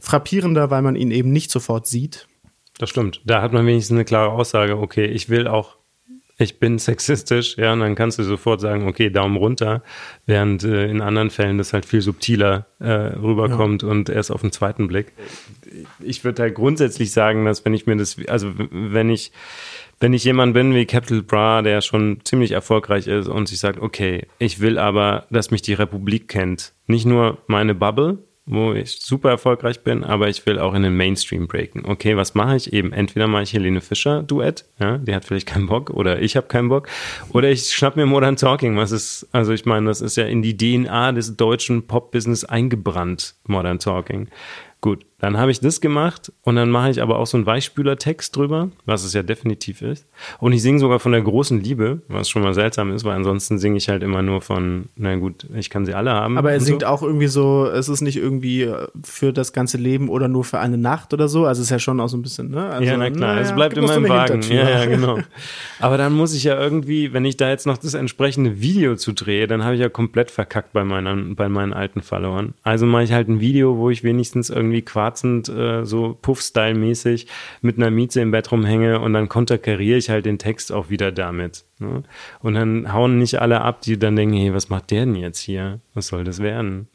frappierender, 0.00 0.70
weil 0.70 0.82
man 0.82 0.96
ihn 0.96 1.12
eben 1.12 1.30
nicht 1.30 1.52
sofort 1.52 1.86
sieht. 1.86 2.26
Das 2.78 2.90
stimmt. 2.90 3.20
Da 3.24 3.40
hat 3.40 3.52
man 3.52 3.64
wenigstens 3.66 3.94
eine 3.94 4.04
klare 4.04 4.32
Aussage, 4.32 4.76
okay, 4.78 5.04
ich 5.04 5.28
will 5.28 5.46
auch, 5.46 5.76
ich 6.36 6.58
bin 6.58 6.78
sexistisch, 6.78 7.56
ja, 7.58 7.72
und 7.72 7.80
dann 7.80 7.94
kannst 7.94 8.18
du 8.18 8.24
sofort 8.24 8.60
sagen, 8.60 8.88
okay, 8.88 9.08
Daumen 9.08 9.36
runter, 9.36 9.82
während 10.26 10.64
äh, 10.64 10.86
in 10.88 11.00
anderen 11.00 11.30
Fällen 11.30 11.58
das 11.58 11.72
halt 11.72 11.86
viel 11.86 12.00
subtiler 12.00 12.66
äh, 12.80 12.90
rüberkommt 12.90 13.84
und 13.84 14.08
erst 14.08 14.32
auf 14.32 14.40
den 14.40 14.50
zweiten 14.50 14.88
Blick. 14.88 15.12
Ich 16.00 16.24
würde 16.24 16.42
halt 16.42 16.56
grundsätzlich 16.56 17.12
sagen, 17.12 17.44
dass 17.44 17.64
wenn 17.64 17.74
ich 17.74 17.86
mir 17.86 17.96
das, 17.96 18.16
also 18.26 18.50
wenn 18.70 19.10
ich, 19.10 19.30
wenn 20.00 20.12
ich 20.12 20.24
jemand 20.24 20.54
bin 20.54 20.74
wie 20.74 20.86
Capital 20.86 21.22
Bra, 21.22 21.62
der 21.62 21.80
schon 21.82 22.18
ziemlich 22.24 22.50
erfolgreich 22.50 23.06
ist 23.06 23.28
und 23.28 23.48
sich 23.48 23.60
sagt, 23.60 23.80
okay, 23.80 24.26
ich 24.38 24.60
will 24.60 24.78
aber, 24.78 25.26
dass 25.30 25.52
mich 25.52 25.62
die 25.62 25.74
Republik 25.74 26.26
kennt, 26.26 26.72
nicht 26.88 27.06
nur 27.06 27.38
meine 27.46 27.76
Bubble, 27.76 28.18
wo 28.46 28.74
ich 28.74 29.00
super 29.00 29.30
erfolgreich 29.30 29.82
bin, 29.82 30.04
aber 30.04 30.28
ich 30.28 30.44
will 30.44 30.58
auch 30.58 30.74
in 30.74 30.82
den 30.82 30.96
Mainstream 30.96 31.46
breaken. 31.46 31.86
Okay, 31.86 32.16
was 32.16 32.34
mache 32.34 32.56
ich 32.56 32.72
eben? 32.72 32.92
Entweder 32.92 33.26
mache 33.26 33.44
ich 33.44 33.54
Helene 33.54 33.80
Fischer 33.80 34.22
Duett, 34.22 34.66
ja, 34.78 34.98
die 34.98 35.14
hat 35.14 35.24
vielleicht 35.24 35.46
keinen 35.46 35.66
Bock 35.66 35.90
oder 35.90 36.20
ich 36.20 36.36
habe 36.36 36.46
keinen 36.46 36.68
Bock, 36.68 36.88
oder 37.30 37.50
ich 37.50 37.72
schnapp 37.72 37.96
mir 37.96 38.06
Modern 38.06 38.36
Talking, 38.36 38.76
was 38.76 38.92
ist, 38.92 39.28
also 39.32 39.52
ich 39.52 39.64
meine, 39.64 39.86
das 39.86 40.00
ist 40.00 40.16
ja 40.16 40.26
in 40.26 40.42
die 40.42 40.56
DNA 40.56 41.12
des 41.12 41.36
deutschen 41.36 41.86
Pop-Business 41.86 42.44
eingebrannt, 42.44 43.34
Modern 43.46 43.78
Talking. 43.78 44.28
Gut, 44.82 45.06
dann 45.24 45.38
habe 45.38 45.50
ich 45.50 45.58
das 45.58 45.80
gemacht 45.80 46.30
und 46.42 46.56
dann 46.56 46.68
mache 46.68 46.90
ich 46.90 47.00
aber 47.00 47.18
auch 47.18 47.26
so 47.26 47.38
einen 47.38 47.46
Weichspüler-Text 47.46 48.36
drüber, 48.36 48.68
was 48.84 49.04
es 49.04 49.14
ja 49.14 49.22
definitiv 49.22 49.80
ist. 49.80 50.06
Und 50.38 50.52
ich 50.52 50.60
singe 50.60 50.78
sogar 50.78 51.00
von 51.00 51.12
der 51.12 51.22
großen 51.22 51.62
Liebe, 51.62 52.02
was 52.08 52.28
schon 52.28 52.42
mal 52.42 52.52
seltsam 52.52 52.92
ist, 52.92 53.04
weil 53.04 53.16
ansonsten 53.16 53.58
singe 53.58 53.78
ich 53.78 53.88
halt 53.88 54.02
immer 54.02 54.20
nur 54.20 54.42
von, 54.42 54.90
na 54.96 55.16
gut, 55.16 55.46
ich 55.54 55.70
kann 55.70 55.86
sie 55.86 55.94
alle 55.94 56.10
haben. 56.10 56.36
Aber 56.36 56.52
er 56.52 56.60
singt 56.60 56.82
so. 56.82 56.88
auch 56.88 57.02
irgendwie 57.02 57.28
so, 57.28 57.64
es 57.64 57.88
ist 57.88 58.02
nicht 58.02 58.18
irgendwie 58.18 58.70
für 59.02 59.32
das 59.32 59.54
ganze 59.54 59.78
Leben 59.78 60.10
oder 60.10 60.28
nur 60.28 60.44
für 60.44 60.58
eine 60.58 60.76
Nacht 60.76 61.14
oder 61.14 61.26
so. 61.26 61.46
Also 61.46 61.62
es 61.62 61.68
ist 61.68 61.70
ja 61.70 61.78
schon 61.78 62.00
auch 62.00 62.08
so 62.08 62.18
ein 62.18 62.22
bisschen, 62.22 62.50
ne? 62.50 62.68
Also, 62.68 62.84
ja, 62.84 62.98
na 62.98 63.08
klar, 63.08 63.36
naja, 63.36 63.40
es 63.40 63.54
bleibt 63.54 63.78
immer 63.78 63.96
im 63.96 64.06
Wagen. 64.06 64.42
Ja, 64.42 64.68
ja, 64.68 64.84
genau. 64.84 65.20
Aber 65.80 65.96
dann 65.96 66.12
muss 66.12 66.34
ich 66.34 66.44
ja 66.44 66.60
irgendwie, 66.60 67.14
wenn 67.14 67.24
ich 67.24 67.38
da 67.38 67.48
jetzt 67.48 67.66
noch 67.66 67.78
das 67.78 67.94
entsprechende 67.94 68.60
Video 68.60 68.94
zu 68.96 69.12
drehe, 69.12 69.46
dann 69.46 69.64
habe 69.64 69.74
ich 69.74 69.80
ja 69.80 69.88
komplett 69.88 70.30
verkackt 70.30 70.74
bei 70.74 70.84
meinen, 70.84 71.34
bei 71.34 71.48
meinen 71.48 71.72
alten 71.72 72.02
Followern. 72.02 72.52
Also 72.62 72.84
mache 72.84 73.04
ich 73.04 73.12
halt 73.12 73.28
ein 73.28 73.40
Video, 73.40 73.78
wo 73.78 73.88
ich 73.88 74.04
wenigstens 74.04 74.50
irgendwie 74.50 74.82
quarzend, 75.14 75.48
äh, 75.48 75.84
so 75.84 76.18
Puff-Style-mäßig 76.20 77.26
mit 77.62 77.76
einer 77.76 77.90
Mieze 77.90 78.20
im 78.20 78.30
Bett 78.30 78.50
rumhänge 78.50 79.00
und 79.00 79.12
dann 79.12 79.28
konterkariere 79.28 79.98
ich 79.98 80.10
halt 80.10 80.26
den 80.26 80.38
Text 80.38 80.72
auch 80.72 80.90
wieder 80.90 81.12
damit. 81.12 81.64
Ne? 81.78 82.02
Und 82.40 82.54
dann 82.54 82.92
hauen 82.92 83.18
nicht 83.18 83.40
alle 83.40 83.60
ab, 83.60 83.80
die 83.82 83.98
dann 83.98 84.16
denken, 84.16 84.36
hey, 84.36 84.52
was 84.52 84.68
macht 84.68 84.90
der 84.90 85.06
denn 85.06 85.14
jetzt 85.14 85.38
hier? 85.38 85.80
Was 85.94 86.08
soll 86.08 86.24
das 86.24 86.40
werden? 86.40 86.88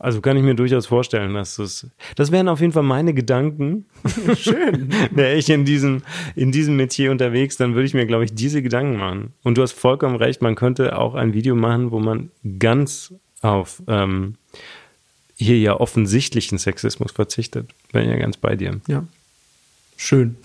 Also 0.00 0.20
kann 0.20 0.36
ich 0.36 0.44
mir 0.44 0.54
durchaus 0.54 0.86
vorstellen, 0.86 1.34
dass 1.34 1.56
das, 1.56 1.88
das 2.14 2.30
wären 2.30 2.48
auf 2.48 2.60
jeden 2.60 2.72
Fall 2.72 2.84
meine 2.84 3.14
Gedanken. 3.14 3.86
Schön. 4.36 4.90
Wäre 5.10 5.34
ich 5.34 5.50
in 5.50 5.64
diesem, 5.64 6.02
in 6.36 6.52
diesem 6.52 6.76
Metier 6.76 7.10
unterwegs, 7.10 7.56
dann 7.56 7.74
würde 7.74 7.86
ich 7.86 7.94
mir, 7.94 8.06
glaube 8.06 8.24
ich, 8.24 8.32
diese 8.32 8.62
Gedanken 8.62 8.96
machen. 8.96 9.32
Und 9.42 9.58
du 9.58 9.62
hast 9.62 9.72
vollkommen 9.72 10.14
recht, 10.14 10.40
man 10.40 10.54
könnte 10.54 10.96
auch 10.96 11.16
ein 11.16 11.34
Video 11.34 11.56
machen, 11.56 11.90
wo 11.90 11.98
man 11.98 12.30
ganz 12.60 13.12
auf 13.40 13.82
ähm, 13.88 14.36
hier 15.38 15.58
ja 15.58 15.78
offensichtlichen 15.78 16.58
Sexismus 16.58 17.12
verzichtet. 17.12 17.70
Bin 17.92 18.08
ja 18.08 18.16
ganz 18.16 18.36
bei 18.36 18.56
dir. 18.56 18.80
Ja. 18.88 19.04
Schön. 19.96 20.36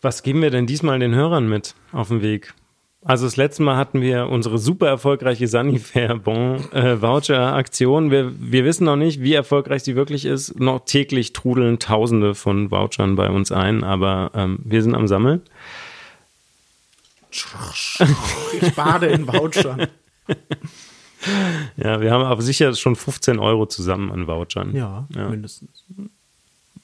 Was 0.02 0.24
geben 0.24 0.42
wir 0.42 0.50
denn 0.52 0.66
diesmal 0.68 1.00
den 1.00 1.14
Hörern 1.16 1.48
mit 1.48 1.76
auf 1.92 2.08
dem 2.10 2.22
Weg? 2.22 2.54
Also 3.06 3.26
das 3.26 3.36
letzte 3.36 3.64
Mal 3.64 3.76
hatten 3.76 4.00
wir 4.00 4.28
unsere 4.30 4.58
super 4.58 4.88
erfolgreiche 4.88 5.48
Sanifair 5.48 6.16
Bon 6.16 6.64
äh, 6.72 7.02
Voucher 7.02 7.54
Aktion. 7.54 8.12
Wir, 8.12 8.32
wir 8.40 8.64
wissen 8.64 8.86
noch 8.86 8.96
nicht, 8.96 9.22
wie 9.22 9.34
erfolgreich 9.34 9.84
sie 9.84 9.96
wirklich 9.96 10.24
ist. 10.26 10.58
Noch 10.60 10.86
täglich 10.86 11.34
trudeln 11.34 11.80
Tausende 11.80 12.36
von 12.36 12.72
Vouchern 12.72 13.16
bei 13.16 13.30
uns 13.30 13.52
ein, 13.52 13.84
aber 13.84 14.32
ähm, 14.34 14.60
wir 14.64 14.82
sind 14.82 14.96
am 14.96 15.10
Sammeln. 15.10 15.42
Ich 17.32 18.76
bade 18.76 19.08
in 19.08 19.28
Vouchern. 19.28 19.88
Ja, 21.78 22.02
wir 22.02 22.12
haben 22.12 22.24
aber 22.26 22.42
sicher 22.42 22.74
schon 22.76 22.98
15 22.98 23.40
Euro 23.40 23.66
zusammen 23.66 24.12
an 24.12 24.28
Vouchern. 24.28 24.76
Ja, 24.76 25.08
Ja. 25.16 25.30
mindestens. 25.30 25.86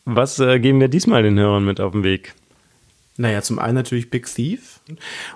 Was 0.05 0.39
äh, 0.39 0.59
geben 0.59 0.79
wir 0.79 0.87
diesmal 0.87 1.23
den 1.23 1.37
Hörern 1.37 1.65
mit 1.65 1.81
auf 1.81 1.91
den 1.91 2.03
Weg? 2.03 2.33
Naja, 3.17 3.41
zum 3.41 3.59
einen 3.59 3.75
natürlich 3.75 4.09
Big 4.09 4.33
Thief. 4.33 4.79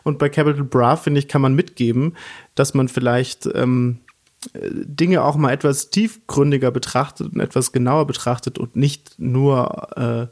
Und 0.04 0.20
bei 0.20 0.30
Capital 0.30 0.64
Bra, 0.64 0.96
finde 0.96 1.20
ich, 1.20 1.28
kann 1.28 1.42
man 1.42 1.54
mitgeben, 1.54 2.16
dass 2.56 2.74
man 2.74 2.88
vielleicht 2.88 3.46
ähm, 3.54 4.00
äh, 4.08 4.13
Dinge 4.54 5.24
auch 5.24 5.36
mal 5.36 5.52
etwas 5.52 5.90
tiefgründiger 5.90 6.72
betrachtet 6.72 7.34
und 7.34 7.40
etwas 7.40 7.72
genauer 7.72 8.08
betrachtet 8.08 8.58
und 8.58 8.76
nicht 8.76 9.16
nur, 9.18 9.98
äh, 9.98 10.28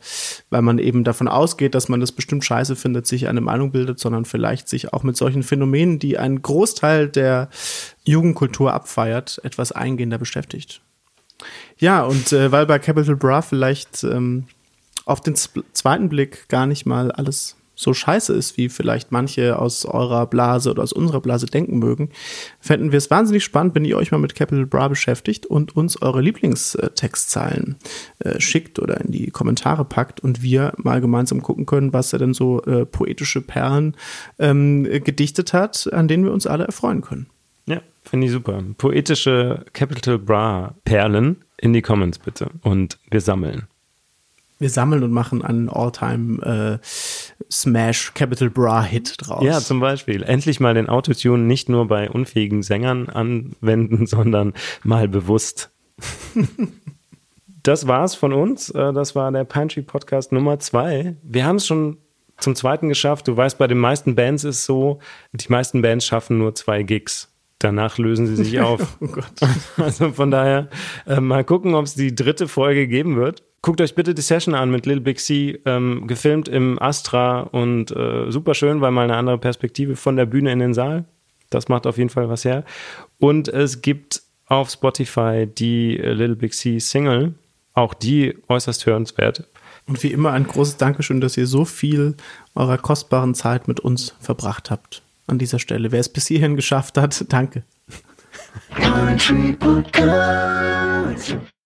weil 0.49 0.61
man 0.61 0.79
eben 0.79 1.03
davon 1.03 1.27
ausgeht, 1.27 1.75
dass 1.75 1.89
man 1.89 1.99
das 1.99 2.11
bestimmt 2.11 2.45
scheiße 2.45 2.75
findet, 2.75 3.07
sich 3.07 3.27
eine 3.27 3.41
Meinung 3.41 3.71
bildet, 3.71 3.99
sondern 3.99 4.25
vielleicht 4.25 4.69
sich 4.69 4.93
auch 4.93 5.03
mit 5.03 5.17
solchen 5.17 5.43
Phänomenen, 5.43 5.99
die 5.99 6.17
einen 6.17 6.41
Großteil 6.41 7.07
der 7.07 7.49
Jugendkultur 8.03 8.73
abfeiert, 8.73 9.39
etwas 9.43 9.71
eingehender 9.71 10.17
beschäftigt. 10.17 10.81
Ja, 11.77 12.03
und 12.03 12.31
äh, 12.33 12.51
weil 12.51 12.65
bei 12.65 12.79
Capital 12.79 13.15
Bra 13.15 13.41
vielleicht 13.41 14.03
ähm, 14.03 14.45
auf 15.05 15.21
den 15.21 15.35
zweiten 15.35 16.09
Blick 16.09 16.47
gar 16.49 16.67
nicht 16.67 16.85
mal 16.85 17.11
alles 17.11 17.55
so 17.81 17.95
scheiße 17.95 18.33
ist, 18.33 18.57
wie 18.57 18.69
vielleicht 18.69 19.11
manche 19.11 19.57
aus 19.57 19.85
eurer 19.85 20.27
Blase 20.27 20.69
oder 20.69 20.83
aus 20.83 20.93
unserer 20.93 21.19
Blase 21.19 21.47
denken 21.47 21.79
mögen, 21.79 22.09
fänden 22.59 22.91
wir 22.91 22.97
es 22.97 23.09
wahnsinnig 23.09 23.43
spannend, 23.43 23.73
wenn 23.73 23.85
ihr 23.85 23.97
euch 23.97 24.11
mal 24.11 24.19
mit 24.19 24.35
Capital 24.35 24.67
Bra 24.67 24.87
beschäftigt 24.87 25.47
und 25.47 25.75
uns 25.75 25.99
eure 25.99 26.21
Lieblingstextzeilen 26.21 27.77
äh, 28.19 28.39
schickt 28.39 28.77
oder 28.77 29.01
in 29.01 29.11
die 29.11 29.31
Kommentare 29.31 29.83
packt 29.83 30.19
und 30.19 30.43
wir 30.43 30.73
mal 30.77 31.01
gemeinsam 31.01 31.41
gucken 31.41 31.65
können, 31.65 31.91
was 31.91 32.13
er 32.13 32.19
denn 32.19 32.35
so 32.35 32.61
äh, 32.63 32.85
poetische 32.85 33.41
Perlen 33.41 33.97
ähm, 34.37 34.83
gedichtet 34.83 35.53
hat, 35.53 35.91
an 35.91 36.07
denen 36.07 36.23
wir 36.23 36.33
uns 36.33 36.45
alle 36.45 36.65
erfreuen 36.65 37.01
können. 37.01 37.27
Ja, 37.65 37.81
finde 38.03 38.27
ich 38.27 38.31
super. 38.31 38.61
Poetische 38.77 39.65
Capital 39.73 40.19
Bra 40.19 40.75
Perlen 40.85 41.37
in 41.57 41.73
die 41.73 41.81
Comments 41.81 42.19
bitte 42.19 42.51
und 42.61 42.99
wir 43.09 43.21
sammeln. 43.21 43.67
Wir 44.61 44.69
sammeln 44.69 45.01
und 45.01 45.11
machen 45.11 45.43
einen 45.43 45.69
All-Time 45.69 46.79
äh, 46.79 46.85
Smash 47.49 48.13
Capital 48.13 48.49
Bra 48.49 48.83
Hit 48.83 49.15
draus. 49.17 49.43
Ja, 49.43 49.59
zum 49.59 49.79
Beispiel. 49.79 50.23
Endlich 50.23 50.59
mal 50.59 50.73
den 50.73 50.89
Autotune 50.89 51.43
nicht 51.43 51.69
nur 51.69 51.87
bei 51.87 52.09
unfähigen 52.09 52.63
Sängern 52.63 53.09
anwenden, 53.09 54.05
sondern 54.07 54.53
mal 54.83 55.07
bewusst. 55.07 55.71
das 57.63 57.87
war's 57.87 58.15
von 58.15 58.33
uns. 58.33 58.69
Äh, 58.69 58.93
Das 58.93 59.15
war 59.15 59.31
der 59.31 59.43
Pantry 59.43 59.81
Podcast 59.81 60.31
Nummer 60.31 60.59
zwei. 60.59 61.15
Wir 61.23 61.45
haben 61.45 61.57
es 61.57 61.67
schon 61.67 61.97
zum 62.37 62.55
zweiten 62.55 62.89
geschafft. 62.89 63.27
Du 63.27 63.37
weißt, 63.37 63.57
bei 63.57 63.67
den 63.67 63.77
meisten 63.77 64.15
Bands 64.15 64.43
ist 64.43 64.65
so, 64.65 64.99
die 65.31 65.45
meisten 65.49 65.81
Bands 65.81 66.05
schaffen 66.05 66.37
nur 66.39 66.55
zwei 66.55 66.83
Gigs. 66.83 67.27
Danach 67.59 67.99
lösen 67.99 68.25
sie 68.25 68.35
sich 68.43 68.59
auf. 68.61 68.97
Oh 68.99 69.07
Gott. 69.07 69.25
Also 69.77 70.11
von 70.11 70.31
daher 70.31 70.69
äh, 71.05 71.19
mal 71.19 71.43
gucken, 71.43 71.75
ob 71.75 71.85
es 71.85 71.93
die 71.93 72.15
dritte 72.15 72.47
Folge 72.47 72.87
geben 72.87 73.15
wird. 73.15 73.43
Guckt 73.63 73.79
euch 73.79 73.93
bitte 73.93 74.15
die 74.15 74.23
Session 74.23 74.55
an 74.55 74.71
mit 74.71 74.87
Little 74.87 75.01
Big 75.01 75.19
C, 75.19 75.59
ähm, 75.65 76.07
gefilmt 76.07 76.47
im 76.47 76.81
Astra 76.81 77.41
und 77.41 77.91
äh, 77.91 78.31
super 78.31 78.55
schön, 78.55 78.81
weil 78.81 78.89
mal 78.89 79.03
eine 79.03 79.15
andere 79.15 79.37
Perspektive 79.37 79.95
von 79.95 80.15
der 80.15 80.25
Bühne 80.25 80.51
in 80.51 80.59
den 80.59 80.73
Saal. 80.73 81.05
Das 81.51 81.67
macht 81.67 81.85
auf 81.85 81.97
jeden 81.97 82.09
Fall 82.09 82.27
was 82.27 82.43
her. 82.43 82.63
Und 83.19 83.49
es 83.49 83.83
gibt 83.83 84.23
auf 84.47 84.71
Spotify 84.71 85.45
die 85.45 85.99
äh, 85.99 86.13
Little 86.13 86.35
Big 86.35 86.55
C 86.55 86.79
Single, 86.79 87.35
auch 87.73 87.93
die 87.93 88.35
äußerst 88.47 88.87
hörenswert. 88.87 89.45
Und 89.85 90.01
wie 90.01 90.11
immer 90.11 90.31
ein 90.31 90.47
großes 90.47 90.77
Dankeschön, 90.77 91.21
dass 91.21 91.37
ihr 91.37 91.45
so 91.45 91.65
viel 91.65 92.15
eurer 92.55 92.77
kostbaren 92.79 93.35
Zeit 93.35 93.67
mit 93.67 93.79
uns 93.79 94.15
verbracht 94.19 94.71
habt. 94.71 95.03
An 95.27 95.37
dieser 95.37 95.59
Stelle. 95.59 95.91
Wer 95.91 95.99
es 95.99 96.09
bis 96.09 96.27
hierhin 96.27 96.55
geschafft 96.55 96.97
hat, 96.97 97.25
danke. 97.29 97.63
Country 98.73 99.53
Podcast. 99.53 101.37